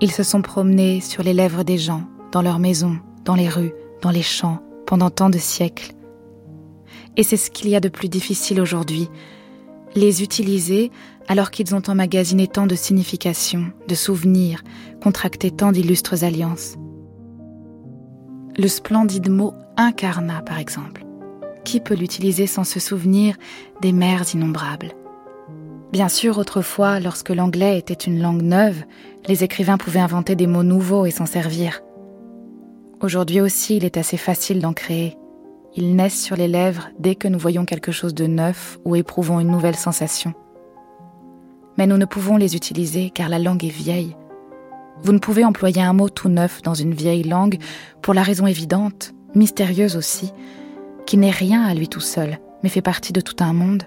[0.00, 2.02] Ils se sont promenés sur les lèvres des gens,
[2.32, 3.72] dans leurs maisons, dans les rues,
[4.02, 5.94] dans les champs, pendant tant de siècles.
[7.16, 9.08] Et c'est ce qu'il y a de plus difficile aujourd'hui,
[9.94, 10.90] les utiliser
[11.28, 14.62] alors qu'ils ont emmagasiné tant de significations, de souvenirs,
[15.02, 16.76] contracté tant d'illustres alliances.
[18.56, 21.04] Le splendide mot incarna, par exemple.
[21.64, 23.36] Qui peut l'utiliser sans se souvenir
[23.82, 24.92] des mers innombrables?
[25.92, 28.84] Bien sûr, autrefois, lorsque l'anglais était une langue neuve,
[29.28, 31.80] les écrivains pouvaient inventer des mots nouveaux et s'en servir.
[33.00, 35.16] Aujourd'hui aussi, il est assez facile d'en créer.
[35.76, 39.38] Ils naissent sur les lèvres dès que nous voyons quelque chose de neuf ou éprouvons
[39.38, 40.32] une nouvelle sensation.
[41.76, 44.16] Mais nous ne pouvons les utiliser car la langue est vieille.
[45.02, 47.58] Vous ne pouvez employer un mot tout neuf dans une vieille langue
[48.00, 50.32] pour la raison évidente, mystérieuse aussi,
[51.04, 53.84] qui n'est rien à lui tout seul, mais fait partie de tout un monde.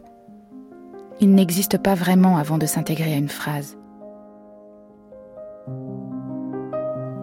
[1.22, 3.78] Il n'existe pas vraiment avant de s'intégrer à une phrase.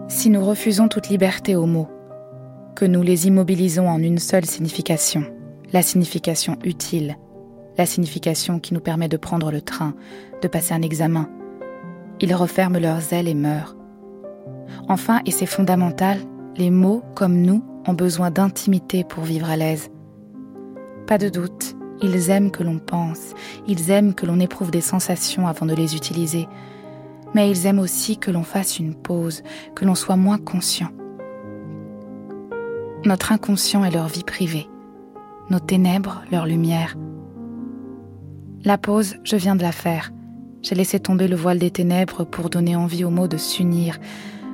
[0.07, 1.89] Si nous refusons toute liberté aux mots,
[2.75, 5.23] que nous les immobilisons en une seule signification,
[5.73, 7.17] la signification utile,
[7.77, 9.95] la signification qui nous permet de prendre le train,
[10.41, 11.29] de passer un examen.
[12.21, 13.75] Ils referment leurs ailes et meurent.
[14.89, 16.19] Enfin, et c'est fondamental,
[16.55, 19.89] les mots, comme nous, ont besoin d'intimité pour vivre à l'aise.
[21.07, 23.33] Pas de doute, ils aiment que l'on pense,
[23.67, 26.47] ils aiment que l'on éprouve des sensations avant de les utiliser,
[27.33, 29.43] mais ils aiment aussi que l'on fasse une pause,
[29.75, 30.89] que l'on soit moins conscient.
[33.05, 34.67] Notre inconscient est leur vie privée,
[35.49, 36.95] nos ténèbres leur lumière.
[38.63, 40.11] La pause, je viens de la faire.
[40.61, 43.99] J'ai laissé tomber le voile des ténèbres pour donner envie aux mots de s'unir,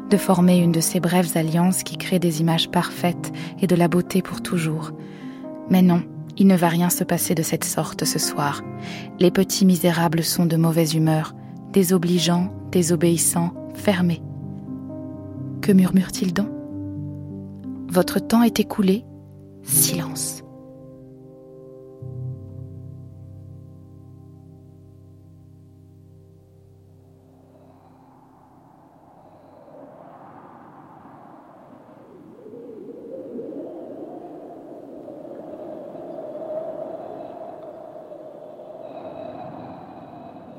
[0.09, 3.87] de former une de ces brèves alliances qui créent des images parfaites et de la
[3.87, 4.91] beauté pour toujours.
[5.69, 6.03] Mais non,
[6.37, 8.61] il ne va rien se passer de cette sorte ce soir.
[9.19, 11.33] Les petits misérables sont de mauvaise humeur,
[11.71, 14.21] désobligeants, désobéissants, fermés.
[15.61, 16.49] Que murmure-t-il donc?
[17.89, 19.05] Votre temps est écoulé.
[19.63, 20.42] Silence.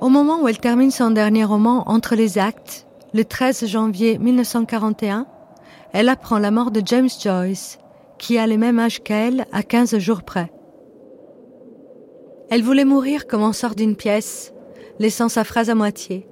[0.04, 5.26] Au moment où elle termine son dernier roman Entre les actes, le 13 janvier 1941,
[5.94, 7.78] elle apprend la mort de James Joyce,
[8.18, 10.52] qui a le même âge qu'elle à 15 jours près.
[12.50, 14.52] Elle voulait mourir comme on sort d'une pièce,
[14.98, 16.28] laissant sa phrase à moitié.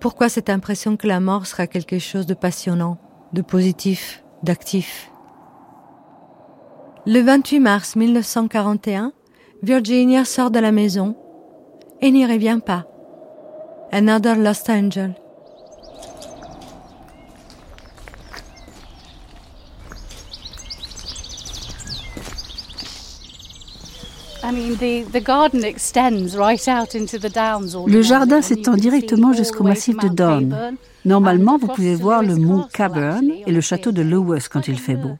[0.00, 2.96] Pourquoi cette impression que la mort sera quelque chose de passionnant,
[3.34, 5.10] de positif, d'actif?
[7.04, 9.12] Le 28 mars 1941,
[9.62, 11.16] Virginia sort de la maison
[12.00, 12.84] et n'y revient pas.
[13.92, 15.14] Another Lost Angel.
[27.86, 30.76] Le jardin s'étend directement jusqu'au massif de Down.
[31.04, 34.94] Normalement, vous pouvez voir le mont Caburn et le château de Lewis quand il fait
[34.94, 35.18] beau.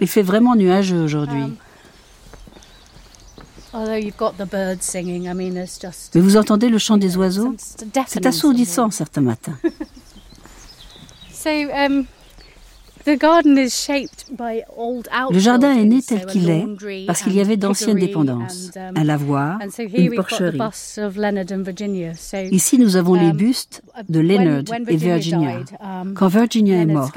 [0.00, 1.52] Il fait vraiment nuageux aujourd'hui.
[6.14, 7.54] Mais vous entendez le chant des oiseaux
[8.06, 9.58] C'est assourdissant certains matins.
[15.30, 16.66] Le jardin est né tel qu'il est
[17.06, 19.58] parce qu'il y avait d'anciennes dépendances, um, un lavoir,
[19.94, 20.58] une porcherie.
[22.50, 25.60] Ici, nous avons les bustes de Leonard et Virginia.
[25.80, 27.14] Um, Quand Virginia est morte,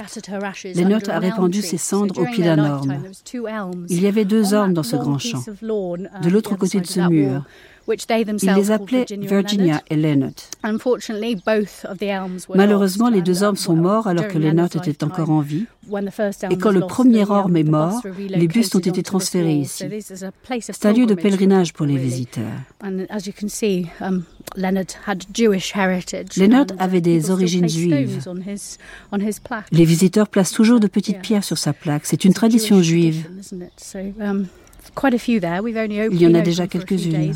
[0.76, 2.98] Leonard a répandu ses cendres au pied d'un orme.
[3.90, 5.44] Il y avait deux ormes dans ce grand champ.
[5.62, 7.44] De l'autre côté de ce mur,
[7.90, 10.32] Ils les appelaient Virginia et Leonard.
[12.56, 15.66] Malheureusement, les deux hommes sont morts alors que Leonard était encore en vie.
[16.52, 19.86] Et quand le premier orme est mort, les bustes ont été transférés ici.
[20.62, 22.46] C'est un lieu de pèlerinage pour les visiteurs.
[26.38, 28.30] Leonard avait des origines juives.
[29.72, 32.06] Les visiteurs placent toujours de petites pierres sur sa plaque.
[32.06, 33.28] C'est une tradition juive.
[36.12, 37.34] Il y en a déjà quelques-unes,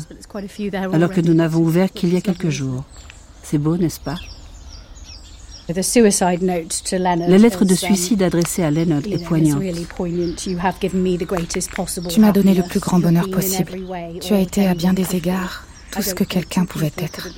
[0.92, 2.84] alors que nous n'avons ouvert qu'il y a quelques jours.
[3.42, 4.16] C'est beau, n'est-ce pas?
[5.68, 9.62] La lettre de suicide adressée à Leonard est poignante.
[12.10, 13.72] Tu m'as donné le plus grand bonheur possible.
[14.20, 17.28] Tu as été à bien des égards tout ce que quelqu'un pouvait être.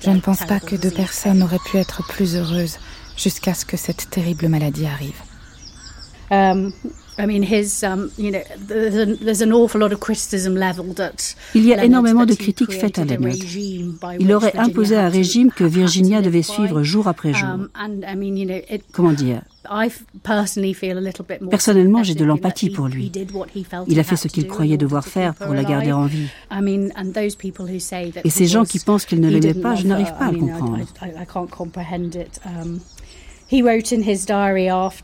[0.00, 2.78] Je ne pense pas que deux personnes auraient pu être plus heureuses
[3.16, 5.20] jusqu'à ce que cette terrible maladie arrive.
[6.30, 6.72] Um,
[11.54, 13.34] il y a énormément de critiques faites à Leonard.
[14.18, 17.48] Il aurait imposé un régime que Virginia devait suivre jour après jour.
[17.48, 17.68] Um,
[18.92, 19.42] Comment dire?
[21.50, 23.10] Personnellement, j'ai de l'empathie pour lui.
[23.86, 26.26] Il a fait ce qu'il croyait devoir faire pour la garder en vie.
[28.24, 30.78] Et ces gens qui pensent qu'il ne l'aimait pas, je n'arrive pas à le comprendre.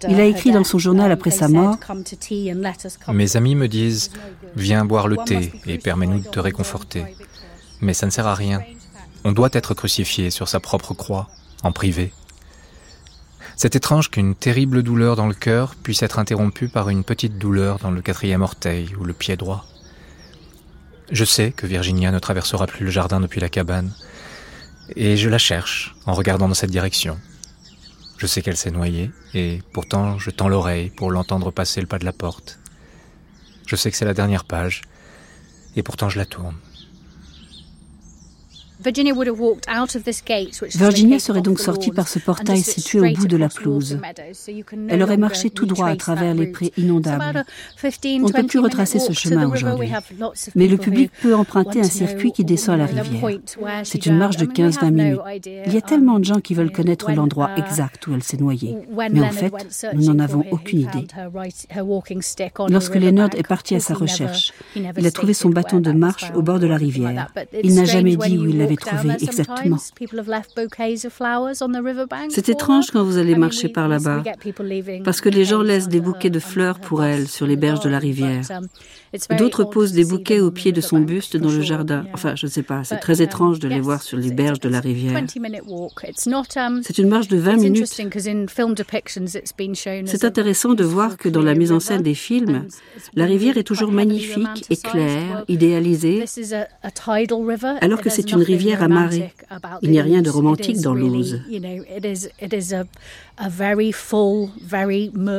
[0.08, 1.78] Il a écrit dans son journal après sa mort
[3.12, 4.10] Mes amis me disent
[4.56, 7.04] Viens boire le thé et permets-nous de te réconforter.
[7.80, 8.60] Mais ça ne sert à rien.
[9.24, 11.28] On doit être crucifié sur sa propre croix,
[11.62, 12.12] en privé.
[13.56, 17.78] C'est étrange qu'une terrible douleur dans le cœur puisse être interrompue par une petite douleur
[17.78, 19.66] dans le quatrième orteil ou le pied droit.
[21.12, 23.92] Je sais que Virginia ne traversera plus le jardin depuis la cabane,
[24.96, 27.18] et je la cherche en regardant dans cette direction.
[28.20, 31.98] Je sais qu'elle s'est noyée, et pourtant je tends l'oreille pour l'entendre passer le pas
[31.98, 32.58] de la porte.
[33.66, 34.82] Je sais que c'est la dernière page,
[35.74, 36.54] et pourtant je la tourne.
[40.74, 43.98] Virginia serait donc sortie par ce portail situé au bout de la pelouse.
[44.88, 47.44] Elle aurait marché tout droit à travers les prés inondables.
[47.82, 49.90] On ne peut plus retracer ce chemin aujourd'hui.
[50.54, 53.40] Mais le public peut emprunter un circuit qui descend à la rivière.
[53.84, 55.20] C'est une marche de 15-20 minutes.
[55.66, 58.76] Il y a tellement de gens qui veulent connaître l'endroit exact où elle s'est noyée.
[59.10, 59.52] Mais en fait,
[59.94, 61.06] nous n'en avons aucune idée.
[62.68, 66.42] Lorsque Leonard est parti à sa recherche, il a trouvé son bâton de marche au
[66.42, 67.28] bord de la rivière.
[67.62, 69.78] Il n'a jamais dit où il l'avait trouvé exactement.
[72.28, 74.22] C'est étrange quand vous allez marcher par là-bas,
[75.04, 77.88] parce que les gens laissent des bouquets de fleurs pour elle sur les berges de
[77.88, 78.42] la rivière.
[79.38, 82.04] D'autres posent des bouquets au pied de son buste dans le jardin.
[82.12, 84.68] Enfin, je ne sais pas, c'est très étrange de les voir sur les berges de
[84.68, 85.20] la rivière.
[86.82, 87.92] C'est une marche de 20 minutes.
[90.06, 92.66] C'est intéressant de voir que dans la mise en scène des films,
[93.14, 96.24] la rivière est toujours magnifique et claire, idéalisée,
[97.80, 99.32] alors que c'est une rivière à marée.
[99.82, 101.40] Il n'y a rien de romantique dans l'Ouse.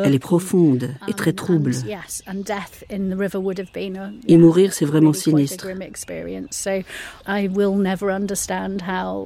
[0.06, 1.72] Elle est profonde et très trouble.
[4.28, 5.68] Et mourir, c'est vraiment sinistre.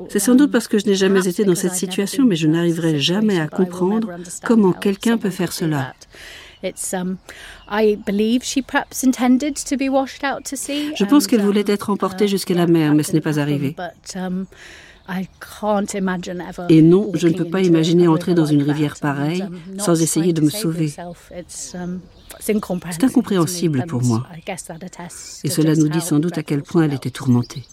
[0.09, 2.99] C'est sans doute parce que je n'ai jamais été dans cette situation, mais je n'arriverai
[2.99, 4.09] jamais à comprendre
[4.43, 5.93] comment quelqu'un peut faire cela.
[10.95, 13.75] Je pense qu'elle voulait être emportée jusqu'à la mer, mais ce n'est pas arrivé.
[16.69, 20.33] Et non, je ne peux pas imaginer entrer dans une rivière pareille um, sans essayer
[20.33, 20.91] de me sauver.
[21.75, 21.99] Um,
[22.39, 22.55] c'est
[23.03, 24.25] incompréhensible pour moi.
[25.43, 27.63] Et cela nous dit sans doute à quel point elle était tourmentée.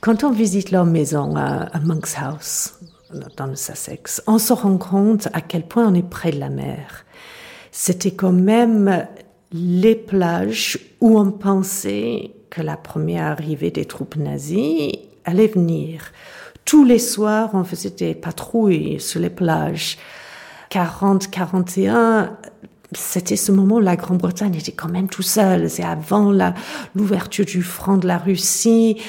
[0.00, 2.74] Quand on visite leur maison à, Monk's House,
[3.36, 6.48] dans le Sussex, on se rend compte à quel point on est près de la
[6.48, 7.04] mer.
[7.72, 9.08] C'était quand même
[9.50, 16.12] les plages où on pensait que la première arrivée des troupes nazies allait venir.
[16.64, 19.98] Tous les soirs, on faisait des patrouilles sur les plages.
[20.70, 22.30] 40-41,
[22.92, 25.68] c'était ce moment où la Grande-Bretagne était quand même tout seul.
[25.70, 26.32] C'est avant
[26.94, 29.00] l'ouverture du front de la Russie,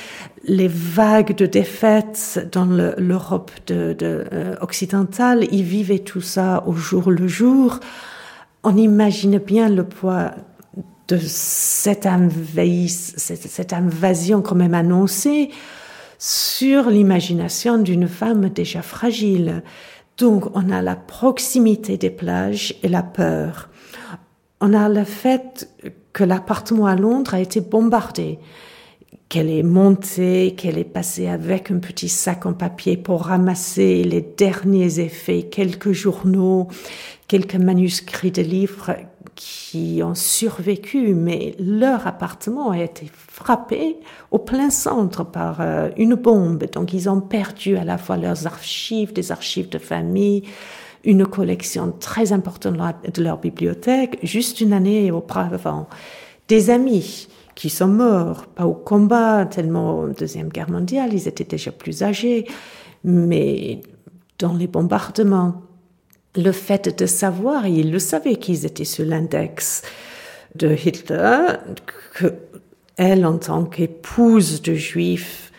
[0.43, 5.47] les vagues de défaites dans l'Europe euh, occidentale.
[5.51, 7.79] Ils vivaient tout ça au jour le jour.
[8.63, 10.31] On imagine bien le poids
[11.07, 12.05] de cette,
[13.73, 15.49] invasion quand même annoncée
[16.19, 19.63] sur l'imagination d'une femme déjà fragile.
[20.17, 23.69] Donc on a la proximité des plages et la peur.
[24.59, 25.69] On a le fait
[26.13, 28.39] que l'appartement à Londres a été bombardé,
[29.29, 34.21] qu'elle est montée, qu'elle est passée avec un petit sac en papier pour ramasser les
[34.21, 36.67] derniers effets, quelques journaux,
[37.27, 38.95] quelques manuscrits de livres
[39.37, 43.97] qui ont survécu, mais leur appartement a été frappé
[44.31, 46.65] au plein centre par euh, une bombe.
[46.73, 50.41] Donc ils ont perdu à la fois leurs archives, des archives de famille,
[51.05, 52.77] une collection très importante
[53.13, 55.87] de leur bibliothèque, juste une année auparavant.
[56.47, 61.43] Des amis qui sont morts, pas au combat, tellement en Deuxième Guerre mondiale, ils étaient
[61.43, 62.47] déjà plus âgés,
[63.03, 63.81] mais
[64.39, 65.61] dans les bombardements
[66.37, 69.81] le fait de savoir, et il le savait qu'ils étaient sur l'index
[70.55, 71.39] de Hitler,
[72.13, 72.33] que
[72.97, 75.51] elle, en tant qu'épouse de juifs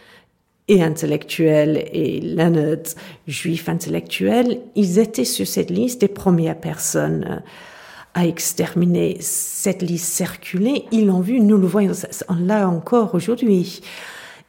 [0.67, 2.95] et intellectuels, et Leonard,
[3.27, 7.43] juif intellectuel, ils étaient sur cette liste des premières personnes
[8.15, 9.19] à exterminer.
[9.21, 11.93] Cette liste circulait, ils l'ont vu, nous le voyons
[12.41, 13.81] là encore aujourd'hui.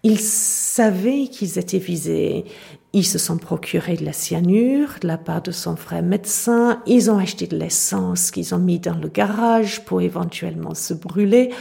[0.03, 2.45] Ils savaient qu'ils étaient visés.
[2.91, 6.81] Ils se sont procurés de la cyanure de la part de son frère médecin.
[6.87, 11.51] Ils ont acheté de l'essence qu'ils ont mis dans le garage pour éventuellement se brûler.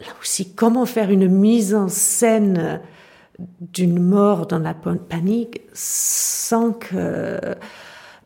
[0.00, 2.80] Là aussi, comment faire une mise en scène
[3.60, 7.38] d'une mort dans la panique sans que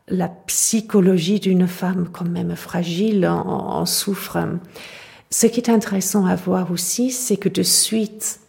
[0.07, 4.39] la psychologie d'une femme quand même fragile en, en souffre?
[5.29, 8.39] Ce qui est intéressant à voir aussi, c'est que de suite,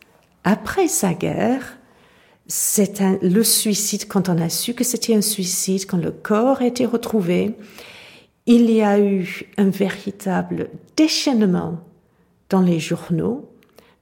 [0.45, 1.77] après sa guerre,
[2.55, 6.67] c'est le suicide, quand on a su que c'était un suicide, quand le corps a
[6.67, 7.57] été retrouvé,
[8.45, 11.81] il y a eu un véritable déchaînement
[12.51, 13.49] dans les journaux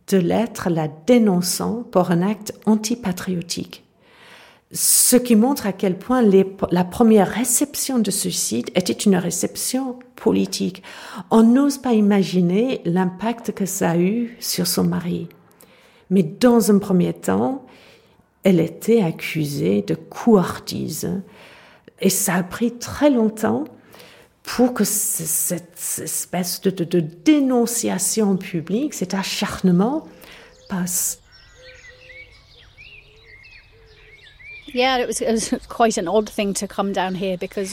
[0.08, 3.84] de lettres la dénonçant pour un acte antipatriotique.
[4.72, 6.28] Ce qui montre à quel point
[6.72, 10.82] la première réception de suicide était une réception politique.
[11.30, 15.28] On n'ose pas imaginer l'impact que ça a eu sur son mari.
[16.10, 17.64] Mais dans un premier temps,
[18.42, 21.10] elle était accusée de couardise.
[22.00, 23.64] Et ça a pris très longtemps
[24.42, 30.06] pour que cette espèce de, de dénonciation publique, cet acharnement
[30.68, 31.19] passe.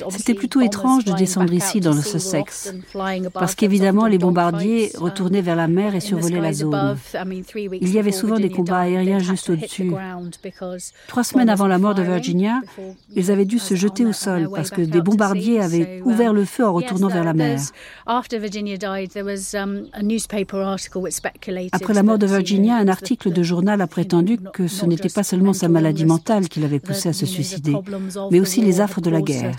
[0.09, 2.73] C'était plutôt étrange de descendre ici dans le Sussex,
[3.33, 6.97] parce qu'évidemment les bombardiers retournaient vers la mer et survolaient la zone.
[7.71, 9.91] Il y avait souvent des combats aériens juste au-dessus.
[11.07, 12.61] Trois semaines avant la mort de Virginia,
[13.15, 16.65] ils avaient dû se jeter au sol parce que des bombardiers avaient ouvert le feu
[16.65, 17.59] en retournant vers la mer.
[21.71, 25.23] Après la mort de Virginia, un article de journal a prétendu que ce n'était pas
[25.23, 27.75] seulement sa maladie mentale qui l'avait poussé à se suicider,
[28.31, 29.55] mais aussi les affres de la guerre.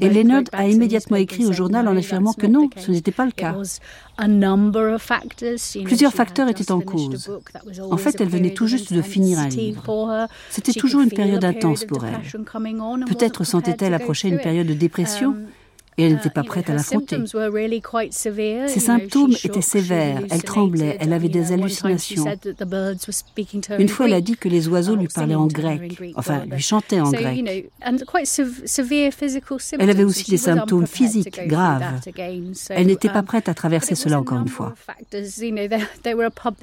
[0.00, 3.32] Et Leonard a immédiatement écrit au journal en affirmant que non, ce n'était pas le
[3.32, 3.54] cas.
[5.84, 7.30] Plusieurs facteurs étaient en cause.
[7.90, 10.28] En fait, elle venait tout juste de finir un livre.
[10.50, 12.20] C'était toujours une période intense pour elle.
[13.06, 15.36] Peut-être sentait-elle approcher une période de dépression
[15.98, 17.16] et elle n'était pas prête à l'affronter.
[18.10, 22.24] Ses symptômes étaient sévères, elle tremblait, elle avait des hallucinations.
[23.78, 27.00] Une fois, elle a dit que les oiseaux lui parlaient en grec, enfin, lui chantaient
[27.00, 27.70] en grec.
[29.78, 32.00] Elle avait aussi des symptômes physiques graves.
[32.70, 34.74] Elle n'était pas prête à traverser cela encore une fois.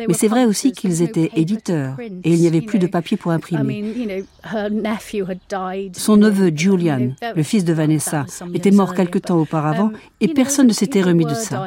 [0.07, 3.31] Mais c'est vrai aussi qu'ils étaient éditeurs et il n'y avait plus de papier pour
[3.31, 4.25] imprimer.
[5.93, 10.67] Son neveu Julian, le fils de Vanessa, était mort quelque temps auparavant um, et personne
[10.67, 11.65] ne s'était remis de ça.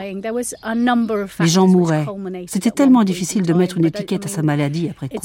[1.41, 2.07] Les gens mouraient.
[2.47, 5.17] C'était tellement difficile de mettre une étiquette à sa maladie après coup.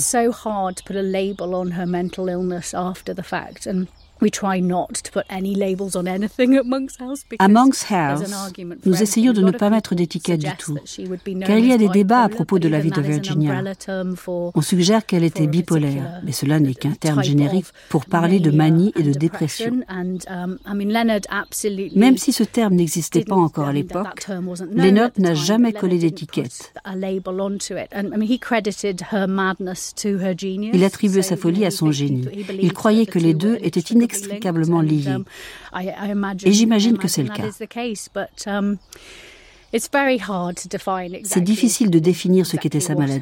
[7.39, 8.23] À Monk's House,
[8.85, 10.77] nous essayons de ne pas mettre d'étiquette du tout,
[11.45, 13.64] car il y a des débats à propos de la vie de Virginia.
[14.27, 18.91] On suggère qu'elle était bipolaire, mais cela n'est qu'un terme générique pour parler de manie
[18.95, 19.81] et de dépression.
[19.89, 20.57] Um,
[21.95, 24.26] Même si ce terme n'existait pas encore à l'époque,
[24.73, 26.73] Leonard n'a jamais collé d'étiquette.
[30.73, 32.27] Il attribuait sa folie à son génie.
[32.60, 35.05] Il croyait que les deux étaient inexplicables inextricablement liés.
[35.07, 37.43] Um, Et j'imagine que c'est le cas.
[38.47, 38.77] Um,
[39.73, 43.19] c'est difficile de définir ce qu'était sa maladie.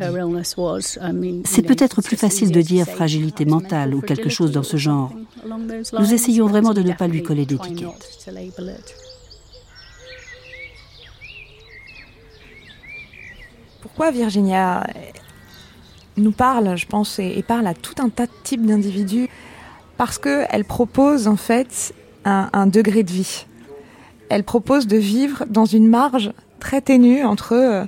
[1.45, 5.11] C'est peut-être plus facile de dire fragilité mentale ou quelque chose dans ce genre.
[5.99, 8.15] Nous essayons vraiment de ne pas lui coller d'étiquette.
[13.81, 14.85] Pourquoi Virginia
[16.17, 19.29] nous parle, je pense, et parle à tout un tas de types d'individus
[19.97, 21.93] parce qu'elle propose en fait
[22.25, 23.45] un, degré de vie.
[24.29, 27.85] Elle propose de vivre dans une marge très ténue entre euh,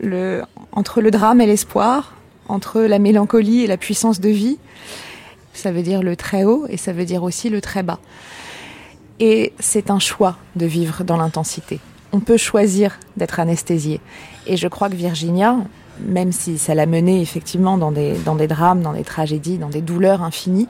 [0.00, 2.14] le, entre le drame et l'espoir,
[2.48, 4.58] entre la mélancolie et la puissance de vie.
[5.54, 7.98] Ça veut dire le très haut et ça veut dire aussi le très bas.
[9.18, 11.80] Et c'est un choix de vivre dans l'intensité.
[12.12, 14.00] On peut choisir d'être anesthésié.
[14.46, 15.56] Et je crois que Virginia,
[16.00, 19.68] même si ça l'a menée effectivement dans des, dans des drames, dans des tragédies, dans
[19.68, 20.68] des douleurs infinies,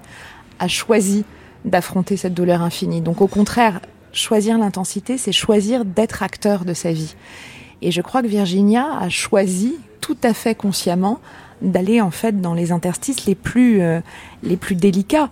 [0.61, 1.24] a choisi
[1.65, 3.01] d'affronter cette douleur infinie.
[3.01, 3.81] Donc au contraire,
[4.12, 7.16] choisir l'intensité, c'est choisir d'être acteur de sa vie.
[7.82, 11.19] Et je crois que Virginia a choisi tout à fait consciemment
[11.62, 14.01] d'aller en fait dans les interstices les plus, euh,
[14.43, 15.31] les plus délicats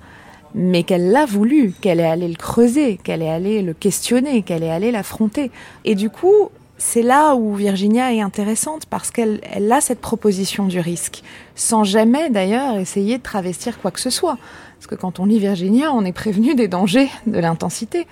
[0.54, 4.62] mais qu'elle l'a voulu, qu'elle est allée le creuser, qu'elle est allée le questionner, qu'elle
[4.62, 5.50] est allée l'affronter.
[5.84, 10.66] Et du coup, c'est là où Virginia est intéressante parce qu'elle elle a cette proposition
[10.66, 11.22] du risque,
[11.54, 14.38] sans jamais d'ailleurs essayer de travestir quoi que ce soit.
[14.78, 18.06] Parce que quand on lit Virginia, on est prévenu des dangers de l'intensité.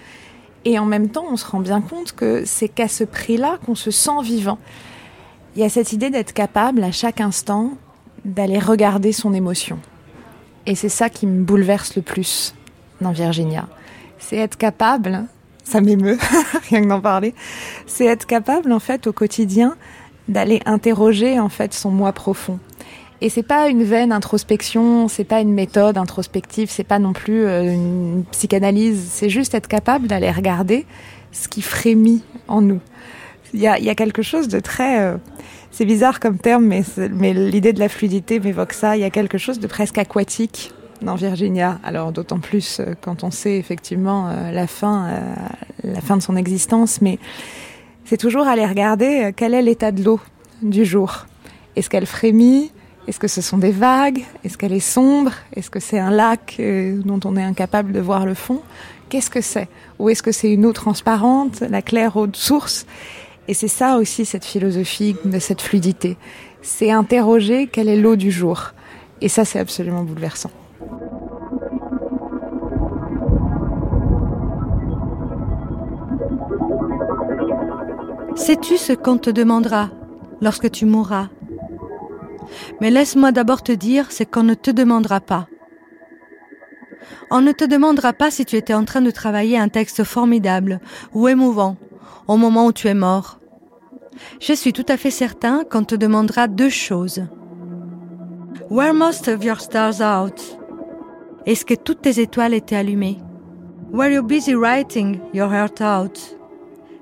[0.64, 3.76] Et en même temps, on se rend bien compte que c'est qu'à ce prix-là qu'on
[3.76, 4.58] se sent vivant.
[5.54, 7.72] Il y a cette idée d'être capable à chaque instant
[8.26, 9.78] d'aller regarder son émotion,
[10.66, 12.54] et c'est ça qui me bouleverse le plus
[13.00, 13.68] dans Virginia.
[14.18, 15.24] C'est être capable,
[15.64, 16.18] ça m'émeut,
[16.68, 17.34] rien que d'en parler,
[17.86, 19.76] c'est être capable en fait au quotidien
[20.28, 22.58] d'aller interroger en fait son moi profond.
[23.22, 27.46] Et c'est pas une vaine introspection, c'est pas une méthode introspective, c'est pas non plus
[27.46, 30.84] euh, une psychanalyse, c'est juste être capable d'aller regarder
[31.32, 32.80] ce qui frémit en nous.
[33.54, 35.16] Il y a, quelque chose de très euh,
[35.70, 38.96] c'est bizarre comme terme, mais, mais l'idée de la fluidité m'évoque ça.
[38.96, 41.78] Il y a quelque chose de presque aquatique dans Virginia.
[41.84, 45.08] Alors d'autant plus euh, quand on sait effectivement la fin,
[45.84, 47.18] la fin de son existence, mais
[48.04, 50.20] c'est toujours aller regarder quel est l'état de l'eau
[50.60, 51.26] du jour.
[51.76, 52.72] Est-ce qu'elle frémit
[53.08, 54.24] Est-ce que ce sont des vagues?
[54.44, 55.30] Est-ce qu'elle est sombre?
[55.54, 58.62] Est-ce que c'est un lac dont on est incapable de voir le fond?
[59.08, 59.68] Qu'est-ce que c'est?
[60.00, 62.84] Ou est-ce que c'est une eau transparente, la claire eau de source?
[63.46, 66.16] Et c'est ça aussi cette philosophie de cette fluidité.
[66.62, 68.72] C'est interroger quelle est l'eau du jour.
[69.20, 70.50] Et ça, c'est absolument bouleversant.
[78.34, 79.90] Sais-tu ce qu'on te demandera
[80.40, 81.28] lorsque tu mourras?
[82.80, 85.48] Mais laisse-moi d'abord te dire ce qu'on ne te demandera pas.
[87.30, 90.80] On ne te demandera pas si tu étais en train de travailler un texte formidable
[91.12, 91.76] ou émouvant
[92.28, 93.38] au moment où tu es mort.
[94.40, 97.24] Je suis tout à fait certain qu'on te demandera deux choses.
[98.70, 100.58] Were most of your stars out?
[101.44, 103.18] Est-ce que toutes tes étoiles étaient allumées?
[103.92, 106.36] Were you busy writing your heart out?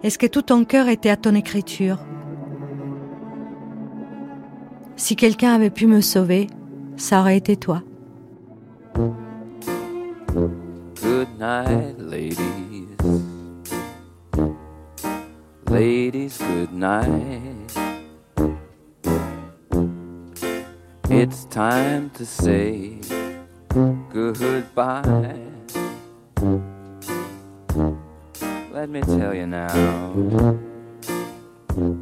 [0.03, 1.99] Est-ce que tout ton cœur était à ton écriture?
[4.97, 6.47] Si quelqu'un avait pu me sauver,
[6.97, 7.83] ça aurait été toi.
[11.03, 12.89] Good night, ladies.
[15.69, 17.73] Ladies, good night.
[21.11, 22.99] It's time to say
[24.13, 25.03] goodbye.
[28.73, 30.13] Let me tell you now.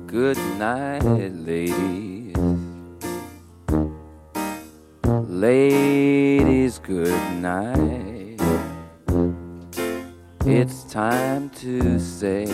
[0.07, 2.33] Good night, ladies.
[5.21, 8.41] Ladies, good night.
[10.47, 12.47] It's time to say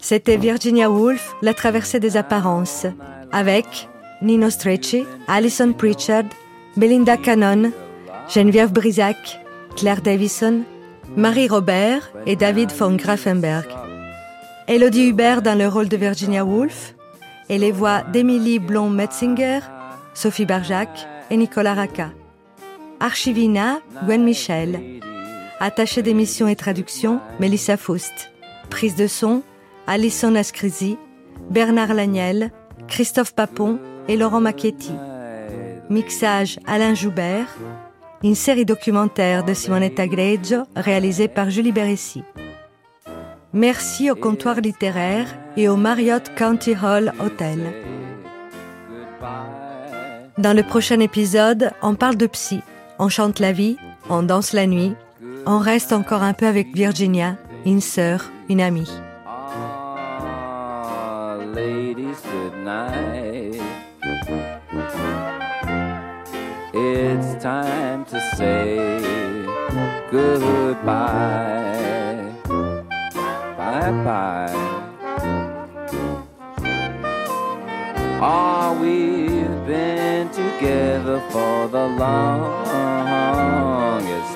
[0.00, 2.86] C'était Virginia Woolf, La traversée des apparences,
[3.30, 3.88] avec
[4.22, 6.24] Nino Strecci, Alison Pritchard,
[6.76, 7.70] Belinda Cannon,
[8.28, 9.40] Geneviève Brisac,
[9.76, 10.62] Claire Davison,
[11.16, 13.83] Marie Robert et David von Grafenberg.
[14.66, 16.94] Elodie Hubert dans le rôle de Virginia Woolf
[17.50, 19.60] et les voix d'Emilie Blom-Metzinger,
[20.14, 22.12] Sophie Barjac et Nicolas Racca.
[22.98, 24.80] Archivina, Gwen Michel.
[25.60, 28.32] Attaché d'émission et traduction, Melissa Faust.
[28.70, 29.42] Prise de son,
[29.86, 30.96] Alison Ascrisi,
[31.50, 32.50] Bernard Lagnel,
[32.88, 33.78] Christophe Papon
[34.08, 34.92] et Laurent Macchetti.
[35.90, 37.54] Mixage Alain Joubert.
[38.22, 42.22] Une série documentaire de Simonetta Greggio réalisée par Julie Beressi.
[43.54, 47.72] Merci au comptoir littéraire et au Marriott County Hall Hotel.
[50.36, 52.62] Dans le prochain épisode, on parle de psy.
[52.98, 53.76] On chante la vie,
[54.10, 54.94] on danse la nuit,
[55.46, 58.90] on reste encore un peu avec Virginia, une sœur, une amie.
[66.76, 69.00] It's time to say
[70.10, 71.93] goodbye.
[73.74, 74.52] Bye.
[78.20, 83.24] Oh, ah, we've been together for the longest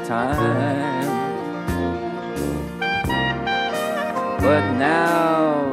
[0.09, 1.07] time.
[4.41, 5.73] But now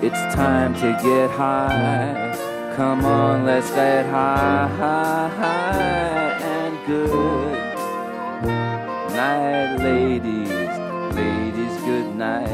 [0.00, 2.34] it's time to get high.
[2.76, 7.58] Come on, let's get high, high, high and good
[9.14, 10.44] night, lady
[12.24, 12.48] night.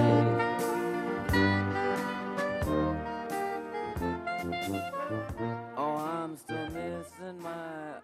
[5.77, 7.51] Oh, I'm still missing my.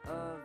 [0.08, 0.35] Uh